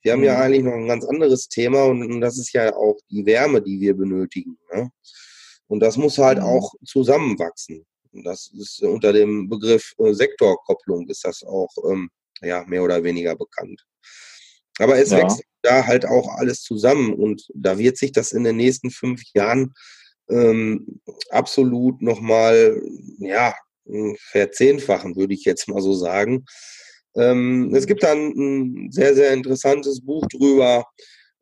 wir 0.01 0.13
haben 0.13 0.23
ja 0.23 0.35
mhm. 0.35 0.41
eigentlich 0.41 0.63
noch 0.63 0.73
ein 0.73 0.87
ganz 0.87 1.05
anderes 1.05 1.47
Thema 1.47 1.85
und, 1.85 2.03
und 2.03 2.21
das 2.21 2.37
ist 2.37 2.53
ja 2.53 2.75
auch 2.75 2.97
die 3.09 3.25
Wärme, 3.25 3.61
die 3.61 3.79
wir 3.79 3.95
benötigen. 3.95 4.57
Ne? 4.73 4.91
Und 5.67 5.79
das 5.79 5.97
muss 5.97 6.17
halt 6.17 6.39
mhm. 6.39 6.45
auch 6.45 6.73
zusammenwachsen. 6.85 7.85
Das 8.11 8.51
ist 8.53 8.81
unter 8.83 9.13
dem 9.13 9.47
Begriff 9.47 9.93
äh, 9.99 10.13
Sektorkopplung 10.13 11.07
ist 11.07 11.23
das 11.23 11.43
auch 11.43 11.69
ähm, 11.89 12.09
ja 12.41 12.65
mehr 12.65 12.83
oder 12.83 13.03
weniger 13.03 13.35
bekannt. 13.35 13.81
Aber 14.79 14.97
es 14.97 15.11
ja. 15.11 15.19
wächst 15.19 15.43
da 15.61 15.85
halt 15.85 16.05
auch 16.05 16.27
alles 16.37 16.61
zusammen 16.61 17.13
und 17.13 17.47
da 17.53 17.77
wird 17.77 17.97
sich 17.97 18.11
das 18.11 18.31
in 18.31 18.43
den 18.43 18.57
nächsten 18.57 18.89
fünf 18.89 19.21
Jahren 19.33 19.73
ähm, 20.31 21.01
absolut 21.29 22.01
nochmal, 22.01 22.81
ja, 23.19 23.53
verzehnfachen, 24.31 25.15
würde 25.15 25.33
ich 25.33 25.43
jetzt 25.43 25.67
mal 25.67 25.81
so 25.81 25.93
sagen. 25.93 26.45
Ähm, 27.15 27.73
es 27.75 27.87
gibt 27.87 28.03
dann 28.03 28.29
ein 28.29 28.91
sehr, 28.91 29.15
sehr 29.15 29.33
interessantes 29.33 30.01
Buch 30.01 30.25
drüber, 30.27 30.85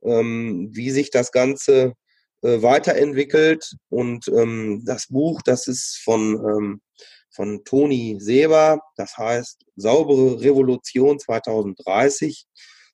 ähm, 0.03 0.69
wie 0.71 0.89
sich 0.89 1.11
das 1.11 1.31
Ganze 1.31 1.93
äh, 2.41 2.61
weiterentwickelt. 2.61 3.71
Und 3.89 4.27
ähm, 4.29 4.83
das 4.85 5.07
Buch, 5.07 5.41
das 5.43 5.67
ist 5.67 6.01
von, 6.03 6.35
ähm, 6.35 6.81
von 7.29 7.63
Toni 7.65 8.17
Seber, 8.19 8.81
das 8.95 9.17
heißt 9.17 9.63
Saubere 9.75 10.41
Revolution 10.41 11.19
2030. 11.19 12.45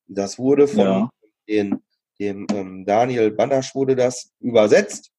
Das 0.07 0.37
wurde 0.37 0.67
von 0.67 0.85
ja. 0.85 1.09
den, 1.47 1.81
dem 2.19 2.45
ähm, 2.51 2.85
Daniel 2.85 3.31
Bandasch 3.31 3.73
wurde 3.73 3.95
das 3.95 4.31
übersetzt. 4.39 5.11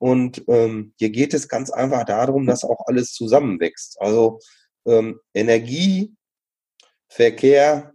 Und 0.00 0.42
ähm, 0.48 0.94
hier 0.98 1.10
geht 1.10 1.34
es 1.34 1.48
ganz 1.48 1.70
einfach 1.70 2.04
darum, 2.04 2.46
dass 2.46 2.64
auch 2.64 2.86
alles 2.86 3.12
zusammenwächst. 3.12 4.00
Also 4.00 4.40
ähm, 4.86 5.20
Energie, 5.34 6.14
Verkehr, 7.08 7.92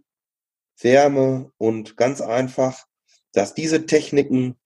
Wärme 0.80 1.50
und 1.58 1.96
ganz 1.96 2.20
einfach, 2.20 2.84
dass 3.32 3.54
diese 3.54 3.86
Techniken 3.86 4.56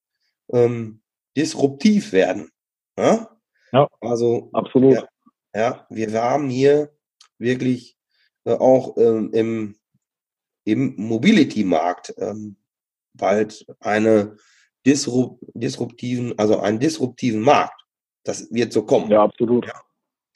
ähm, 0.53 1.01
disruptiv 1.35 2.11
werden. 2.11 2.51
Ja? 2.97 3.35
ja 3.71 3.87
also 4.01 4.49
absolut. 4.53 4.93
Ja, 4.93 5.07
ja, 5.55 5.87
wir 5.89 6.13
haben 6.21 6.49
hier 6.49 6.93
wirklich 7.39 7.97
äh, 8.43 8.53
auch 8.53 8.97
ähm, 8.97 9.31
im 9.33 9.75
im 10.63 10.95
Mobility-Markt 10.97 12.13
ähm, 12.17 12.57
bald 13.13 13.65
eine 13.79 14.37
disruptiven, 14.85 16.37
also 16.37 16.59
einen 16.59 16.79
disruptiven 16.79 17.41
Markt. 17.41 17.79
Das 18.23 18.51
wird 18.53 18.73
so 18.73 18.85
kommen. 18.85 19.09
Ja, 19.09 19.23
absolut. 19.23 19.65
Ja. 19.65 19.73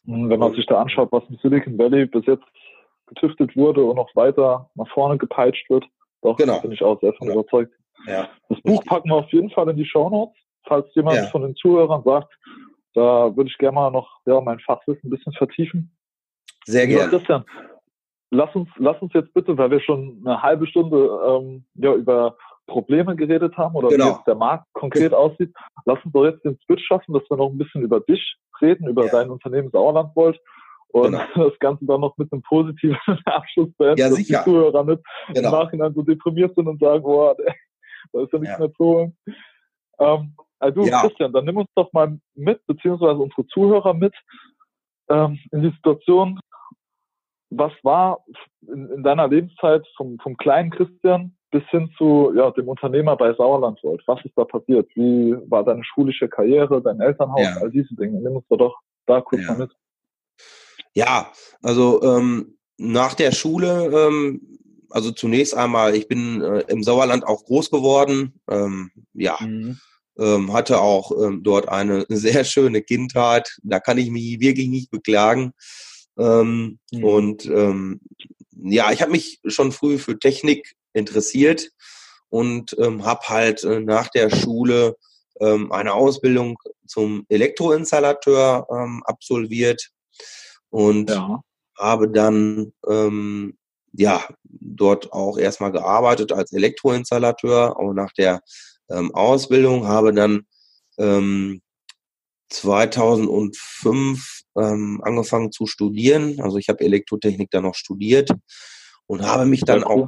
Wenn 0.06 0.40
man 0.40 0.54
sich 0.54 0.66
da 0.68 0.82
anschaut, 0.82 1.12
was 1.12 1.24
im 1.30 1.38
Silicon 1.42 1.78
Valley 1.78 2.06
bis 2.06 2.26
jetzt 2.26 2.46
getüftet 3.08 3.56
wurde 3.56 3.84
und 3.84 3.96
noch 3.96 4.16
weiter 4.16 4.70
nach 4.76 4.88
vorne 4.90 5.18
gepeitscht 5.18 5.70
wird, 5.70 5.86
doch, 6.22 6.38
genau. 6.38 6.60
bin 6.62 6.72
ich 6.72 6.82
auch 6.82 7.00
sehr 7.02 7.14
von 7.14 7.28
genau. 7.28 7.42
überzeugt. 7.42 7.74
Ja. 8.08 8.30
Das 8.50 8.62
Buch 8.62 8.84
packen 8.86 9.10
wir 9.10 9.16
auf 9.16 9.32
jeden 9.32 9.50
Fall 9.52 9.70
in 9.70 9.78
die 9.78 9.86
Show 9.86 10.10
Notes, 10.10 10.36
falls 10.64 10.88
jemand 10.96 11.18
ja. 11.18 11.26
von 11.28 11.42
den 11.42 11.56
Zuhörern 11.56 12.04
sagt, 12.04 12.34
da 12.94 13.36
würde 13.36 13.50
ich 13.50 13.58
gerne 13.58 13.76
mal 13.76 13.92
noch 13.92 14.20
ja, 14.26 14.40
mein 14.42 14.60
Fachwissen 14.60 15.08
ein 15.08 15.10
bisschen 15.10 15.34
vertiefen. 15.34 15.96
Sehr 16.66 16.88
gerne. 16.88 17.04
Ja, 17.04 17.10
Christian, 17.10 17.46
lass 18.32 18.54
uns, 18.56 18.70
lass 18.78 19.00
uns 19.02 19.14
jetzt 19.14 19.34
bitte, 19.34 19.58
weil 19.58 19.72
wir 19.72 19.82
schon 19.82 20.22
eine 20.26 20.42
halbe 20.42 20.68
Stunde 20.68 21.10
ähm, 21.28 21.66
ja, 21.76 21.94
über 21.94 22.38
Probleme 22.68 23.16
geredet 23.16 23.58
haben 23.58 23.76
oder 23.76 23.90
genau. 23.90 24.06
wie 24.06 24.10
jetzt 24.10 24.28
der 24.28 24.36
Markt 24.36 24.66
konkret 24.74 25.14
aussieht, 25.14 25.54
lass 25.86 26.04
uns 26.04 26.14
doch 26.14 26.26
jetzt 26.26 26.44
den 26.44 26.58
Switch 26.66 26.86
schaffen, 26.86 27.14
dass 27.14 27.24
wir 27.30 27.38
noch 27.38 27.50
ein 27.50 27.58
bisschen 27.58 27.84
über 27.84 28.00
dich 28.00 28.38
reden, 28.62 28.88
über 28.88 29.06
ja. 29.06 29.12
dein 29.12 29.30
Unternehmen 29.30 29.70
Sauerlandvolt 29.72 30.40
und 30.90 31.12
genau. 31.12 31.24
das 31.50 31.60
Ganze 31.60 31.86
dann 31.86 32.02
noch 32.02 32.18
mit 32.18 32.32
einem 32.32 32.42
positiven 32.42 32.98
Abschluss 33.26 33.70
beenden, 33.78 34.00
ja, 34.00 34.10
dass 34.10 34.18
die 34.18 34.34
Zuhörer 34.44 34.84
nicht 34.84 35.04
genau. 35.34 35.50
im 35.50 35.52
Nachhinein 35.52 35.94
so 35.94 36.02
deprimiert 36.02 36.56
sind 36.56 36.68
und 36.68 36.80
sagen, 36.80 37.04
boah, 37.04 37.36
da 38.14 38.22
ist 38.22 38.34
ja 38.34 38.40
nichts 38.40 38.56
ja. 38.56 38.60
mehr 38.60 38.74
zu 38.74 38.84
holen. 38.84 39.18
Ähm, 40.00 40.36
also 40.60 40.86
ja. 40.86 41.02
Christian, 41.02 41.34
dann 41.34 41.46
nimm 41.46 41.58
uns 41.58 41.70
doch 41.76 41.92
mal 41.94 42.18
mit, 42.34 42.66
beziehungsweise 42.66 43.20
unsere 43.20 43.46
Zuhörer 43.48 43.94
mit 43.94 44.14
ähm, 45.10 45.40
in 45.52 45.62
die 45.62 45.72
Situation, 45.72 46.40
was 47.50 47.74
war 47.84 48.24
in, 48.62 48.90
in, 48.90 49.04
deiner 49.04 49.28
Lebenszeit 49.28 49.86
vom, 49.96 50.18
vom 50.20 50.38
kleinen 50.38 50.72
Christian 50.72 51.36
bis 51.56 51.64
hin 51.70 51.90
zu 51.98 52.34
ja, 52.36 52.52
dem 52.52 52.68
Unternehmer 52.68 53.16
bei 53.16 53.34
Sauerlandwold? 53.34 54.04
Was 54.08 54.20
ist 54.26 54.34
da 54.36 54.44
passiert? 54.44 54.90
Wie 54.94 55.38
war 55.50 55.64
deine 55.64 55.86
schulische 55.86 56.28
Karriere, 56.28 56.82
dein 56.82 57.00
Elternhaus, 57.00 57.42
ja. 57.42 57.56
all 57.62 57.72
diese 57.72 57.96
Dinge? 57.96 58.20
Nimm 58.20 58.36
uns 58.36 58.46
doch 58.50 58.76
da 59.06 59.22
kurz 59.22 59.42
ja. 59.44 59.54
mal 59.54 59.60
mit. 59.60 59.72
Ja, 60.94 61.32
also 61.62 62.04
ähm, 62.04 62.58
nach 62.78 63.14
der 63.14 63.32
Schule, 63.32 63.86
ähm, 63.86 64.60
also 64.90 65.12
zunächst 65.12 65.56
einmal, 65.56 65.96
ich 65.96 66.10
bin 66.10 66.42
äh, 66.42 66.66
im 66.68 66.84
Sauerland 66.84 67.26
auch 67.26 67.46
groß 67.46 67.72
geworden. 67.72 68.34
Ähm, 68.50 68.92
ja. 69.14 69.38
Mhm. 69.40 69.80
Ähm, 70.20 70.52
hatte 70.52 70.82
auch 70.82 71.12
ähm, 71.12 71.42
dort 71.42 71.70
eine 71.70 72.06
sehr 72.10 72.44
schöne 72.44 72.82
Kindheit. 72.82 73.58
Da 73.64 73.80
kann 73.80 73.98
ich 73.98 74.10
mich 74.10 74.42
wirklich 74.42 74.68
nicht 74.68 74.92
beklagen. 74.92 75.54
Ähm, 76.18 76.80
mhm. 76.92 77.04
Und 77.04 77.50
ja, 78.58 78.92
ich 78.92 79.02
habe 79.02 79.12
mich 79.12 79.42
schon 79.48 79.72
früh 79.72 79.98
für 79.98 80.18
Technik 80.18 80.76
interessiert 80.96 81.70
und 82.30 82.76
ähm, 82.80 83.06
habe 83.06 83.28
halt 83.28 83.64
äh, 83.64 83.80
nach 83.80 84.08
der 84.10 84.30
Schule 84.30 84.96
ähm, 85.40 85.72
eine 85.72 85.94
Ausbildung 85.94 86.58
zum 86.88 87.26
Elektroinstallateur 87.30 88.68
ähm, 88.72 89.04
absolviert 89.06 89.90
und 90.70 91.10
ja. 91.10 91.42
habe 91.78 92.10
dann 92.10 92.74
ähm, 92.88 93.58
ja 93.94 94.28
dort 94.44 95.14
auch 95.14 95.38
erstmal 95.38 95.72
gearbeitet 95.72 96.32
als 96.32 96.52
Elektroinstallateur, 96.52 97.80
auch 97.80 97.94
nach 97.94 98.12
der 98.14 98.42
ähm, 98.90 99.14
Ausbildung 99.14 99.88
habe 99.88 100.14
dann 100.14 100.46
ähm, 100.98 101.62
2005 102.50 104.42
ähm, 104.58 105.02
angefangen 105.04 105.52
zu 105.52 105.66
studieren. 105.66 106.40
Also 106.42 106.58
ich 106.58 106.70
habe 106.70 106.84
Elektrotechnik 106.84 107.50
dann 107.52 107.64
noch 107.64 107.76
studiert 107.76 108.32
und 109.08 109.24
habe 109.24 109.46
mich 109.46 109.62
dann 109.62 109.84
auch 109.84 110.08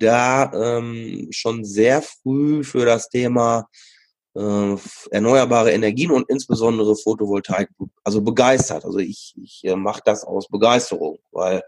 da 0.00 0.52
ähm, 0.52 1.28
schon 1.30 1.64
sehr 1.64 2.02
früh 2.02 2.64
für 2.64 2.84
das 2.84 3.08
Thema 3.08 3.68
äh, 4.34 4.76
erneuerbare 5.10 5.72
Energien 5.72 6.10
und 6.10 6.28
insbesondere 6.28 6.96
Photovoltaik 6.96 7.68
also 8.04 8.22
begeistert. 8.22 8.84
Also 8.84 8.98
ich, 8.98 9.34
ich 9.42 9.62
äh, 9.64 9.76
mache 9.76 10.02
das 10.04 10.24
aus 10.24 10.48
Begeisterung, 10.48 11.18
weil 11.30 11.62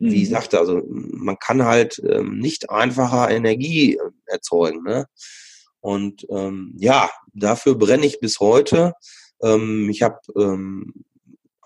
wie 0.00 0.22
ich 0.22 0.30
mhm. 0.30 0.34
sagte, 0.34 0.58
also 0.58 0.82
man 0.88 1.38
kann 1.38 1.64
halt 1.64 2.00
ähm, 2.08 2.38
nicht 2.38 2.70
einfacher 2.70 3.30
Energie 3.30 3.96
äh, 3.96 4.10
erzeugen. 4.26 4.82
Ne? 4.82 5.06
Und 5.80 6.26
ähm, 6.30 6.74
ja, 6.78 7.10
dafür 7.34 7.74
brenne 7.74 8.06
ich 8.06 8.18
bis 8.18 8.40
heute. 8.40 8.94
Ähm, 9.42 9.90
ich 9.90 10.02
habe 10.02 10.18
ähm, 10.36 11.04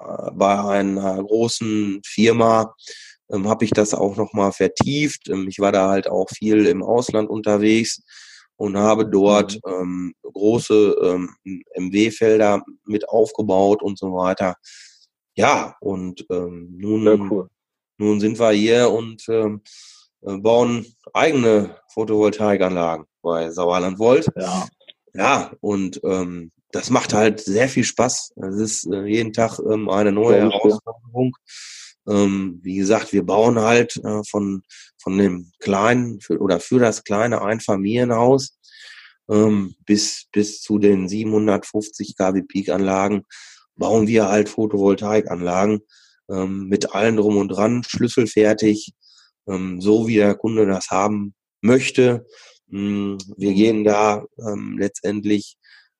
äh, 0.00 0.30
bei 0.32 0.58
einer 0.64 1.22
großen 1.22 2.00
Firma 2.04 2.74
ähm, 3.34 3.48
habe 3.48 3.64
ich 3.64 3.70
das 3.70 3.94
auch 3.94 4.16
nochmal 4.16 4.52
vertieft. 4.52 5.28
Ähm, 5.28 5.48
ich 5.48 5.58
war 5.58 5.72
da 5.72 5.88
halt 5.88 6.08
auch 6.08 6.28
viel 6.30 6.66
im 6.66 6.82
Ausland 6.82 7.28
unterwegs 7.28 8.02
und 8.56 8.76
habe 8.76 9.06
dort 9.06 9.58
mhm. 9.64 9.72
ähm, 9.72 10.14
große 10.22 10.96
ähm, 11.02 11.30
MW-Felder 11.76 12.62
mit 12.84 13.08
aufgebaut 13.08 13.82
und 13.82 13.98
so 13.98 14.14
weiter. 14.14 14.56
Ja, 15.34 15.76
und 15.80 16.24
ähm, 16.30 16.74
nun, 16.76 17.30
cool. 17.30 17.48
nun 17.98 18.20
sind 18.20 18.38
wir 18.38 18.50
hier 18.52 18.90
und 18.90 19.28
ähm, 19.28 19.62
äh, 20.22 20.36
bauen 20.36 20.86
eigene 21.12 21.76
Photovoltaikanlagen 21.88 23.06
bei 23.22 23.50
Sauerland 23.50 23.98
Volt. 23.98 24.28
Ja. 24.36 24.66
Ja, 25.16 25.52
und 25.60 26.00
ähm, 26.02 26.50
das 26.72 26.90
macht 26.90 27.14
halt 27.14 27.40
sehr 27.40 27.68
viel 27.68 27.84
Spaß. 27.84 28.32
Es 28.36 28.56
ist 28.56 28.86
äh, 28.86 29.04
jeden 29.04 29.32
Tag 29.32 29.60
ähm, 29.60 29.88
eine 29.88 30.10
neue 30.10 30.40
Herausforderung. 30.40 31.36
Ähm, 32.08 32.60
wie 32.62 32.76
gesagt, 32.76 33.12
wir 33.12 33.24
bauen 33.24 33.58
halt 33.58 33.96
äh, 34.04 34.22
von, 34.28 34.62
von 34.98 35.18
dem 35.18 35.52
kleinen 35.58 36.20
für, 36.20 36.38
oder 36.38 36.60
für 36.60 36.78
das 36.78 37.04
kleine 37.04 37.42
Einfamilienhaus 37.42 38.58
ähm, 39.30 39.74
bis, 39.86 40.26
bis 40.32 40.60
zu 40.60 40.78
den 40.78 41.08
750 41.08 42.16
kW 42.16 42.42
Peak-Anlagen 42.42 43.24
bauen 43.76 44.06
wir 44.06 44.28
halt 44.28 44.48
Photovoltaikanlagen 44.48 45.80
ähm, 46.30 46.68
mit 46.68 46.94
allen 46.94 47.16
drum 47.16 47.36
und 47.36 47.48
dran, 47.48 47.82
schlüsselfertig, 47.84 48.92
ähm, 49.48 49.80
so 49.80 50.06
wie 50.06 50.16
der 50.16 50.34
Kunde 50.34 50.66
das 50.66 50.90
haben 50.90 51.34
möchte. 51.60 52.26
Ähm, 52.72 53.18
wir 53.36 53.54
gehen 53.54 53.84
da 53.84 54.24
ähm, 54.38 54.78
letztendlich 54.78 55.56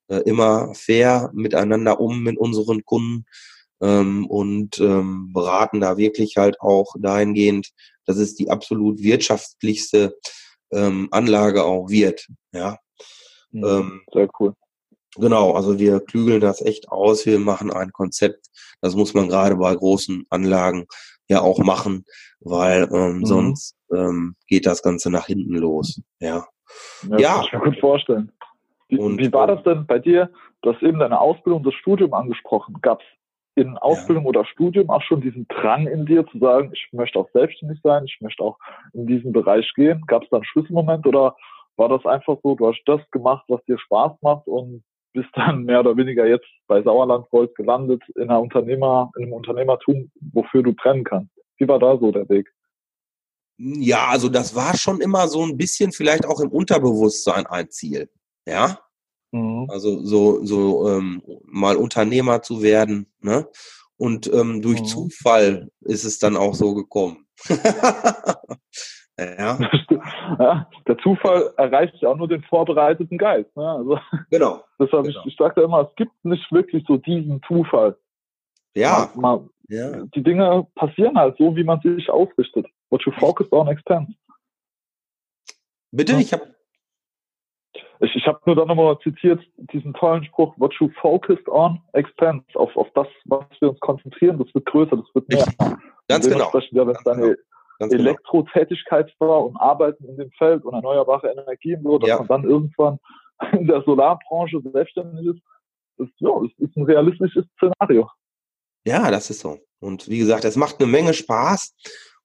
äh, 0.09 0.19
immer 0.19 0.75
fair 0.75 1.31
miteinander 1.35 2.01
um 2.01 2.23
mit 2.23 2.39
unseren 2.39 2.85
Kunden 2.85 3.27
ähm, 3.85 4.27
und 4.27 4.81
ähm, 4.81 5.31
beraten 5.33 5.81
da 5.81 5.99
wirklich 5.99 6.37
halt 6.39 6.61
auch 6.61 6.95
dahingehend, 6.99 7.71
dass 8.07 8.17
es 8.17 8.35
die 8.35 8.51
absolut 8.51 9.03
wirtschaftlichste 9.03 10.17
ähm, 10.73 11.09
Anlage 11.11 11.65
auch 11.65 11.91
wird. 11.91 12.27
Ja. 12.53 12.79
Mhm, 13.51 13.65
ähm, 13.65 14.03
Sehr 14.13 14.29
cool. 14.41 14.55
Genau, 15.17 15.53
also 15.53 15.79
wir 15.79 16.01
klügeln 16.01 16.41
das 16.41 16.61
echt 16.61 16.89
aus, 16.89 17.25
wir 17.27 17.39
machen 17.39 17.71
ein 17.71 17.93
Konzept, 17.93 18.47
das 18.81 18.97
muss 18.97 19.15
man 19.15 19.29
gerade 19.29 19.55
bei 19.55 19.73
großen 19.73 20.25
Anlagen 20.29 20.87
ja 21.29 21.41
auch 21.41 21.59
machen, 21.59 22.05
weil 22.41 22.89
ähm, 22.93 23.19
mhm. 23.19 23.27
sonst 23.27 23.77
ähm, 23.95 24.35
geht 24.49 24.67
das 24.67 24.83
Ganze 24.83 25.11
nach 25.11 25.27
hinten 25.27 25.55
los. 25.55 26.01
Ja. 26.19 26.47
Ja, 27.09 27.19
ja. 27.19 27.35
kann 27.35 27.45
ich 27.45 27.53
mir 27.53 27.61
gut 27.61 27.81
vorstellen. 27.81 28.33
Wie, 28.89 28.99
und, 28.99 29.19
wie 29.19 29.33
war 29.33 29.47
das 29.47 29.63
denn 29.63 29.87
bei 29.87 29.99
dir? 29.99 30.31
Du 30.63 30.73
hast 30.73 30.83
eben 30.83 30.99
deine 30.99 31.21
Ausbildung, 31.21 31.63
das 31.63 31.75
Studium 31.75 32.13
angesprochen. 32.13 32.77
Gab 32.83 33.01
es 33.01 33.07
in 33.57 33.79
Ausbildung 33.79 34.25
ja. 34.25 34.29
oder 34.31 34.45
Studium 34.45 34.91
auch 34.91 35.03
schon 35.03 35.21
diesen 35.21 35.47
Drang 35.49 35.87
in 35.87 36.07
dir 36.07 36.27
zu 36.27 36.39
sagen, 36.39 36.71
ich 36.73 36.89
möchte 36.93 37.19
auch 37.19 37.29
selbstständig 37.33 37.81
sein, 37.83 38.05
ich 38.05 38.19
möchte 38.21 38.43
auch 38.43 38.59
in 38.93 39.07
diesen 39.07 39.33
Bereich 39.33 39.71
gehen? 39.75 40.03
Gab 40.07 40.25
es 40.25 40.31
da 40.31 40.37
einen 40.37 40.45
Schlüsselmoment 40.45 41.07
oder 41.07 41.37
war 41.77 41.89
das 41.89 42.05
einfach 42.05 42.39
so, 42.43 42.55
du 42.55 42.69
hast 42.69 42.83
das 42.87 43.01
gemacht, 43.11 43.45
was 43.49 43.65
dir 43.65 43.79
Spaß 43.79 44.13
macht 44.23 44.47
und 44.47 44.83
bist 45.13 45.29
dann 45.35 45.65
mehr 45.65 45.81
oder 45.81 45.97
weniger 45.97 46.27
jetzt 46.27 46.47
bei 46.67 46.83
Sauerland 46.83 47.29
Gold 47.31 47.55
gelandet 47.55 48.03
in 48.17 48.25
einer 48.25 48.41
Unternehmer, 48.41 49.11
in 49.17 49.25
einem 49.25 49.33
Unternehmertum, 49.33 50.11
wofür 50.33 50.63
du 50.63 50.73
brennen 50.75 51.05
kannst? 51.05 51.31
Wie 51.57 51.69
war 51.69 51.79
da 51.79 51.97
so 51.97 52.11
der 52.11 52.29
Weg? 52.29 52.53
Ja, 53.57 54.09
also 54.09 54.29
das 54.29 54.57
war 54.57 54.77
schon 54.77 55.01
immer 55.01 55.29
so 55.29 55.43
ein 55.43 55.57
bisschen 55.57 55.93
vielleicht 55.93 56.27
auch 56.27 56.41
im 56.41 56.51
Unterbewusstsein 56.51 57.47
ein 57.47 57.71
Ziel. 57.71 58.11
Ja. 58.47 58.84
Mhm. 59.35 59.67
Also 59.69 60.01
so, 60.05 60.45
so 60.45 60.89
ähm, 60.89 61.21
mal 61.45 61.75
Unternehmer 61.77 62.43
zu 62.43 62.63
werden. 62.63 63.13
Ne? 63.21 63.49
Und 63.97 64.33
ähm, 64.33 64.63
durch 64.63 64.81
mhm. 64.83 64.85
Zufall 64.85 65.71
ist 65.81 66.05
es 66.05 66.21
dann 66.21 66.37
auch 66.37 66.55
so 66.55 66.73
gekommen. 66.75 67.27
ja. 69.19 69.59
ja. 70.39 70.71
Der 70.87 70.99
Zufall 70.99 71.53
erreicht 71.57 71.97
ja 72.01 72.11
auch 72.11 72.17
nur 72.17 72.29
den 72.29 72.45
vorbereiteten 72.45 73.19
Geist. 73.19 73.55
Ne? 73.57 73.69
Also, 73.69 73.99
genau. 74.31 74.63
Deshalb, 74.79 75.07
genau. 75.07 75.21
Ich, 75.21 75.33
ich 75.33 75.37
sage 75.37 75.63
immer, 75.63 75.89
es 75.91 75.97
gibt 75.97 76.13
nicht 76.25 76.53
wirklich 76.53 76.85
so 76.87 76.97
diesen 76.97 77.43
Zufall. 77.49 77.97
Ja. 78.77 79.11
Man, 79.17 79.51
ja. 79.69 80.05
Die 80.15 80.23
Dinge 80.23 80.65
passieren 80.77 81.19
halt 81.19 81.37
so, 81.39 81.57
wie 81.57 81.65
man 81.65 81.81
sich 81.81 82.09
ausrichtet. 82.09 82.67
What 82.91 83.03
you 83.05 83.11
focus 83.19 83.51
on 83.51 83.67
expands. 83.67 84.13
Bitte? 85.91 86.13
Ja. 86.13 86.19
Ich 86.21 86.33
habe 86.33 86.54
ich, 88.01 88.15
ich 88.15 88.27
habe 88.27 88.41
nur 88.47 88.57
dann 88.57 88.69
nochmal 88.69 88.99
zitiert 89.01 89.41
diesen 89.73 89.95
tollen 89.95 90.25
Spruch, 90.25 90.55
what 90.57 90.75
you 90.81 90.89
focused 91.01 91.49
on 91.49 91.81
expands, 91.93 92.45
auf, 92.55 92.75
auf 92.77 92.89
das, 92.95 93.07
was 93.27 93.45
wir 93.61 93.71
uns 93.71 93.81
konzentrieren, 93.81 94.39
das 94.39 94.53
wird 94.55 94.67
größer, 94.67 94.97
das 94.97 95.07
wird 95.15 95.29
mehr. 95.29 95.77
Ganz 96.09 96.29
genau. 96.29 96.51
Ja, 96.71 96.87
wenn 96.87 96.95
es 96.95 97.03
deine 97.05 97.21
genau. 97.21 97.37
genau. 97.79 97.95
Elektrotätigkeit 97.95 99.13
war 99.19 99.47
und 99.47 99.57
Arbeiten 99.57 100.05
in 100.05 100.17
dem 100.17 100.31
Feld 100.33 100.65
und 100.65 100.75
erneuerbare 100.75 101.29
Energien 101.29 101.83
so, 101.83 101.99
dass 101.99 102.09
ja. 102.09 102.19
man 102.19 102.29
dann 102.29 102.45
irgendwann 102.45 102.99
in 103.53 103.67
der 103.67 103.83
Solarbranche 103.83 104.61
selbstständig 104.73 105.27
ist, 105.27 105.43
ist, 105.97 106.13
ja, 106.19 106.31
das 106.41 106.51
ist 106.59 106.77
ein 106.77 106.85
realistisches 106.85 107.45
Szenario. 107.57 108.09
Ja, 108.87 109.11
das 109.11 109.31
ist 109.31 109.41
so. 109.41 109.59
Und 109.81 110.09
wie 110.09 110.19
gesagt, 110.19 110.45
es 110.45 110.57
macht 110.57 110.81
eine 110.81 110.91
Menge 110.91 111.15
Spaß. 111.15 111.75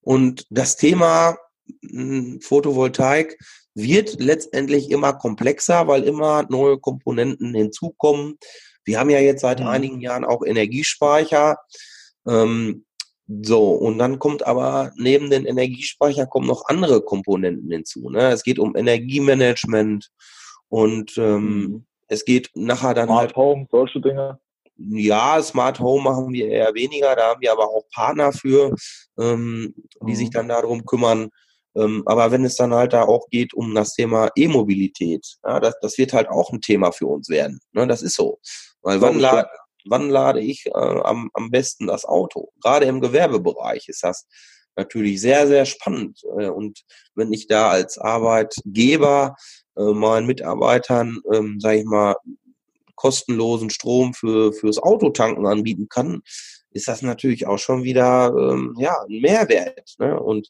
Und 0.01 0.45
das 0.49 0.75
Thema 0.75 1.37
hm, 1.81 2.39
Photovoltaik 2.41 3.37
wird 3.81 4.19
letztendlich 4.19 4.91
immer 4.91 5.13
komplexer, 5.13 5.87
weil 5.87 6.03
immer 6.03 6.45
neue 6.49 6.77
Komponenten 6.77 7.53
hinzukommen. 7.53 8.37
Wir 8.83 8.99
haben 8.99 9.09
ja 9.09 9.19
jetzt 9.19 9.41
seit 9.41 9.59
mhm. 9.59 9.67
einigen 9.67 10.01
Jahren 10.01 10.25
auch 10.25 10.43
Energiespeicher. 10.45 11.57
Ähm, 12.27 12.85
so, 13.27 13.73
und 13.73 13.99
dann 13.99 14.17
kommt 14.17 14.45
aber 14.45 14.91
neben 14.95 15.29
den 15.29 15.45
Energiespeicher 15.45 16.25
kommen 16.25 16.47
noch 16.47 16.63
andere 16.65 17.01
Komponenten 17.01 17.69
hinzu. 17.71 18.09
Ne? 18.09 18.31
Es 18.31 18.43
geht 18.43 18.57
um 18.57 18.75
Energiemanagement 18.75 20.09
und 20.67 21.15
ähm, 21.17 21.43
mhm. 21.43 21.85
es 22.07 22.25
geht 22.25 22.49
nachher 22.55 22.95
dann 22.95 23.07
Smart 23.07 23.21
halt. 23.21 23.35
Home, 23.35 23.67
solche 23.69 24.01
Dinge. 24.01 24.39
Ja, 24.77 25.41
Smart 25.43 25.79
Home 25.79 26.03
machen 26.03 26.33
wir 26.33 26.47
eher 26.47 26.73
weniger, 26.73 27.15
da 27.15 27.29
haben 27.29 27.41
wir 27.41 27.51
aber 27.51 27.69
auch 27.69 27.83
Partner 27.93 28.31
für, 28.31 28.73
ähm, 29.19 29.75
die 30.01 30.11
mhm. 30.11 30.15
sich 30.15 30.29
dann 30.31 30.47
darum 30.47 30.85
kümmern. 30.85 31.29
Ähm, 31.79 32.03
aber 32.05 32.31
wenn 32.31 32.45
es 32.45 32.55
dann 32.55 32.73
halt 32.73 32.93
da 32.93 33.03
auch 33.03 33.29
geht 33.29 33.53
um 33.53 33.73
das 33.73 33.93
Thema 33.93 34.29
E-Mobilität, 34.35 35.37
ja, 35.45 35.59
das, 35.59 35.75
das 35.81 35.97
wird 35.97 36.13
halt 36.13 36.29
auch 36.29 36.51
ein 36.51 36.61
Thema 36.61 36.91
für 36.91 37.07
uns 37.07 37.29
werden. 37.29 37.59
Ne? 37.71 37.87
Das 37.87 38.01
ist 38.01 38.15
so. 38.15 38.39
Weil 38.81 39.01
wann, 39.01 39.19
la 39.19 39.47
wann 39.85 40.09
lade 40.09 40.41
ich 40.41 40.65
äh, 40.67 40.71
am, 40.71 41.29
am 41.33 41.51
besten 41.51 41.87
das 41.87 42.05
Auto? 42.05 42.49
Gerade 42.61 42.85
im 42.85 43.01
Gewerbebereich 43.01 43.87
ist 43.87 44.03
das 44.03 44.27
natürlich 44.75 45.21
sehr, 45.21 45.47
sehr 45.47 45.65
spannend. 45.65 46.21
Äh, 46.37 46.49
und 46.49 46.81
wenn 47.15 47.31
ich 47.33 47.47
da 47.47 47.69
als 47.69 47.97
Arbeitgeber 47.97 49.35
äh, 49.77 49.83
meinen 49.83 50.27
Mitarbeitern, 50.27 51.19
ähm, 51.33 51.59
sage 51.59 51.79
ich 51.79 51.85
mal, 51.85 52.15
kostenlosen 52.95 53.69
Strom 53.69 54.13
für 54.13 54.51
fürs 54.51 54.77
Autotanken 54.77 55.45
anbieten 55.47 55.87
kann, 55.87 56.21
ist 56.71 56.87
das 56.87 57.01
natürlich 57.01 57.47
auch 57.47 57.57
schon 57.57 57.83
wieder 57.83 58.33
ähm, 58.37 58.75
ja 58.77 58.93
ein 59.01 59.21
Mehrwert. 59.21 59.95
Ne? 59.99 60.19
Und 60.19 60.49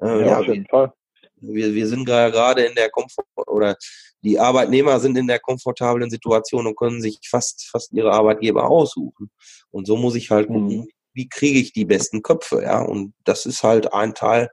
äh, 0.00 0.26
ja, 0.26 0.38
auf 0.38 0.46
jeden 0.46 0.66
Fall. 0.66 0.92
Wir, 1.36 1.74
wir 1.74 1.86
sind 1.86 2.04
gerade 2.04 2.62
in 2.62 2.74
der 2.74 2.90
Komfort 2.90 3.26
oder 3.46 3.76
die 4.22 4.38
Arbeitnehmer 4.38 5.00
sind 5.00 5.16
in 5.16 5.26
der 5.26 5.38
komfortablen 5.38 6.10
Situation 6.10 6.66
und 6.66 6.76
können 6.76 7.00
sich 7.00 7.18
fast, 7.28 7.68
fast 7.70 7.92
ihre 7.92 8.12
Arbeitgeber 8.12 8.68
aussuchen. 8.68 9.30
Und 9.70 9.86
so 9.86 9.96
muss 9.96 10.14
ich 10.14 10.30
halt 10.30 10.48
gucken, 10.48 10.80
mhm. 10.80 10.88
wie 11.14 11.28
kriege 11.28 11.58
ich 11.58 11.72
die 11.72 11.86
besten 11.86 12.22
Köpfe, 12.22 12.62
ja. 12.62 12.82
Und 12.82 13.14
das 13.24 13.46
ist 13.46 13.62
halt 13.62 13.94
ein 13.94 14.14
Teil, 14.14 14.50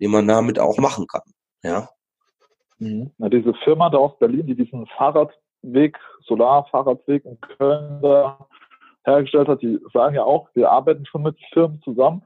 den 0.00 0.10
man 0.10 0.26
damit 0.26 0.58
auch 0.58 0.78
machen 0.78 1.06
kann, 1.06 1.22
ja. 1.62 1.90
Mhm. 2.78 3.10
Na, 3.18 3.28
diese 3.28 3.52
Firma 3.62 3.90
da 3.90 3.98
aus 3.98 4.18
Berlin, 4.18 4.46
die 4.46 4.54
diesen 4.54 4.86
Fahrradweg, 4.96 5.98
Solarfahrradweg 6.26 7.26
in 7.26 7.38
Köln 7.40 8.00
da 8.00 8.46
hergestellt 9.04 9.48
hat, 9.48 9.60
die 9.60 9.78
sagen 9.92 10.14
ja 10.14 10.24
auch, 10.24 10.48
wir 10.54 10.70
arbeiten 10.70 11.04
schon 11.04 11.22
mit 11.22 11.36
Firmen 11.52 11.80
zusammen 11.82 12.22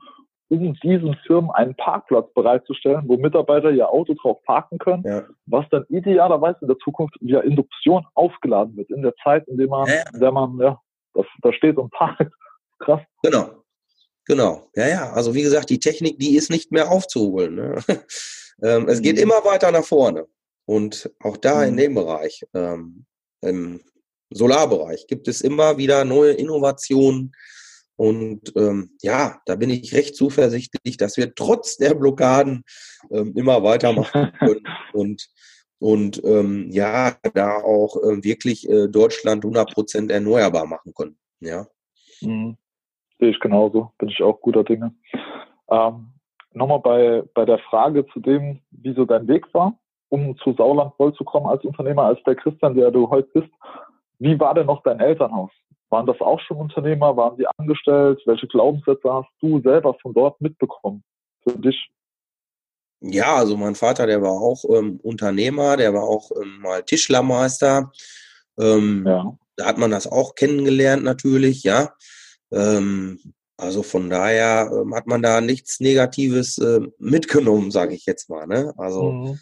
um 0.60 0.74
diesen 0.82 1.14
Firmen 1.26 1.50
einen 1.50 1.74
Parkplatz 1.74 2.32
bereitzustellen, 2.34 3.04
wo 3.06 3.16
Mitarbeiter 3.16 3.70
ihr 3.70 3.88
Auto 3.88 4.14
drauf 4.14 4.42
parken 4.44 4.78
können, 4.78 5.02
ja. 5.04 5.24
was 5.46 5.66
dann 5.70 5.84
idealerweise 5.88 6.58
in 6.62 6.68
der 6.68 6.78
Zukunft 6.78 7.16
via 7.20 7.40
Induktion 7.40 8.06
aufgeladen 8.14 8.76
wird, 8.76 8.90
in 8.90 9.02
der 9.02 9.14
Zeit, 9.22 9.46
in 9.48 9.56
der 9.56 9.68
man, 9.68 9.86
ja. 9.88 10.02
in 10.12 10.20
der 10.20 10.32
man, 10.32 10.58
ja, 10.58 10.80
das, 11.14 11.26
da 11.42 11.52
steht 11.52 11.76
und 11.76 11.90
parkt. 11.92 12.32
Krass. 12.78 13.00
Genau. 13.22 13.50
Genau. 14.26 14.70
Ja, 14.74 14.88
ja. 14.88 15.12
Also 15.12 15.34
wie 15.34 15.42
gesagt, 15.42 15.70
die 15.70 15.78
Technik, 15.78 16.18
die 16.18 16.36
ist 16.36 16.50
nicht 16.50 16.72
mehr 16.72 16.90
aufzuholen. 16.90 17.54
Ne? 17.54 17.84
ähm, 18.62 18.88
es 18.88 19.02
geht 19.02 19.16
mhm. 19.16 19.22
immer 19.22 19.44
weiter 19.44 19.70
nach 19.70 19.84
vorne. 19.84 20.26
Und 20.66 21.10
auch 21.20 21.36
da 21.36 21.58
mhm. 21.58 21.68
in 21.68 21.76
dem 21.76 21.94
Bereich, 21.94 22.44
ähm, 22.54 23.04
im 23.42 23.80
Solarbereich, 24.30 25.06
gibt 25.06 25.28
es 25.28 25.40
immer 25.40 25.76
wieder 25.76 26.04
neue 26.04 26.32
Innovationen. 26.32 27.32
Und 27.96 28.52
ähm, 28.56 28.90
ja, 29.02 29.40
da 29.46 29.56
bin 29.56 29.70
ich 29.70 29.94
recht 29.94 30.16
zuversichtlich, 30.16 30.96
dass 30.96 31.16
wir 31.16 31.34
trotz 31.34 31.76
der 31.76 31.94
Blockaden 31.94 32.64
ähm, 33.10 33.34
immer 33.36 33.62
weitermachen 33.62 34.32
können 34.38 34.66
und 34.92 35.28
und 35.80 36.24
ähm, 36.24 36.68
ja, 36.70 37.12
da 37.34 37.56
auch 37.58 37.96
äh, 37.96 38.24
wirklich 38.24 38.66
äh, 38.70 38.88
Deutschland 38.88 39.44
100% 39.44 40.10
erneuerbar 40.10 40.66
machen 40.66 40.94
können. 40.94 41.18
Ja. 41.40 41.66
Mhm. 42.22 42.56
Sehe 43.18 43.30
ich 43.30 43.40
genauso, 43.40 43.90
bin 43.98 44.08
ich 44.08 44.22
auch 44.22 44.40
guter 44.40 44.64
Dinge. 44.64 44.94
Ähm, 45.68 46.14
Nochmal 46.54 46.78
bei, 46.78 47.24
bei 47.34 47.44
der 47.44 47.58
Frage 47.58 48.06
zu 48.12 48.20
dem, 48.20 48.60
wie 48.70 48.94
so 48.94 49.04
dein 49.04 49.26
Weg 49.26 49.52
war, 49.52 49.76
um 50.08 50.36
zu 50.38 50.52
Sauland 50.52 50.94
voll 50.96 51.12
zu 51.14 51.24
kommen 51.24 51.46
als 51.46 51.64
Unternehmer, 51.64 52.04
als 52.04 52.22
der 52.22 52.36
Christian, 52.36 52.76
der 52.76 52.92
du 52.92 53.10
heute 53.10 53.28
bist. 53.34 53.52
Wie 54.20 54.38
war 54.38 54.54
denn 54.54 54.66
noch 54.66 54.84
dein 54.84 55.00
Elternhaus? 55.00 55.50
Waren 55.94 56.06
das 56.06 56.20
auch 56.20 56.40
schon 56.40 56.56
Unternehmer? 56.56 57.16
Waren 57.16 57.36
sie 57.36 57.46
angestellt? 57.56 58.20
Welche 58.26 58.48
Glaubenssätze 58.48 59.12
hast 59.12 59.28
du 59.40 59.60
selber 59.60 59.94
von 60.02 60.12
dort 60.12 60.40
mitbekommen 60.40 61.04
für 61.44 61.56
dich? 61.56 61.88
Ja, 62.98 63.36
also 63.36 63.56
mein 63.56 63.76
Vater, 63.76 64.08
der 64.08 64.20
war 64.20 64.32
auch 64.32 64.64
ähm, 64.68 64.98
Unternehmer, 65.04 65.76
der 65.76 65.94
war 65.94 66.02
auch 66.02 66.32
ähm, 66.32 66.58
mal 66.62 66.82
Tischlermeister. 66.82 67.92
Ähm, 68.58 69.04
ja. 69.06 69.38
Da 69.54 69.66
hat 69.66 69.78
man 69.78 69.92
das 69.92 70.08
auch 70.08 70.34
kennengelernt 70.34 71.04
natürlich, 71.04 71.62
ja. 71.62 71.94
Ähm, 72.50 73.20
also 73.56 73.84
von 73.84 74.10
daher 74.10 74.72
ähm, 74.72 74.96
hat 74.96 75.06
man 75.06 75.22
da 75.22 75.40
nichts 75.40 75.78
Negatives 75.78 76.58
äh, 76.58 76.80
mitgenommen, 76.98 77.70
sage 77.70 77.94
ich 77.94 78.04
jetzt 78.04 78.28
mal. 78.28 78.48
Ne? 78.48 78.74
Also 78.78 79.12
mhm. 79.12 79.38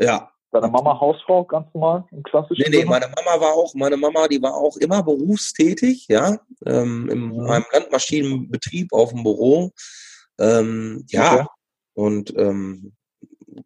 ja. 0.00 0.32
Deine 0.52 0.68
Mama 0.68 0.98
Hausfrau, 0.98 1.44
ganz 1.44 1.72
normal, 1.74 2.04
im 2.10 2.24
klassischen 2.24 2.64
Nee, 2.66 2.78
nee, 2.78 2.84
meine 2.84 3.06
Mama 3.06 3.40
war 3.40 3.52
auch, 3.54 3.72
meine 3.74 3.96
Mama, 3.96 4.26
die 4.26 4.42
war 4.42 4.54
auch 4.54 4.76
immer 4.78 5.02
berufstätig, 5.02 6.08
ja, 6.08 6.38
ähm, 6.66 7.08
in 7.08 7.20
mhm. 7.20 7.46
meinem 7.46 7.64
Landmaschinenbetrieb 7.72 8.92
auf 8.92 9.10
dem 9.10 9.22
Büro. 9.22 9.70
Ähm, 10.40 11.04
ja, 11.08 11.34
okay. 11.34 11.46
und 11.94 12.36
ähm, 12.36 12.94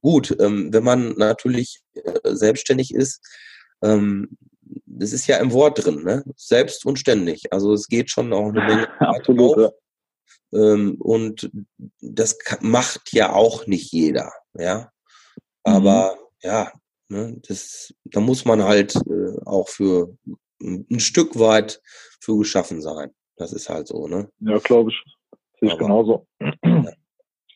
gut, 0.03 0.37
ähm, 0.39 0.73
wenn 0.73 0.85
man 0.85 1.15
natürlich 1.17 1.81
äh, 1.95 2.35
selbstständig 2.35 2.93
ist, 2.93 3.23
ähm, 3.83 4.37
das 4.87 5.13
ist 5.13 5.27
ja 5.27 5.39
im 5.39 5.53
Wort 5.53 5.85
drin, 5.85 6.03
ne? 6.05 6.23
Selbst 6.37 6.85
und 6.85 6.99
ständig. 6.99 7.53
Also 7.53 7.73
es 7.73 7.89
geht 7.89 8.11
schon 8.11 8.33
auch 8.33 8.49
eine 8.49 8.61
Menge. 8.61 8.89
Absolut. 9.01 9.59
Auf. 9.59 9.73
Ähm, 10.53 10.97
und 11.01 11.51
das 12.01 12.39
macht 12.61 13.13
ja 13.13 13.33
auch 13.33 13.67
nicht 13.67 13.93
jeder, 13.93 14.33
ja. 14.55 14.91
Aber 15.63 16.15
mhm. 16.15 16.24
Ja, 16.45 16.71
ne, 17.09 17.41
das, 17.49 17.95
da 18.05 18.21
muss 18.21 18.45
man 18.45 18.63
halt 18.63 18.95
äh, 18.95 19.41
auch 19.45 19.69
für 19.69 20.17
ein 20.63 21.01
Stück 21.01 21.39
weit 21.39 21.81
für 22.21 22.39
geschaffen 22.39 22.81
sein. 22.81 23.11
Das 23.37 23.53
ist 23.53 23.69
halt 23.69 23.89
so, 23.89 24.07
ne? 24.07 24.31
Ja, 24.39 24.59
glaube 24.59 24.91
ich. 24.91 25.03
Sehe 25.61 25.73
ich 25.73 25.79
genauso. 25.79 26.27
Ja 26.41 26.85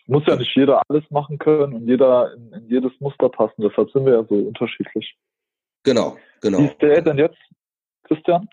muss 0.09 0.27
ja 0.27 0.37
nicht 0.37 0.57
jeder 0.57 0.83
alles 0.89 1.05
machen 1.11 1.39
können 1.39 1.75
und 1.75 1.87
jeder 1.87 2.33
in, 2.35 2.53
in, 2.53 2.69
jedes 2.69 2.93
Muster 2.99 3.29
passen. 3.29 3.63
Deshalb 3.63 3.91
sind 3.91 4.07
wir 4.07 4.15
ja 4.15 4.25
so 4.25 4.35
unterschiedlich. 4.35 5.15
Genau, 5.85 6.17
genau. 6.41 6.59
Wie 6.59 6.67
ist 6.67 6.81
der 6.81 7.03
denn 7.03 7.19
jetzt, 7.19 7.39
Christian? 8.05 8.49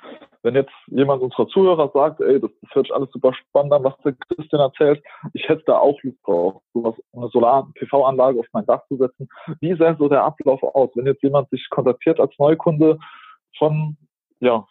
Wenn 0.45 0.53
jetzt 0.53 0.71
jemand 0.85 1.23
unserer 1.23 1.47
Zuhörer 1.47 1.89
sagt, 1.91 2.21
ey, 2.21 2.39
das, 2.39 2.51
das 2.61 2.75
hört 2.75 2.85
sich 2.85 2.93
alles 2.93 3.09
super 3.11 3.33
spannend 3.33 3.73
an, 3.73 3.83
was 3.83 3.97
der 4.05 4.13
Christian 4.13 4.61
erzählt, 4.61 5.03
ich 5.33 5.49
hätte 5.49 5.63
da 5.65 5.79
auch 5.79 5.99
Lust 6.03 6.19
drauf, 6.23 6.61
sowas, 6.71 6.93
eine 7.13 7.29
Solar-PV-Anlage 7.29 8.41
auf 8.41 8.45
mein 8.53 8.67
Dach 8.67 8.85
zu 8.87 8.97
setzen. 8.97 9.27
Wie 9.59 9.75
sähe 9.75 9.95
so 9.97 10.07
der 10.07 10.23
Ablauf 10.23 10.61
aus, 10.61 10.91
wenn 10.93 11.07
jetzt 11.07 11.23
jemand 11.23 11.49
sich 11.49 11.67
kontaktiert 11.71 12.19
als 12.19 12.31
Neukunde 12.37 12.99
von, 13.57 13.97
ja, 14.39 14.67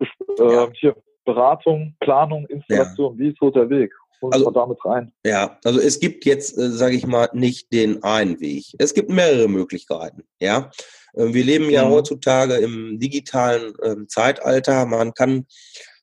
äh, 0.00 0.66
hier, 0.74 0.96
Beratung, 1.26 1.94
Planung, 2.00 2.46
Installation, 2.46 3.14
ja. 3.14 3.18
wie 3.18 3.28
ist 3.28 3.38
so 3.38 3.50
der 3.50 3.68
Weg? 3.68 3.92
also, 4.30 4.50
damit 4.50 4.78
rein. 4.84 5.12
Ja, 5.24 5.58
also 5.64 5.80
es 5.80 6.00
gibt 6.00 6.24
jetzt, 6.24 6.56
äh, 6.58 6.70
sage 6.70 6.96
ich 6.96 7.06
mal, 7.06 7.28
nicht 7.32 7.72
den 7.72 8.02
einen 8.02 8.40
Weg. 8.40 8.64
Es 8.78 8.94
gibt 8.94 9.10
mehrere 9.10 9.48
Möglichkeiten. 9.48 10.24
Ja, 10.40 10.70
äh, 11.14 11.32
wir 11.32 11.44
leben 11.44 11.70
ja 11.70 11.84
mhm. 11.84 11.90
heutzutage 11.90 12.54
im 12.54 12.98
digitalen 12.98 13.74
äh, 13.82 14.06
Zeitalter. 14.08 14.86
Man 14.86 15.14
kann, 15.14 15.46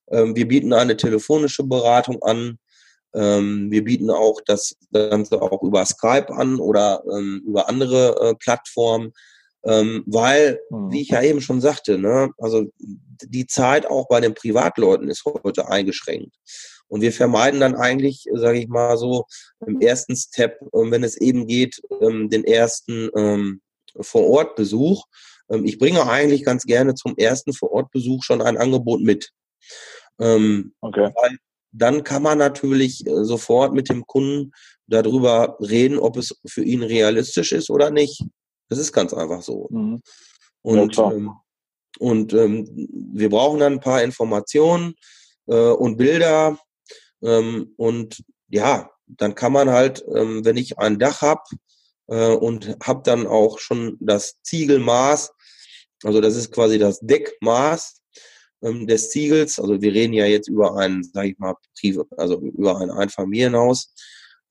äh, 0.07 0.25
wir 0.33 0.47
bieten 0.47 0.73
eine 0.73 0.97
telefonische 0.97 1.63
Beratung 1.63 2.21
an. 2.21 2.59
Ähm, 3.15 3.69
wir 3.71 3.83
bieten 3.83 4.09
auch 4.09 4.41
das 4.45 4.75
Ganze 4.91 5.41
auch 5.41 5.61
über 5.61 5.85
Skype 5.85 6.33
an 6.33 6.59
oder 6.59 7.03
ähm, 7.11 7.43
über 7.45 7.69
andere 7.69 8.29
äh, 8.29 8.35
Plattformen. 8.35 9.13
Ähm, 9.65 10.03
weil, 10.05 10.59
mhm. 10.69 10.91
wie 10.91 11.01
ich 11.01 11.09
ja 11.09 11.21
eben 11.21 11.41
schon 11.41 11.61
sagte, 11.61 11.97
ne, 11.97 12.31
also 12.37 12.65
die 12.77 13.47
Zeit 13.47 13.85
auch 13.85 14.07
bei 14.07 14.19
den 14.19 14.33
Privatleuten 14.33 15.09
ist 15.09 15.23
heute 15.25 15.69
eingeschränkt. 15.69 16.35
Und 16.87 17.01
wir 17.01 17.13
vermeiden 17.13 17.59
dann 17.59 17.75
eigentlich, 17.75 18.25
sage 18.33 18.59
ich 18.59 18.67
mal 18.67 18.97
so, 18.97 19.25
im 19.65 19.81
ersten 19.81 20.15
Step, 20.15 20.59
ähm, 20.75 20.91
wenn 20.91 21.03
es 21.03 21.17
eben 21.17 21.47
geht, 21.47 21.81
ähm, 22.01 22.29
den 22.29 22.43
ersten 22.43 23.09
ähm, 23.15 23.61
Vor-Ort-Besuch. 23.99 25.05
Ich 25.63 25.77
bringe 25.77 26.07
eigentlich 26.07 26.45
ganz 26.45 26.63
gerne 26.63 26.95
zum 26.95 27.15
ersten 27.17 27.53
Vor-Ort-Besuch 27.53 28.23
schon 28.23 28.41
ein 28.41 28.57
Angebot 28.57 29.01
mit. 29.01 29.31
Okay. 30.81 31.11
Weil 31.15 31.37
dann 31.71 32.03
kann 32.03 32.23
man 32.23 32.37
natürlich 32.37 33.05
äh, 33.05 33.23
sofort 33.25 33.73
mit 33.73 33.89
dem 33.89 34.05
Kunden 34.05 34.51
darüber 34.87 35.57
reden, 35.59 35.99
ob 35.99 36.17
es 36.17 36.39
für 36.45 36.63
ihn 36.63 36.83
realistisch 36.83 37.51
ist 37.51 37.69
oder 37.69 37.91
nicht. 37.91 38.23
Das 38.69 38.79
ist 38.79 38.93
ganz 38.93 39.13
einfach 39.13 39.41
so. 39.41 39.67
Mhm. 39.71 40.01
Und, 40.61 40.95
ja, 40.95 41.11
ähm, 41.11 41.31
und 41.99 42.33
ähm, 42.33 42.67
wir 43.13 43.29
brauchen 43.29 43.59
dann 43.59 43.73
ein 43.73 43.79
paar 43.79 44.01
Informationen 44.03 44.95
äh, 45.47 45.55
und 45.55 45.97
Bilder, 45.97 46.57
ähm, 47.23 47.73
und 47.77 48.23
ja, 48.49 48.91
dann 49.07 49.33
kann 49.33 49.53
man 49.53 49.69
halt, 49.69 50.03
ähm, 50.13 50.45
wenn 50.45 50.57
ich 50.57 50.77
ein 50.77 50.99
Dach 50.99 51.21
habe 51.21 51.43
äh, 52.07 52.33
und 52.33 52.77
habe 52.83 53.01
dann 53.03 53.25
auch 53.25 53.59
schon 53.59 53.97
das 53.99 54.41
Ziegelmaß, 54.43 55.31
also 56.03 56.21
das 56.21 56.35
ist 56.35 56.51
quasi 56.51 56.77
das 56.77 56.99
Deckmaß 56.99 58.01
ähm, 58.61 58.87
des 58.87 59.09
Ziegels, 59.09 59.59
also 59.59 59.81
wir 59.81 59.93
reden 59.93 60.13
ja 60.13 60.25
jetzt 60.25 60.49
über 60.49 60.75
ein, 60.77 61.03
sage 61.03 61.29
ich 61.29 61.39
mal, 61.39 61.55
also 62.17 62.39
über 62.39 62.79
ein 62.79 62.91
Einfamilienhaus, 62.91 63.93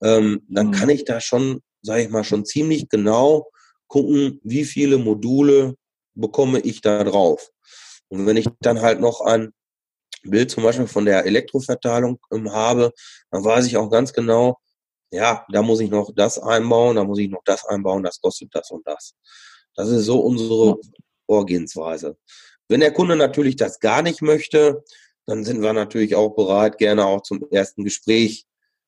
ähm, 0.01 0.41
dann 0.49 0.67
mhm. 0.67 0.71
kann 0.71 0.89
ich 0.89 1.05
da 1.05 1.21
schon, 1.21 1.61
sage 1.83 2.03
ich 2.03 2.09
mal, 2.09 2.23
schon 2.23 2.45
ziemlich 2.45 2.89
genau 2.89 3.47
gucken, 3.93 4.39
wie 4.43 4.65
viele 4.65 4.97
Module 4.97 5.75
bekomme 6.15 6.59
ich 6.61 6.81
da 6.81 7.03
drauf. 7.03 7.51
Und 8.07 8.25
wenn 8.25 8.37
ich 8.37 8.47
dann 8.59 8.81
halt 8.81 8.99
noch 8.99 9.21
ein 9.21 9.53
Bild 10.23 10.49
zum 10.49 10.63
Beispiel 10.63 10.87
von 10.87 11.05
der 11.05 11.27
Elektroverteilung 11.27 12.17
ähm, 12.31 12.51
habe, 12.51 12.91
dann 13.29 13.45
weiß 13.45 13.67
ich 13.67 13.77
auch 13.77 13.91
ganz 13.91 14.11
genau, 14.11 14.57
ja, 15.11 15.45
da 15.51 15.61
muss 15.61 15.79
ich 15.79 15.91
noch 15.91 16.09
das 16.15 16.39
einbauen, 16.39 16.95
da 16.95 17.03
muss 17.03 17.19
ich 17.19 17.29
noch 17.29 17.43
das 17.45 17.65
einbauen, 17.65 18.01
das 18.01 18.19
kostet 18.19 18.49
das 18.55 18.71
und 18.71 18.81
das. 18.87 19.13
Das 19.75 19.89
ist 19.89 20.05
so 20.05 20.21
unsere 20.21 20.79
Vorgehensweise. 21.27 22.17
Wenn 22.67 22.79
der 22.79 22.93
Kunde 22.93 23.15
natürlich 23.15 23.57
das 23.57 23.79
gar 23.79 24.01
nicht 24.01 24.23
möchte, 24.23 24.83
dann 25.27 25.43
sind 25.43 25.61
wir 25.61 25.73
natürlich 25.73 26.15
auch 26.15 26.29
bereit, 26.29 26.79
gerne 26.79 27.05
auch 27.05 27.21
zum 27.21 27.45
ersten 27.51 27.83
Gespräch 27.83 28.47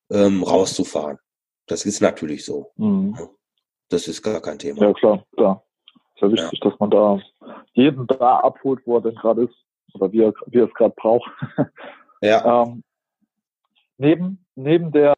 ähm, 0.10 0.42
rauszufahren. 0.42 1.20
Das 1.68 1.86
ist 1.86 2.02
natürlich 2.02 2.44
so. 2.44 2.72
Mhm. 2.78 3.16
Das 3.90 4.08
ist 4.08 4.22
gar 4.22 4.42
kein 4.42 4.60
Thema. 4.60 4.82
Ja, 4.82 4.94
klar, 4.94 5.24
klar. 5.36 5.64
Ist 6.16 6.22
ja 6.22 6.32
wichtig, 6.32 6.60
ja. 6.64 6.70
dass 6.70 6.80
man 6.80 6.90
da 6.90 7.20
jeden 7.74 8.08
da 8.08 8.40
abholt, 8.40 8.82
wo 8.86 8.98
er 8.98 9.02
denn 9.02 9.16
gerade 9.16 9.44
ist 9.44 9.56
oder 9.94 10.12
wie 10.12 10.22
er, 10.22 10.34
wie 10.48 10.60
er 10.60 10.66
es 10.66 10.74
gerade 10.74 10.94
braucht. 10.96 11.30
Ja. 12.22 12.64
ähm, 12.64 12.84
neben, 13.98 14.46
neben 14.56 14.92
der 14.92 15.14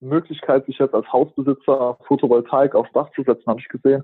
Möglichkeit, 0.00 0.66
sich 0.66 0.78
jetzt 0.78 0.94
als 0.94 1.10
Hausbesitzer 1.12 1.96
Photovoltaik 2.06 2.74
aufs 2.74 2.92
Dach 2.92 3.10
zu 3.14 3.22
setzen, 3.22 3.46
habe 3.46 3.60
ich 3.60 3.68
gesehen, 3.68 4.02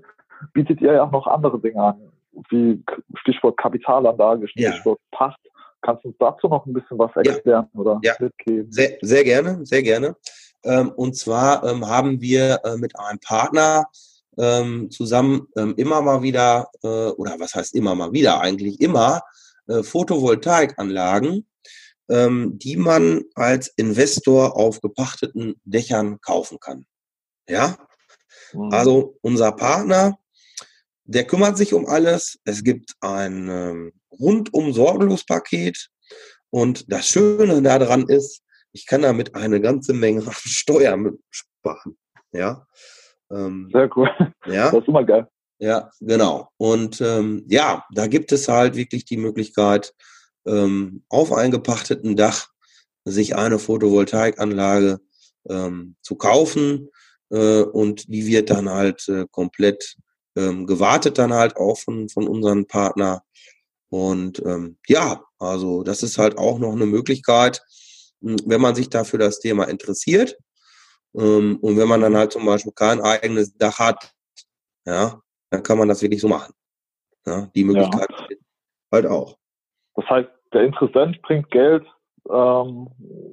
bietet 0.53 0.81
ihr 0.81 0.93
ja 0.93 1.03
auch 1.03 1.11
noch 1.11 1.27
andere 1.27 1.59
Dinge 1.59 1.81
an, 1.81 2.11
wie 2.49 2.81
Stichwort 3.15 3.57
Kapitalanlage, 3.57 4.47
Stichwort 4.47 4.99
ja. 5.11 5.17
Pacht. 5.17 5.39
Kannst 5.81 6.03
du 6.03 6.09
uns 6.09 6.17
dazu 6.19 6.47
noch 6.47 6.65
ein 6.65 6.73
bisschen 6.73 6.97
was 6.97 7.15
erklären 7.15 7.67
ja. 7.73 7.79
oder 7.79 7.99
ja. 8.03 8.13
mitgeben? 8.19 8.71
Sehr, 8.71 8.97
sehr 9.01 9.23
gerne, 9.23 9.65
sehr 9.65 9.81
gerne. 9.81 10.15
Ähm, 10.63 10.91
und 10.91 11.15
zwar 11.15 11.63
ähm, 11.63 11.87
haben 11.87 12.21
wir 12.21 12.61
äh, 12.63 12.77
mit 12.77 12.97
einem 12.99 13.19
Partner 13.19 13.85
ähm, 14.37 14.89
zusammen 14.91 15.47
ähm, 15.57 15.73
immer 15.77 16.01
mal 16.01 16.21
wieder, 16.21 16.69
äh, 16.83 16.87
oder 16.87 17.39
was 17.39 17.55
heißt 17.55 17.75
immer 17.75 17.95
mal 17.95 18.11
wieder, 18.11 18.41
eigentlich 18.41 18.79
immer 18.79 19.21
äh, 19.67 19.83
Photovoltaikanlagen, 19.83 21.45
ähm, 22.09 22.57
die 22.57 22.77
man 22.77 23.23
als 23.35 23.67
Investor 23.75 24.55
auf 24.57 24.81
gepachteten 24.81 25.59
Dächern 25.65 26.19
kaufen 26.21 26.59
kann. 26.59 26.85
Ja, 27.47 27.77
mhm. 28.53 28.73
also 28.73 29.17
unser 29.21 29.51
Partner, 29.51 30.17
der 31.03 31.25
kümmert 31.25 31.57
sich 31.57 31.73
um 31.73 31.85
alles. 31.87 32.39
Es 32.45 32.63
gibt 32.63 32.93
ein 33.01 33.49
ähm, 33.49 33.93
rundum 34.11 34.73
sorglos 34.73 35.25
Paket 35.25 35.89
und 36.49 36.91
das 36.91 37.07
Schöne 37.07 37.61
daran 37.61 38.07
ist, 38.07 38.41
ich 38.71 38.85
kann 38.85 39.01
damit 39.01 39.35
eine 39.35 39.61
ganze 39.61 39.93
Menge 39.93 40.23
Steuern 40.31 41.17
sparen. 41.29 41.97
Ja, 42.31 42.65
Ähm, 43.31 43.69
Sehr 43.71 43.89
cool. 43.95 44.09
Ja. 44.45 44.71
Das 44.71 44.81
ist 44.81 44.87
immer 44.87 45.03
geil. 45.03 45.27
Ja, 45.59 45.91
genau. 45.99 46.49
Und 46.57 47.01
ähm, 47.01 47.43
ja, 47.47 47.85
da 47.93 48.07
gibt 48.07 48.31
es 48.31 48.47
halt 48.47 48.75
wirklich 48.75 49.05
die 49.05 49.17
Möglichkeit, 49.17 49.93
ähm, 50.47 51.03
auf 51.09 51.33
einem 51.33 51.51
gepachteten 51.51 52.15
Dach 52.15 52.47
sich 53.03 53.35
eine 53.35 53.59
Photovoltaikanlage 53.59 54.99
ähm, 55.49 55.95
zu 56.01 56.15
kaufen 56.15 56.89
äh, 57.29 57.61
und 57.61 58.07
die 58.07 58.25
wird 58.25 58.49
dann 58.49 58.69
halt 58.69 59.07
äh, 59.09 59.25
komplett 59.31 59.97
ähm, 60.35 60.65
gewartet 60.65 61.17
dann 61.17 61.33
halt 61.33 61.57
auch 61.57 61.77
von, 61.77 62.09
von 62.09 62.27
unseren 62.27 62.65
Partner. 62.65 63.23
Und 63.89 64.41
ähm, 64.45 64.77
ja, 64.87 65.23
also 65.39 65.83
das 65.83 66.03
ist 66.03 66.17
halt 66.17 66.37
auch 66.37 66.59
noch 66.59 66.73
eine 66.73 66.85
Möglichkeit, 66.85 67.61
wenn 68.21 68.61
man 68.61 68.75
sich 68.75 68.89
dafür 68.89 69.19
das 69.19 69.39
Thema 69.39 69.65
interessiert. 69.65 70.37
Ähm, 71.15 71.57
und 71.61 71.77
wenn 71.77 71.87
man 71.87 72.01
dann 72.01 72.15
halt 72.15 72.31
zum 72.31 72.45
Beispiel 72.45 72.73
kein 72.73 73.01
eigenes 73.01 73.55
Dach 73.57 73.79
hat, 73.79 74.13
ja, 74.85 75.21
dann 75.49 75.63
kann 75.63 75.77
man 75.77 75.87
das 75.87 76.01
wirklich 76.01 76.21
so 76.21 76.27
machen. 76.27 76.53
Ja, 77.25 77.47
die 77.55 77.63
Möglichkeit 77.63 78.09
ja. 78.09 78.35
halt 78.91 79.05
auch. 79.05 79.37
Das 79.95 80.09
heißt, 80.09 80.29
der 80.53 80.63
Interessent 80.63 81.21
bringt 81.21 81.49
Geld, 81.51 81.85
ähm, 82.29 82.89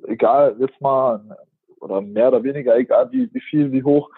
egal 0.09 0.57
jetzt 0.59 0.81
mal, 0.81 1.37
oder 1.81 2.01
mehr 2.01 2.29
oder 2.29 2.43
weniger, 2.43 2.77
egal 2.77 3.11
wie, 3.13 3.33
wie 3.33 3.41
viel, 3.41 3.71
wie 3.73 3.83
hoch, 3.83 4.11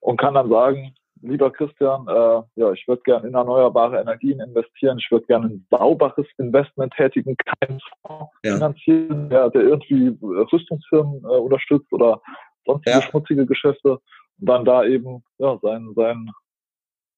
und 0.00 0.18
kann 0.18 0.34
dann 0.34 0.50
sagen, 0.50 0.94
lieber 1.24 1.50
Christian, 1.50 2.06
äh, 2.06 2.60
ja, 2.60 2.72
ich 2.72 2.86
würde 2.86 3.02
gerne 3.02 3.28
in 3.28 3.34
erneuerbare 3.34 4.00
Energien 4.00 4.40
investieren, 4.40 4.98
ich 4.98 5.10
würde 5.10 5.26
gerne 5.26 5.46
ein 5.46 5.66
sauberes 5.70 6.26
Investment 6.38 6.92
tätigen, 6.94 7.36
keinen 7.36 7.80
Fonds 8.02 8.32
ja. 8.44 8.54
finanzieren, 8.54 9.30
der, 9.30 9.50
der 9.50 9.62
irgendwie 9.62 10.16
Rüstungsfirmen 10.22 11.24
äh, 11.24 11.26
unterstützt 11.26 11.92
oder 11.92 12.20
sonstige 12.66 12.96
ja. 12.96 13.02
schmutzige 13.02 13.46
Geschäfte 13.46 13.92
und 13.92 14.48
dann 14.48 14.64
da 14.64 14.84
eben 14.84 15.24
ja, 15.38 15.58
sein, 15.62 15.92
sein 15.96 16.30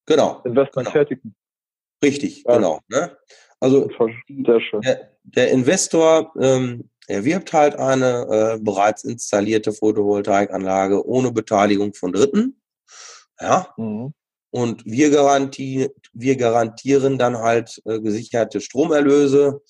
genau. 0.06 0.40
Investment 0.44 0.92
genau. 0.92 1.04
tätigen. 1.04 1.34
Richtig, 2.02 2.44
ja. 2.44 2.56
genau. 2.56 2.80
Ne? 2.88 3.16
Also 3.60 3.88
Sehr 4.28 4.60
schön. 4.60 4.80
Der, 4.82 5.10
der 5.22 5.50
Investor 5.50 6.32
ähm, 6.38 6.90
erwirbt 7.08 7.52
halt 7.52 7.76
eine 7.76 8.26
äh, 8.56 8.62
bereits 8.62 9.04
installierte 9.04 9.72
Photovoltaikanlage 9.72 11.06
ohne 11.06 11.32
Beteiligung 11.32 11.94
von 11.94 12.12
Dritten. 12.12 12.60
Ja. 13.40 13.72
Mhm. 13.76 14.14
Und 14.50 14.86
wir, 14.86 15.10
garantie, 15.10 15.90
wir 16.12 16.36
garantieren 16.36 17.18
dann 17.18 17.38
halt 17.38 17.82
äh, 17.84 18.00
gesicherte 18.00 18.60
Stromerlöse 18.60 19.60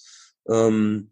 ähm, 0.49 1.11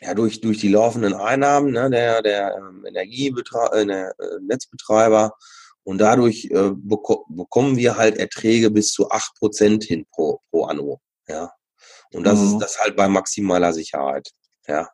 ja, 0.00 0.14
durch, 0.14 0.40
durch 0.40 0.58
die 0.58 0.68
laufenden 0.68 1.14
Einnahmen 1.14 1.72
ne, 1.72 1.90
der, 1.90 2.22
der 2.22 2.56
ähm, 2.56 2.84
Energiebetreiber, 2.86 3.76
äh, 3.76 3.86
der, 3.86 4.08
äh, 4.18 4.38
Netzbetreiber. 4.40 5.36
Und 5.84 5.98
dadurch 5.98 6.46
äh, 6.46 6.70
beko 6.74 7.26
bekommen 7.28 7.76
wir 7.76 7.96
halt 7.96 8.16
Erträge 8.16 8.70
bis 8.70 8.92
zu 8.92 9.10
acht 9.10 9.34
Prozent 9.36 9.84
hin 9.84 10.06
pro, 10.10 10.40
pro 10.50 10.64
Anno. 10.64 11.00
Ja. 11.28 11.52
Und 12.12 12.24
das 12.24 12.38
mhm. 12.38 12.46
ist 12.46 12.58
das 12.58 12.80
halt 12.80 12.96
bei 12.96 13.08
maximaler 13.08 13.72
Sicherheit. 13.72 14.30
Ja. 14.66 14.88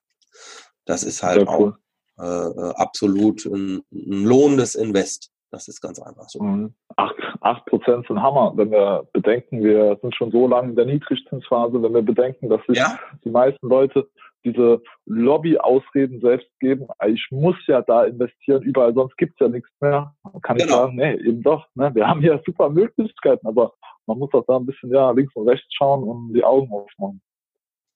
Das 0.85 1.03
ist 1.03 1.23
halt 1.23 1.41
Sehr 1.41 1.49
auch 1.49 1.73
äh, 2.19 2.25
äh, 2.25 2.73
absolut 2.75 3.45
ein, 3.47 3.83
ein 3.93 4.25
lohnendes 4.25 4.75
Invest. 4.75 5.31
Das 5.51 5.67
ist 5.69 5.81
ganz 5.81 6.01
einfach 6.01 6.29
so. 6.29 6.43
Mhm. 6.43 6.75
Acht 6.97 7.65
Prozent 7.67 8.07
sind 8.07 8.21
Hammer, 8.21 8.53
wenn 8.57 8.71
wir 8.71 9.09
bedenken, 9.13 9.63
wir 9.63 9.97
sind 10.03 10.15
schon 10.15 10.31
so 10.31 10.47
lange 10.47 10.71
in 10.71 10.77
der 10.77 10.85
Niedrigzinsphase, 10.85 11.83
wenn 11.83 11.95
wir 11.95 12.03
bedenken, 12.03 12.49
dass 12.49 12.61
sich 12.67 12.77
ja? 12.77 12.99
die 13.25 13.31
meisten 13.31 13.67
Leute 13.67 14.09
diese 14.45 14.81
Lobby-Ausreden 15.07 16.21
selbst 16.21 16.49
geben, 16.61 16.87
ich 17.07 17.27
muss 17.31 17.57
ja 17.67 17.83
da 17.83 18.05
investieren, 18.05 18.63
überall 18.63 18.95
sonst 18.95 19.17
gibt's 19.17 19.39
ja 19.41 19.49
nichts 19.49 19.71
mehr. 19.81 20.15
Kann 20.43 20.57
genau. 20.57 20.65
ich 20.65 20.71
sagen, 20.71 20.97
nee, 20.97 21.15
eben 21.15 21.43
doch. 21.43 21.67
Ne? 21.75 21.95
Wir 21.95 22.07
haben 22.07 22.21
hier 22.21 22.41
super 22.45 22.71
Möglichkeiten, 22.71 23.47
aber 23.47 23.73
man 24.07 24.19
muss 24.19 24.33
auch 24.33 24.45
da 24.47 24.57
ein 24.57 24.67
bisschen 24.67 24.91
ja 24.91 25.11
links 25.11 25.35
und 25.35 25.49
rechts 25.49 25.67
schauen 25.75 26.05
und 26.05 26.33
die 26.33 26.45
Augen 26.45 26.73
aufmachen. 26.73 27.21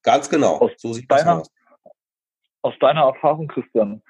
Ganz 0.03 0.29
genau. 0.29 0.59
Aus 0.59 0.73
so 0.77 0.93
sieht 0.93 1.11
deiner, 1.11 1.39
das 1.39 1.41
aus. 1.41 1.51
Aus 2.63 2.75
deiner 2.81 3.03
Erfahrung, 3.03 3.49
Christian, 3.49 4.03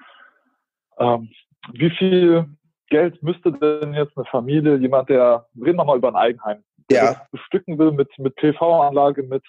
ähm, 0.97 1.29
wie 1.71 1.89
viel 1.91 2.47
Geld 2.87 3.21
müsste 3.23 3.51
denn 3.51 3.93
jetzt 3.93 4.17
eine 4.17 4.25
Familie, 4.25 4.77
jemand, 4.77 5.09
der, 5.09 5.47
reden 5.55 5.77
wir 5.77 5.85
mal 5.85 5.97
über 5.97 6.09
ein 6.09 6.15
Eigenheim, 6.15 6.63
der 6.89 7.03
ja. 7.03 7.21
bestücken 7.31 7.77
will 7.77 7.91
mit, 7.91 8.09
mit 8.19 8.35
PV-Anlage, 8.35 9.23
mit 9.23 9.43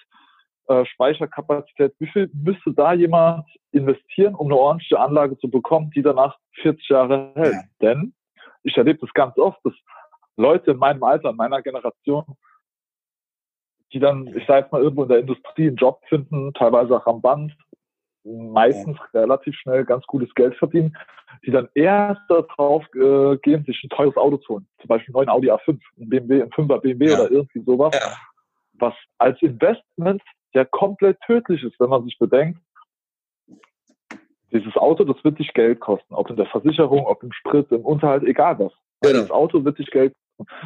äh, 0.67 0.85
Speicherkapazität, 0.85 1.93
wie 1.99 2.07
viel 2.07 2.29
müsste 2.33 2.73
da 2.73 2.93
jemand 2.93 3.45
investieren, 3.71 4.35
um 4.35 4.47
eine 4.47 4.55
ordentliche 4.55 4.99
Anlage 4.99 5.37
zu 5.37 5.49
bekommen, 5.49 5.91
die 5.91 6.01
danach 6.01 6.37
40 6.61 6.89
Jahre 6.89 7.31
hält? 7.35 7.53
Ja. 7.53 7.61
Denn 7.81 8.13
ich 8.63 8.75
erlebe 8.75 8.99
das 8.99 9.13
ganz 9.13 9.37
oft, 9.37 9.59
dass 9.63 9.73
Leute 10.37 10.71
in 10.71 10.77
meinem 10.77 11.03
Alter, 11.03 11.29
in 11.29 11.35
meiner 11.35 11.61
Generation, 11.61 12.25
die 13.93 13.99
dann, 13.99 14.27
ich 14.27 14.45
sage 14.47 14.61
jetzt 14.61 14.71
mal, 14.71 14.81
irgendwo 14.81 15.03
in 15.03 15.09
der 15.09 15.19
Industrie 15.19 15.67
einen 15.67 15.77
Job 15.77 16.01
finden, 16.09 16.53
teilweise 16.53 16.97
auch 16.97 17.05
am 17.05 17.21
Band, 17.21 17.55
meistens 18.25 18.97
relativ 19.13 19.55
schnell 19.55 19.85
ganz 19.85 20.05
gutes 20.07 20.33
Geld 20.35 20.55
verdienen, 20.55 20.97
die 21.45 21.51
dann 21.51 21.69
erst 21.75 22.21
darauf 22.27 22.83
äh, 22.95 23.37
gehen, 23.37 23.63
sich 23.65 23.83
ein 23.83 23.89
teures 23.89 24.17
Auto 24.17 24.37
zu 24.37 24.55
holen. 24.55 24.67
Zum 24.79 24.87
Beispiel 24.87 25.15
einen 25.15 25.25
neuen 25.25 25.29
Audi 25.29 25.51
A5, 25.51 25.79
ein 25.99 26.09
BMW, 26.09 26.41
ein 26.41 26.49
5er 26.49 26.79
BMW 26.79 27.09
ja. 27.09 27.13
oder 27.15 27.31
irgendwie 27.31 27.63
sowas. 27.63 27.93
Ja. 27.93 28.17
Was 28.73 28.93
als 29.19 29.41
Investment 29.41 30.21
ja 30.53 30.65
komplett 30.65 31.19
tödlich 31.21 31.63
ist, 31.63 31.79
wenn 31.79 31.89
man 31.89 32.03
sich 32.03 32.17
bedenkt, 32.17 32.59
dieses 34.51 34.75
Auto, 34.77 35.03
das 35.03 35.21
wird 35.23 35.39
dich 35.39 35.53
Geld 35.53 35.79
kosten. 35.79 36.13
Ob 36.13 36.29
in 36.29 36.37
der 36.37 36.45
Versicherung, 36.45 37.05
ob 37.05 37.21
im 37.23 37.31
Sprit, 37.31 37.71
im 37.71 37.81
Unterhalt, 37.81 38.23
egal 38.23 38.57
was. 38.59 38.71
Genau. 39.01 39.19
Das 39.19 39.31
Auto 39.31 39.63
wird 39.63 39.79
dich 39.79 39.87
Geld 39.87 40.13
kosten. 40.13 40.24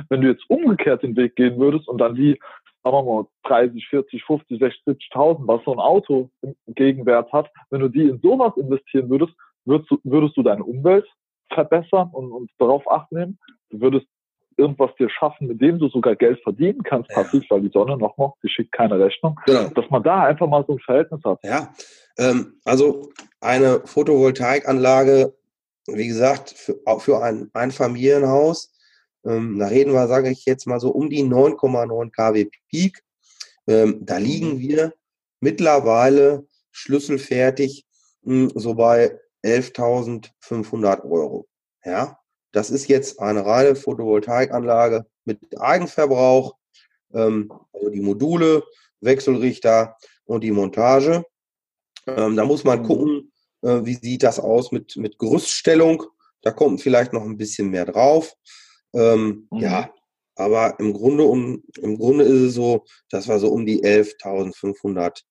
Wenn 0.09 0.22
du 0.22 0.30
jetzt 0.30 0.43
umgekehrt 0.49 1.03
den 1.03 1.15
Weg 1.15 1.36
gehen 1.36 1.59
würdest 1.59 1.88
und 1.88 1.99
dann 1.99 2.15
die 2.15 2.39
sagen 2.84 2.95
wir 2.95 3.03
mal, 3.03 3.28
30, 3.43 3.88
40, 3.89 4.24
50, 4.24 4.59
60, 4.59 4.84
70.000, 5.13 5.47
was 5.47 5.61
so 5.65 5.74
ein 5.74 5.80
Auto 5.80 6.30
im 6.41 6.55
Gegenwert 6.76 7.32
hat, 7.34 7.49
wenn 7.70 7.82
du 7.82 7.89
die 7.89 8.07
in 8.07 8.20
sowas 8.22 8.53
investieren 8.55 9.09
würdest, 9.09 9.34
würdest 9.65 9.91
du, 9.91 9.99
würdest 10.03 10.38
du 10.38 10.43
deine 10.43 10.63
Umwelt 10.63 11.05
verbessern 11.53 12.09
und, 12.11 12.32
und 12.32 12.49
darauf 12.57 12.89
acht 12.89 13.11
nehmen. 13.11 13.38
Du 13.70 13.82
würdest 13.82 14.05
irgendwas 14.57 14.91
dir 14.99 15.09
schaffen, 15.09 15.47
mit 15.47 15.61
dem 15.61 15.80
du 15.80 15.88
sogar 15.89 16.15
Geld 16.15 16.41
verdienen 16.43 16.84
kannst, 16.84 17.09
passiv, 17.09 17.43
ja. 17.43 17.55
weil 17.55 17.61
die 17.61 17.72
Sonne 17.72 17.97
nochmal, 17.97 18.34
die 18.43 18.49
schickt 18.49 18.74
keine 18.74 18.99
Rechnung, 18.99 19.39
genau. 19.45 19.70
dass 19.70 19.89
man 19.89 20.03
da 20.03 20.24
einfach 20.24 20.47
mal 20.47 20.65
so 20.67 20.74
ein 20.74 20.80
Verhältnis 20.80 21.22
hat. 21.24 21.39
Ja, 21.43 21.74
ähm, 22.17 22.59
also 22.65 23.09
eine 23.39 23.82
Photovoltaikanlage, 23.86 25.34
wie 25.88 26.07
gesagt, 26.07 26.51
für, 26.51 26.76
für 26.99 27.24
ein 27.24 27.49
Einfamilienhaus, 27.53 28.74
ähm, 29.26 29.59
da 29.59 29.67
reden 29.67 29.93
wir, 29.93 30.07
sage 30.07 30.30
ich 30.30 30.45
jetzt 30.45 30.67
mal 30.67 30.80
so, 30.80 30.89
um 30.91 31.09
die 31.09 31.24
9,9 31.24 32.11
kW 32.11 32.49
Peak. 32.70 33.03
Ähm, 33.67 33.99
da 34.01 34.17
liegen 34.17 34.59
wir 34.59 34.93
mittlerweile 35.39 36.47
schlüsselfertig 36.72 37.86
mh, 38.24 38.49
hm, 38.49 38.59
so 38.59 38.74
bei 38.76 39.20
11.500 39.43 41.03
Euro. 41.03 41.47
Ja, 41.84 42.20
das 42.51 42.72
ist 42.72 42.88
jetzt 42.88 43.20
eine 43.20 43.45
reine 43.45 43.76
Photovoltaikanlage 43.76 45.05
mit 45.26 45.59
Eigenverbrauch, 45.59 46.55
ähm, 47.13 47.51
also 47.72 47.89
die 47.89 48.01
Module, 48.01 48.63
Wechselrichter 49.01 49.95
und 50.26 50.43
die 50.43 50.51
Montage. 50.51 51.24
Ähm, 52.07 52.36
da 52.36 52.45
muss 52.45 52.63
man 52.63 52.84
gucken, 52.84 53.32
äh, 53.61 53.86
wie 53.86 53.95
sieht 53.95 54.24
das 54.24 54.39
aus 54.39 54.72
mit, 54.72 54.95
mit 54.97 55.20
Gerüststellung. 55.20 56.03
Da 56.41 56.51
kommt 56.51 56.82
vielleicht 56.82 57.13
noch 57.13 57.24
ein 57.24 57.38
bisschen 57.38 57.70
mehr 57.70 57.86
drauf. 57.86 58.34
Ähm, 58.94 59.48
mhm. 59.52 59.60
Ja, 59.60 59.94
aber 60.36 60.80
im 60.80 60.94
Grunde, 60.94 61.24
um, 61.24 61.64
im 61.82 61.98
Grunde 61.98 62.24
ist 62.24 62.42
es 62.42 62.54
so, 62.54 62.86
dass 63.10 63.28
wir 63.28 63.40
so 63.40 63.50
um 63.50 63.66
die 63.66 63.84
11.500 63.84 65.24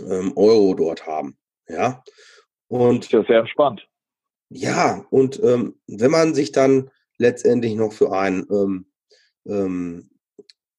ähm, 0.00 0.32
Euro 0.36 0.74
dort 0.74 1.06
haben. 1.06 1.38
Ja. 1.68 2.02
Und 2.68 3.10
ja 3.10 3.24
sehr 3.24 3.40
entspannt. 3.40 3.86
Ja, 4.50 5.06
und 5.10 5.42
ähm, 5.42 5.80
wenn 5.86 6.10
man 6.10 6.34
sich 6.34 6.52
dann 6.52 6.90
letztendlich 7.18 7.74
noch 7.74 7.92
für 7.92 8.12
einen 8.12 8.46
ähm, 8.50 8.86
ähm, 9.46 10.10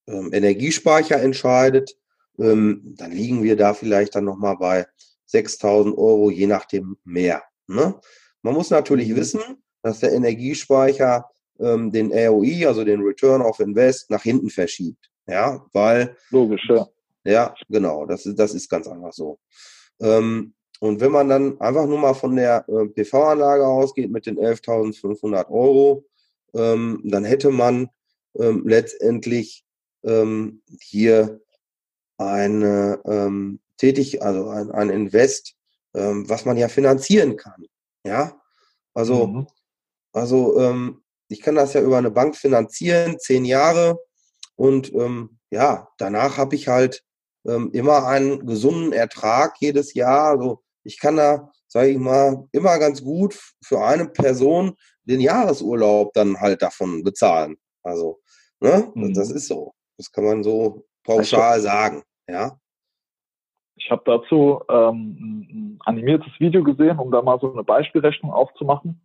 ähm, 0.07 0.33
Energiespeicher 0.33 1.21
entscheidet, 1.21 1.97
dann 2.37 3.11
liegen 3.11 3.43
wir 3.43 3.55
da 3.55 3.75
vielleicht 3.75 4.15
dann 4.15 4.23
nochmal 4.23 4.57
bei 4.57 4.87
6.000 5.31 5.95
Euro, 5.97 6.31
je 6.31 6.47
nachdem 6.47 6.97
mehr. 7.03 7.43
Ne? 7.67 7.99
Man 8.41 8.53
muss 8.53 8.69
natürlich 8.69 9.09
mhm. 9.09 9.15
wissen, 9.15 9.41
dass 9.83 9.99
der 9.99 10.13
Energiespeicher 10.13 11.29
ähm, 11.59 11.91
den 11.91 12.11
ROI, 12.11 12.67
also 12.67 12.83
den 12.83 13.01
Return 13.01 13.41
of 13.41 13.59
Invest, 13.59 14.09
nach 14.09 14.23
hinten 14.23 14.49
verschiebt. 14.49 15.09
Ja, 15.27 15.65
weil. 15.73 16.15
Logisch, 16.29 16.67
ja. 16.69 16.87
Ja, 17.23 17.53
genau, 17.69 18.05
das 18.05 18.25
ist, 18.25 18.39
das 18.39 18.53
ist 18.53 18.69
ganz 18.69 18.87
einfach 18.87 19.13
so. 19.13 19.39
Ähm, 19.99 20.53
und 20.79 20.99
wenn 20.99 21.11
man 21.11 21.29
dann 21.29 21.61
einfach 21.61 21.85
nur 21.85 21.99
mal 21.99 22.15
von 22.15 22.35
der 22.35 22.65
äh, 22.67 22.87
PV-Anlage 22.87 23.65
ausgeht 23.65 24.09
mit 24.09 24.25
den 24.25 24.39
11.500 24.39 25.49
Euro, 25.49 26.05
ähm, 26.55 27.01
dann 27.03 27.23
hätte 27.23 27.51
man 27.51 27.89
ähm, 28.39 28.63
letztendlich 28.65 29.63
ähm, 30.03 30.63
hier 30.81 31.39
eine 32.17 32.99
ähm, 33.05 33.59
tätig, 33.77 34.23
also 34.23 34.49
ein, 34.49 34.71
ein 34.71 34.89
Invest, 34.89 35.55
ähm, 35.93 36.27
was 36.27 36.45
man 36.45 36.57
ja 36.57 36.67
finanzieren 36.67 37.37
kann. 37.37 37.65
Ja, 38.03 38.41
also, 38.93 39.27
mhm. 39.27 39.47
also 40.13 40.59
ähm, 40.59 41.00
ich 41.31 41.41
kann 41.41 41.55
das 41.55 41.73
ja 41.73 41.81
über 41.81 41.97
eine 41.97 42.11
Bank 42.11 42.35
finanzieren, 42.35 43.17
zehn 43.19 43.45
Jahre. 43.45 43.99
Und 44.55 44.93
ähm, 44.93 45.39
ja, 45.49 45.87
danach 45.97 46.37
habe 46.37 46.55
ich 46.55 46.67
halt 46.67 47.03
ähm, 47.47 47.71
immer 47.73 48.05
einen 48.05 48.45
gesunden 48.45 48.93
Ertrag 48.93 49.55
jedes 49.59 49.93
Jahr. 49.93 50.31
Also 50.31 50.61
ich 50.83 50.99
kann 50.99 51.17
da, 51.17 51.51
sage 51.67 51.89
ich 51.89 51.97
mal, 51.97 52.47
immer 52.51 52.77
ganz 52.79 53.03
gut 53.03 53.39
für 53.63 53.83
eine 53.83 54.07
Person 54.07 54.75
den 55.03 55.19
Jahresurlaub 55.19 56.13
dann 56.13 56.39
halt 56.39 56.61
davon 56.61 57.03
bezahlen. 57.03 57.57
Also, 57.83 58.19
ne, 58.59 58.91
mhm. 58.93 59.13
das 59.13 59.31
ist 59.31 59.47
so. 59.47 59.73
Das 59.97 60.11
kann 60.11 60.25
man 60.25 60.43
so 60.43 60.85
pauschal 61.03 61.59
sagen, 61.59 62.03
ja. 62.27 62.57
Ich 63.75 63.89
habe 63.89 64.03
dazu 64.05 64.61
ähm, 64.69 65.17
ein 65.49 65.79
animiertes 65.85 66.31
Video 66.39 66.63
gesehen, 66.63 66.99
um 66.99 67.11
da 67.11 67.21
mal 67.21 67.39
so 67.39 67.51
eine 67.51 67.63
Beispielrechnung 67.63 68.31
aufzumachen. 68.31 69.01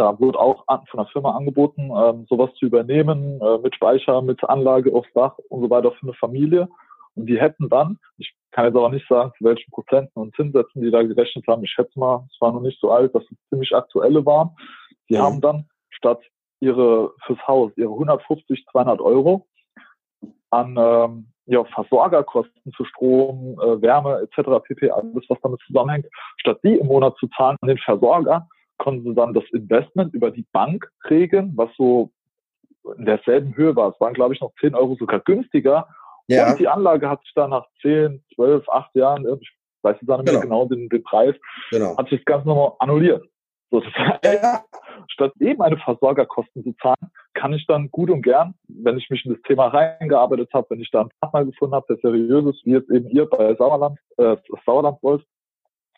Da 0.00 0.18
wurde 0.18 0.38
auch 0.40 0.64
von 0.66 0.96
der 0.96 1.06
Firma 1.12 1.36
angeboten, 1.36 1.90
ähm, 1.94 2.24
sowas 2.26 2.48
zu 2.54 2.64
übernehmen, 2.64 3.38
äh, 3.42 3.58
mit 3.58 3.74
Speicher, 3.74 4.22
mit 4.22 4.42
Anlage 4.44 4.94
aufs 4.94 5.12
Dach 5.12 5.36
und 5.50 5.60
so 5.60 5.68
weiter 5.68 5.92
für 5.92 6.04
eine 6.04 6.14
Familie. 6.14 6.70
Und 7.16 7.26
die 7.26 7.38
hätten 7.38 7.68
dann, 7.68 7.98
ich 8.16 8.32
kann 8.50 8.64
jetzt 8.64 8.76
aber 8.76 8.88
nicht 8.88 9.06
sagen, 9.08 9.30
zu 9.36 9.44
welchen 9.44 9.70
Prozenten 9.70 10.18
und 10.18 10.34
Zinssätzen 10.36 10.80
die 10.80 10.90
da 10.90 11.02
gerechnet 11.02 11.44
haben. 11.46 11.62
Ich 11.64 11.72
schätze 11.72 11.98
mal, 11.98 12.26
es 12.32 12.40
war 12.40 12.50
noch 12.50 12.62
nicht 12.62 12.80
so 12.80 12.90
alt, 12.90 13.14
dass 13.14 13.24
es 13.24 13.36
ziemlich 13.50 13.74
aktuelle 13.76 14.24
waren. 14.24 14.56
Die 15.10 15.16
mhm. 15.16 15.20
haben 15.20 15.40
dann 15.42 15.68
statt 15.90 16.22
ihre 16.60 17.12
fürs 17.26 17.46
Haus 17.46 17.70
ihre 17.76 17.92
150, 17.92 18.64
200 18.72 19.02
Euro 19.02 19.46
an 20.48 20.76
ähm, 20.78 21.26
ja, 21.44 21.62
Versorgerkosten 21.64 22.72
für 22.72 22.86
Strom, 22.86 23.60
äh, 23.60 23.82
Wärme 23.82 24.20
etc. 24.22 24.64
pp. 24.64 24.90
alles 24.92 25.28
was 25.28 25.38
damit 25.42 25.60
zusammenhängt, 25.66 26.06
statt 26.38 26.58
die 26.64 26.78
im 26.78 26.86
Monat 26.86 27.18
zu 27.18 27.28
zahlen 27.36 27.58
an 27.60 27.68
den 27.68 27.78
Versorger, 27.78 28.48
konnten 28.80 29.04
sie 29.04 29.14
dann 29.14 29.34
das 29.34 29.44
Investment 29.52 30.14
über 30.14 30.30
die 30.30 30.46
Bank 30.52 30.90
regeln, 31.08 31.52
was 31.54 31.70
so 31.76 32.10
in 32.96 33.04
derselben 33.04 33.54
Höhe 33.54 33.76
war. 33.76 33.92
Es 33.92 34.00
waren, 34.00 34.14
glaube 34.14 34.34
ich, 34.34 34.40
noch 34.40 34.52
10 34.58 34.74
Euro 34.74 34.96
sogar 34.98 35.20
günstiger. 35.20 35.86
Ja. 36.28 36.50
Und 36.50 36.58
die 36.58 36.66
Anlage 36.66 37.08
hat 37.08 37.22
sich 37.22 37.32
dann 37.34 37.50
nach 37.50 37.66
10, 37.82 38.24
12, 38.34 38.68
8 38.68 38.94
Jahren, 38.94 39.26
ich 39.40 39.52
weiß 39.82 39.96
jetzt 40.00 40.08
nicht 40.08 40.08
mehr 40.08 40.24
genau, 40.24 40.40
genau 40.40 40.64
den, 40.64 40.88
den 40.88 41.02
Preis, 41.02 41.34
genau. 41.70 41.96
hat 41.96 42.08
sich 42.08 42.20
das 42.20 42.24
Ganze 42.24 42.48
nochmal 42.48 42.72
annulliert. 42.78 43.24
Sozusagen. 43.70 44.18
Ja. 44.24 44.64
Statt 45.08 45.32
eben 45.40 45.62
eine 45.62 45.76
Versorgerkosten 45.76 46.64
zu 46.64 46.72
zahlen, 46.82 47.12
kann 47.34 47.52
ich 47.52 47.66
dann 47.66 47.90
gut 47.90 48.10
und 48.10 48.22
gern, 48.22 48.54
wenn 48.66 48.98
ich 48.98 49.08
mich 49.10 49.24
in 49.24 49.34
das 49.34 49.42
Thema 49.42 49.68
reingearbeitet 49.68 50.50
habe, 50.52 50.70
wenn 50.70 50.80
ich 50.80 50.90
da 50.90 51.02
einen 51.02 51.10
Partner 51.20 51.44
gefunden 51.44 51.74
habe, 51.74 51.86
der 51.88 51.98
seriös 51.98 52.54
ist, 52.54 52.64
wie 52.64 52.72
jetzt 52.72 52.90
eben 52.90 53.08
ihr 53.10 53.26
bei 53.26 53.54
Sauerland, 53.54 53.98
äh, 54.16 54.36
Sauerland 54.66 54.98
wollt, 55.02 55.24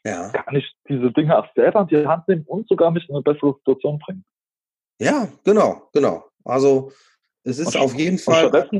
ja. 0.04 0.28
kann 0.30 0.56
ich 0.56 0.72
diese 0.88 1.10
Dinge 1.12 1.38
auch 1.38 1.46
selber 1.54 1.80
in 1.82 1.86
die 1.88 2.06
Hand 2.06 2.28
nehmen 2.28 2.44
und 2.46 2.68
sogar 2.68 2.90
mich 2.90 3.08
in 3.08 3.14
eine 3.14 3.22
bessere 3.22 3.54
Situation 3.54 3.98
bringen. 3.98 4.24
Ja, 5.00 5.28
genau, 5.44 5.88
genau. 5.92 6.24
Also 6.44 6.92
es 7.44 7.58
ist 7.58 7.76
und 7.76 7.82
auf 7.82 7.94
jeden 7.94 8.18
Fall 8.18 8.70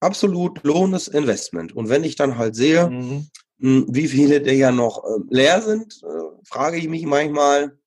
absolut 0.00 0.62
lohnendes 0.64 1.08
Investment. 1.08 1.74
Und 1.74 1.88
wenn 1.88 2.04
ich 2.04 2.16
dann 2.16 2.38
halt 2.38 2.54
sehe, 2.54 2.88
mhm. 2.88 3.26
Hm, 3.60 3.86
wie 3.88 4.06
viele 4.06 4.40
der 4.40 4.54
ja 4.54 4.70
noch 4.70 5.02
äh, 5.04 5.20
leer 5.30 5.62
sind, 5.62 6.02
äh, 6.02 6.44
frage 6.44 6.76
ich 6.76 6.88
mich 6.88 7.06
manchmal, 7.06 7.78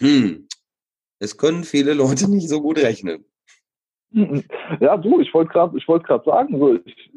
hm, 0.00 0.48
es 1.18 1.36
können 1.36 1.64
viele 1.64 1.94
Leute 1.94 2.30
nicht 2.30 2.48
so 2.48 2.60
gut 2.60 2.78
rechnen. 2.78 3.24
Ja, 4.80 4.96
du, 4.96 5.20
ich 5.20 5.32
wollte 5.32 5.52
gerade, 5.52 5.76
ich 5.78 5.86
gerade 5.86 6.24
sagen, 6.24 6.58
so, 6.58 6.74
ich, 6.84 7.09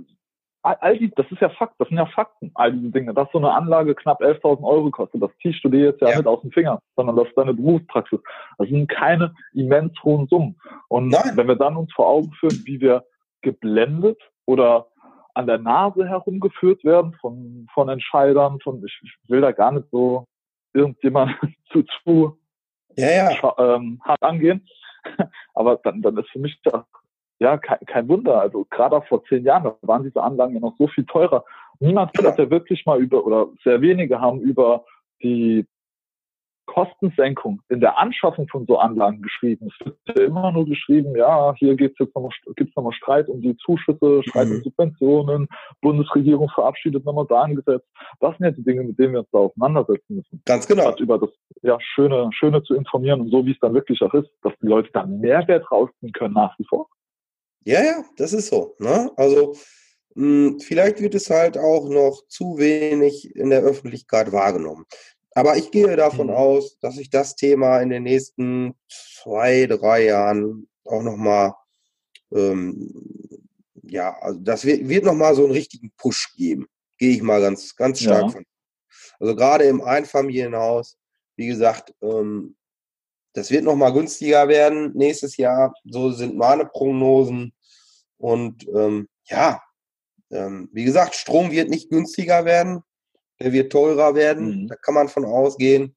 all 0.64 0.97
die, 0.97 1.11
das 1.11 1.26
ist 1.30 1.41
ja 1.41 1.49
Fakt, 1.49 1.76
das 1.78 1.89
sind 1.89 1.97
ja 1.97 2.05
Fakten, 2.05 2.51
all 2.55 2.72
diese 2.72 2.89
Dinge, 2.89 3.14
dass 3.14 3.30
so 3.32 3.38
eine 3.38 3.51
Anlage 3.51 3.95
knapp 3.95 4.22
11.000 4.22 4.64
Euro 4.64 4.89
kostet, 4.91 5.22
das 5.22 5.32
ziehst 5.41 5.64
du 5.64 5.70
dir 5.70 5.86
jetzt 5.88 6.01
ja, 6.01 6.09
ja. 6.09 6.18
nicht 6.18 6.28
aus 6.28 6.41
dem 6.41 6.51
Finger, 6.51 6.80
sondern 6.95 7.18
das 7.18 7.28
ist 7.28 7.38
deine 7.38 7.53
Berufspraxis. 7.53 8.20
Das 8.57 8.70
sind 8.70 8.88
keine 8.88 9.34
immens 9.53 9.93
hohen 10.03 10.28
Summen. 10.28 10.55
Und 10.88 11.09
Nein. 11.09 11.36
wenn 11.36 11.47
wir 11.47 11.55
dann 11.55 11.76
uns 11.76 11.91
vor 11.93 12.07
Augen 12.07 12.32
führen, 12.39 12.61
wie 12.66 12.80
wir 12.80 13.03
geblendet 13.41 14.20
oder 14.45 14.88
an 15.34 15.47
der 15.47 15.57
Nase 15.57 16.07
herumgeführt 16.07 16.84
werden 16.84 17.14
von, 17.20 17.68
von 17.74 17.89
Entscheidern, 17.89 18.59
von, 18.61 18.84
ich, 18.86 18.99
ich 19.03 19.30
will 19.30 19.41
da 19.41 19.51
gar 19.51 19.72
nicht 19.72 19.88
so 19.91 20.26
irgendjemand 20.74 21.36
zu, 21.72 21.84
zu 22.03 22.38
ja, 22.95 23.32
ja. 23.32 23.55
Ähm, 23.57 23.99
hart 24.03 24.22
angehen. 24.22 24.66
Aber 25.55 25.78
dann, 25.84 26.01
dann 26.01 26.18
ist 26.18 26.30
für 26.30 26.39
mich 26.39 26.57
das 26.64 26.84
ja 27.44 27.58
kein, 27.58 27.80
kein 27.86 28.08
Wunder. 28.08 28.41
Also 28.41 28.66
gerade 28.70 28.96
auch 28.96 29.06
vor 29.08 29.24
zehn 29.26 29.44
Jahren, 29.44 29.64
da 29.64 29.76
waren 29.82 30.04
diese 30.04 30.22
Anlagen 30.22 30.54
ja 30.54 30.60
noch 30.60 30.76
so 30.78 30.88
viel 30.88 31.06
teurer. 31.06 31.44
Niemand 31.80 32.12
hat 32.18 32.39
ja 32.39 32.50
wirklich 32.50 32.86
mal 32.86 33.00
über, 33.00 33.26
oder 33.26 33.48
sehr 33.64 33.82
wenige 33.82 34.20
haben 34.20 34.39
über 34.39 34.86
die 35.22 35.66
Kostensenkung 36.66 37.62
in 37.70 37.82
der 37.82 38.00
Anschaffung 38.00 38.48
von 38.48 38.66
so 38.66 38.78
Anlagen 38.78 39.22
geschrieben. 39.22 39.68
Es 39.68 39.86
wird 39.86 39.98
ja 40.18 40.24
immer 40.24 40.52
nur 40.52 40.66
geschrieben, 40.66 41.16
ja, 41.16 41.54
hier 41.56 41.76
gibt's 41.76 42.00
jetzt 42.00 42.16
nochmal, 42.16 42.32
gibt's 42.56 42.76
nochmal 42.76 42.94
Streit 42.94 43.28
um 43.28 43.41
die 43.41 43.56
Zuschüsse, 43.58 44.22
Streit 44.24 44.48
mhm. 44.48 44.56
um 44.56 44.62
Subventionen, 44.62 45.48
Bundesregierung 45.82 46.50
verabschiedet 46.50 47.06
nochmal 47.06 47.26
da 47.28 47.46
Gesetz. 47.48 47.84
Das 48.22 48.38
sind 48.38 48.46
ja 48.46 48.52
die 48.52 48.64
Dinge, 48.64 48.84
mit 48.84 48.98
denen 48.98 49.14
wir 49.14 49.20
uns 49.20 49.30
da 49.32 49.39
auseinandersetzen 49.39 50.16
müssen. 50.16 50.41
Ganz 50.46 50.66
genau. 50.66 50.84
Statt 50.84 51.02
über 51.02 51.20
das 51.20 51.30
ja, 51.62 51.78
Schöne, 51.82 52.30
Schöne 52.32 52.64
zu 52.64 52.76
informieren 52.76 53.22
und 53.22 53.30
so, 53.30 53.46
wie 53.46 53.52
es 53.52 53.60
dann 53.60 53.74
wirklich 53.74 54.02
auch 54.02 54.14
ist, 54.14 54.30
dass 54.41 54.54
die 54.62 54.68
Leute 54.68 54.89
dann 54.94 55.20
Mehrwert 55.20 55.70
rausziehen 55.70 56.14
können 56.14 56.34
nach 56.34 56.58
wie 56.58 56.66
vor. 56.66 56.88
Ja, 57.66 57.84
ja, 57.84 58.05
das 58.18 58.34
ist 58.34 58.47
so. 58.47 58.76
Ne? 58.80 59.11
Also 59.16 59.55
mh, 60.16 60.49
hm, 60.51 60.59
vielleicht 60.59 61.01
wird 61.01 61.16
es 61.16 61.30
halt 61.30 61.57
auch 61.57 61.89
noch 61.89 62.24
zu 62.28 62.57
wenig 62.57 63.36
in 63.36 63.49
der 63.49 63.61
Öffentlichkeit 63.61 64.32
wahrgenommen. 64.32 64.86
Aber 65.36 65.57
ich 65.57 65.72
gehe 65.72 65.95
davon 65.95 66.28
mhm. 66.28 66.34
aus, 66.34 66.78
dass 66.80 66.95
sich 66.95 67.09
das 67.09 67.36
Thema 67.36 67.80
in 67.80 67.89
den 67.89 68.03
nächsten 68.03 68.76
zwei, 68.89 69.66
drei 69.66 70.05
Jahren 70.05 70.68
auch 70.86 71.01
nochmal, 71.01 71.53
ähm, 72.32 72.93
ja, 73.82 74.16
also 74.22 74.39
das 74.39 74.66
wird, 74.66 74.88
wird 74.88 75.05
nochmal 75.05 75.36
so 75.36 75.43
einen 75.43 75.53
richtigen 75.53 75.91
Push 75.97 76.36
geben. 76.36 76.68
Gehe 76.97 77.16
ich 77.16 77.22
mal 77.22 77.41
ganz, 77.41 77.76
ganz 77.76 77.99
stark 77.99 78.24
ja. 78.24 78.30
von. 78.30 78.45
Also 79.20 79.36
gerade 79.36 79.66
im 79.66 79.82
Einfamilienhaus, 79.82 80.97
wie 81.36 81.47
gesagt, 81.47 81.93
ähm, 82.01 82.55
das 83.34 83.52
wird 83.52 83.64
nochmal 83.64 83.94
günstiger 83.94 84.48
werden 84.48 84.92
nächstes 84.96 85.38
Jahr. 85.38 85.74
So 85.86 86.12
sind 86.12 86.38
meine 86.38 86.66
Prognosen. 86.66 87.54
Und 88.18 88.68
ähm, 88.68 89.08
ja, 89.26 89.62
ähm, 90.32 90.70
wie 90.72 90.84
gesagt, 90.84 91.16
Strom 91.16 91.52
wird 91.52 91.70
nicht 91.70 91.90
günstiger 91.90 92.46
werden 92.46 92.84
der 93.44 93.52
wird 93.52 93.72
teurer 93.72 94.16
werden, 94.16 94.64
mhm. 94.64 94.68
da 94.68 94.76
kann 94.76 94.94
man 94.94 95.10
von 95.10 95.26
ausgehen. 95.26 95.96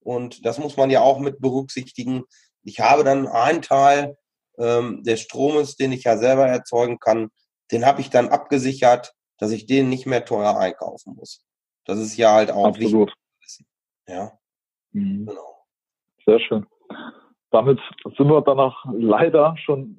Und 0.00 0.44
das 0.46 0.58
muss 0.58 0.76
man 0.76 0.90
ja 0.90 1.00
auch 1.00 1.18
mit 1.18 1.40
berücksichtigen. 1.40 2.24
Ich 2.62 2.80
habe 2.80 3.04
dann 3.04 3.26
einen 3.26 3.62
Teil 3.62 4.16
ähm, 4.58 5.02
des 5.02 5.20
Stromes, 5.20 5.76
den 5.76 5.92
ich 5.92 6.04
ja 6.04 6.16
selber 6.16 6.46
erzeugen 6.46 6.98
kann, 6.98 7.30
den 7.72 7.86
habe 7.86 8.00
ich 8.00 8.10
dann 8.10 8.28
abgesichert, 8.28 9.14
dass 9.38 9.50
ich 9.50 9.66
den 9.66 9.88
nicht 9.88 10.06
mehr 10.06 10.24
teuer 10.24 10.56
einkaufen 10.56 11.14
muss. 11.16 11.44
Das 11.84 11.98
ist 11.98 12.16
ja 12.16 12.32
halt 12.34 12.50
auch 12.50 12.66
Absolut. 12.66 13.12
wichtig. 13.40 13.66
Ja. 14.06 14.38
Mhm. 14.92 15.26
Genau. 15.26 15.66
Sehr 16.24 16.38
schön. 16.40 16.66
Damit 17.50 17.78
sind 18.16 18.28
wir 18.28 18.40
danach 18.40 18.84
leider 18.92 19.56
schon 19.64 19.96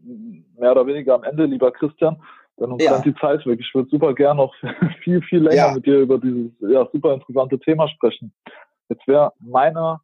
mehr 0.57 0.71
oder 0.71 0.85
weniger 0.85 1.15
am 1.15 1.23
Ende, 1.23 1.45
lieber 1.45 1.71
Christian. 1.71 2.21
Denn 2.59 2.71
uns 2.71 2.83
ja. 2.83 2.93
rennt 2.93 3.05
die 3.05 3.15
Zeit 3.15 3.45
weg. 3.45 3.59
Ich 3.59 3.73
würde 3.73 3.89
super 3.89 4.13
gern 4.13 4.37
noch 4.37 4.53
viel, 5.03 5.21
viel 5.21 5.39
länger 5.39 5.55
ja. 5.55 5.73
mit 5.73 5.85
dir 5.85 5.99
über 5.99 6.17
dieses 6.17 6.51
ja, 6.59 6.87
super 6.91 7.13
interessante 7.13 7.59
Thema 7.59 7.87
sprechen. 7.89 8.33
Jetzt 8.89 9.07
wäre 9.07 9.33
meine 9.39 9.99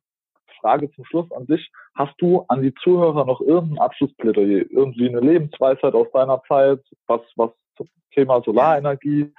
Frage 0.60 0.92
zum 0.92 1.06
Schluss 1.06 1.32
an 1.32 1.46
dich. 1.46 1.72
Hast 1.96 2.14
du 2.20 2.46
an 2.48 2.62
die 2.62 2.74
Zuhörer 2.84 3.26
noch 3.26 3.42
irgendein 3.42 3.80
Abschlussplädoyer, 3.80 4.66
irgendwie 4.70 5.10
eine 5.10 5.20
Lebensweisheit 5.20 5.94
aus 5.94 6.08
deiner 6.14 6.42
Zeit, 6.48 6.80
was, 7.08 7.22
was 7.36 7.52
zum 7.78 7.88
Thema 8.14 8.42
Solarenergie 8.44 9.34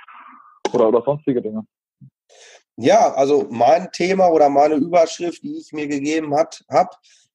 oder, 0.72 0.88
oder 0.88 1.03
sonstige 1.03 1.40
Dinge? 1.40 1.64
Ja, 2.76 3.12
also 3.14 3.47
mein 3.51 3.90
Thema 3.93 4.28
oder 4.28 4.49
meine 4.49 4.76
Überschrift, 4.76 5.43
die 5.43 5.59
ich 5.59 5.72
mir 5.72 5.86
gegeben 5.86 6.34
habe, 6.34 6.90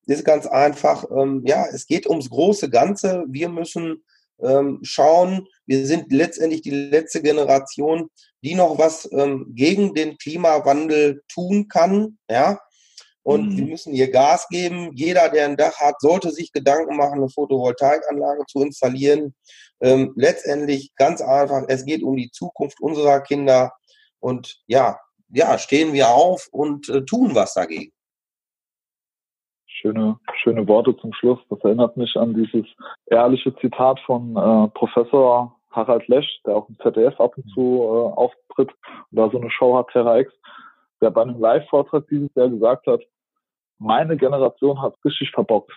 ist 0.08 0.26
ganz 0.26 0.46
einfach, 0.48 1.06
ähm, 1.12 1.44
ja, 1.46 1.66
es 1.66 1.86
geht 1.86 2.08
ums 2.08 2.30
große 2.30 2.70
Ganze. 2.70 3.26
Wir 3.28 3.50
müssen 3.50 4.04
ähm, 4.42 4.80
schauen, 4.84 5.48
wir 5.66 5.86
sind 5.86 6.12
letztendlich 6.12 6.62
die 6.62 6.72
letzte 6.72 7.22
Generation, 7.22 8.10
die 8.44 8.56
noch 8.56 8.78
was 8.78 9.10
ähm, 9.12 9.48
gegen 9.56 9.94
den 9.94 10.18
Klimawandel 10.18 11.24
tun 11.28 11.68
kann, 11.68 12.18
ja. 12.30 12.60
Und 13.24 13.50
mhm. 13.50 13.58
wir 13.58 13.66
müssen 13.66 13.94
ihr 13.94 14.10
Gas 14.10 14.48
geben. 14.48 14.92
Jeder, 14.94 15.28
der 15.28 15.46
ein 15.46 15.58
Dach 15.58 15.78
hat, 15.82 16.00
sollte 16.00 16.32
sich 16.32 16.54
Gedanken 16.54 16.96
machen, 16.96 17.20
eine 17.20 17.30
Photovoltaikanlage 17.30 18.46
zu 18.48 18.62
installieren. 18.62 19.36
Ähm, 19.82 20.14
letztendlich 20.16 20.96
ganz 20.96 21.20
einfach, 21.20 21.64
es 21.68 21.84
geht 21.84 22.04
um 22.04 22.16
die 22.16 22.32
Zukunft 22.32 22.80
unserer 22.80 23.20
Kinder. 23.20 23.74
Und 24.22 24.62
ja, 24.68 24.98
ja, 25.30 25.58
stehen 25.58 25.92
wir 25.92 26.08
auf 26.08 26.48
und 26.52 26.88
äh, 26.88 27.04
tun 27.04 27.36
was 27.36 27.54
dagegen 27.54 27.92
schöne, 29.82 30.18
schöne 30.42 30.68
Worte 30.68 30.96
zum 30.98 31.14
Schluss. 31.14 31.40
Das 31.50 31.60
erinnert 31.62 31.98
mich 31.98 32.16
an 32.16 32.34
dieses 32.34 32.66
ehrliche 33.08 33.56
Zitat 33.58 34.00
von 34.02 34.36
äh, 34.36 34.68
Professor 34.70 35.56
Harald 35.72 36.08
Lesch, 36.08 36.42
der 36.46 36.56
auch 36.56 36.70
im 36.70 36.78
ZDF 36.80 37.20
ab 37.20 37.38
und 37.38 37.50
zu 37.54 37.82
äh, 37.82 38.18
auftritt 38.18 38.72
und 39.12 39.18
da 39.18 39.30
so 39.30 39.40
eine 39.40 39.52
Show 39.52 39.78
hat, 39.78 39.88
Terra 39.92 40.20
X, 40.20 40.34
der 41.02 41.12
bei 41.12 41.22
einem 41.22 41.40
Live-Vortrag 41.40 42.08
dieses 42.08 42.34
Jahr 42.36 42.50
gesagt 42.50 42.88
hat, 42.88 43.02
meine 43.80 44.18
Generation 44.18 44.82
hat 44.82 44.96
richtig 45.06 45.32
verbockt. 45.32 45.72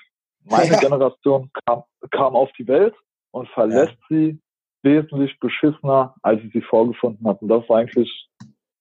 Meine 0.44 0.72
ja. 0.72 0.78
Generation 0.78 1.51
kam, 1.66 1.82
kam 2.11 2.34
auf 2.34 2.51
die 2.59 2.66
Welt 2.66 2.94
und 3.30 3.48
verlässt 3.51 3.96
ja. 4.09 4.16
sie 4.16 4.40
wesentlich 4.82 5.38
beschissener, 5.38 6.14
als 6.22 6.40
sie 6.42 6.48
sie 6.48 6.62
vorgefunden 6.62 7.26
hatten. 7.26 7.48
Das 7.48 7.62
ist 7.62 7.70
eigentlich 7.70 8.28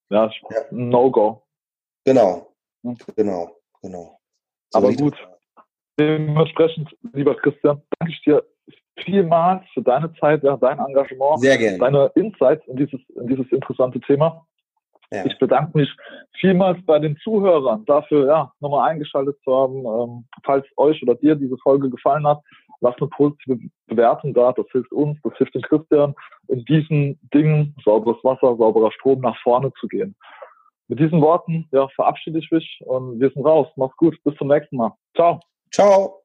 ja, 0.09 0.31
ein 0.71 0.89
No-Go. 0.89 1.43
Genau, 2.05 2.47
hm? 2.83 2.97
genau, 3.15 3.57
genau. 3.81 4.18
So 4.69 4.79
Aber 4.79 4.93
gut, 4.93 5.15
dementsprechend, 5.99 6.95
lieber 7.13 7.35
Christian, 7.35 7.81
danke 7.99 8.13
ich 8.13 8.21
dir 8.21 8.43
vielmals 9.03 9.63
für 9.73 9.81
deine 9.81 10.13
Zeit, 10.15 10.43
ja, 10.43 10.57
dein 10.57 10.79
Engagement, 10.79 11.39
Sehr 11.39 11.57
gerne. 11.57 11.77
deine 11.77 12.11
Insights 12.15 12.65
in 12.67 12.77
dieses, 12.77 12.99
in 13.15 13.27
dieses 13.27 13.51
interessante 13.51 13.99
Thema. 14.01 14.45
Ja. 15.11 15.25
Ich 15.25 15.37
bedanke 15.39 15.75
mich 15.77 15.89
vielmals 16.39 16.77
bei 16.85 16.99
den 16.99 17.17
Zuhörern 17.17 17.83
dafür, 17.85 18.27
ja, 18.27 18.51
nochmal 18.59 18.89
eingeschaltet 18.89 19.37
zu 19.43 19.55
haben. 19.55 19.85
Ähm, 19.85 20.25
falls 20.43 20.65
euch 20.77 21.01
oder 21.01 21.15
dir 21.15 21.35
diese 21.35 21.57
Folge 21.57 21.89
gefallen 21.89 22.27
hat, 22.27 22.39
lasst 22.81 23.01
eine 23.01 23.09
positive 23.09 23.57
Bewertung 23.87 24.33
da. 24.35 24.51
Das 24.51 24.67
hilft 24.71 24.91
uns, 24.91 25.17
das 25.23 25.35
hilft 25.37 25.55
den 25.55 25.63
Christian, 25.63 26.13
in 26.47 26.63
diesen 26.65 27.19
Dingen, 27.33 27.75
sauberes 27.83 28.23
Wasser, 28.23 28.55
sauberer 28.55 28.91
Strom, 28.91 29.21
nach 29.21 29.37
vorne 29.41 29.71
zu 29.79 29.87
gehen. 29.87 30.15
Mit 30.89 30.99
diesen 30.99 31.21
Worten, 31.21 31.69
ja, 31.71 31.87
verabschiede 31.89 32.39
ich 32.39 32.49
mich 32.51 32.81
und 32.85 33.19
wir 33.19 33.29
sind 33.29 33.45
raus. 33.45 33.67
Mach's 33.75 33.95
gut. 33.95 34.17
Bis 34.23 34.35
zum 34.37 34.47
nächsten 34.47 34.75
Mal. 34.75 34.91
Ciao. 35.15 35.39
Ciao. 35.71 36.18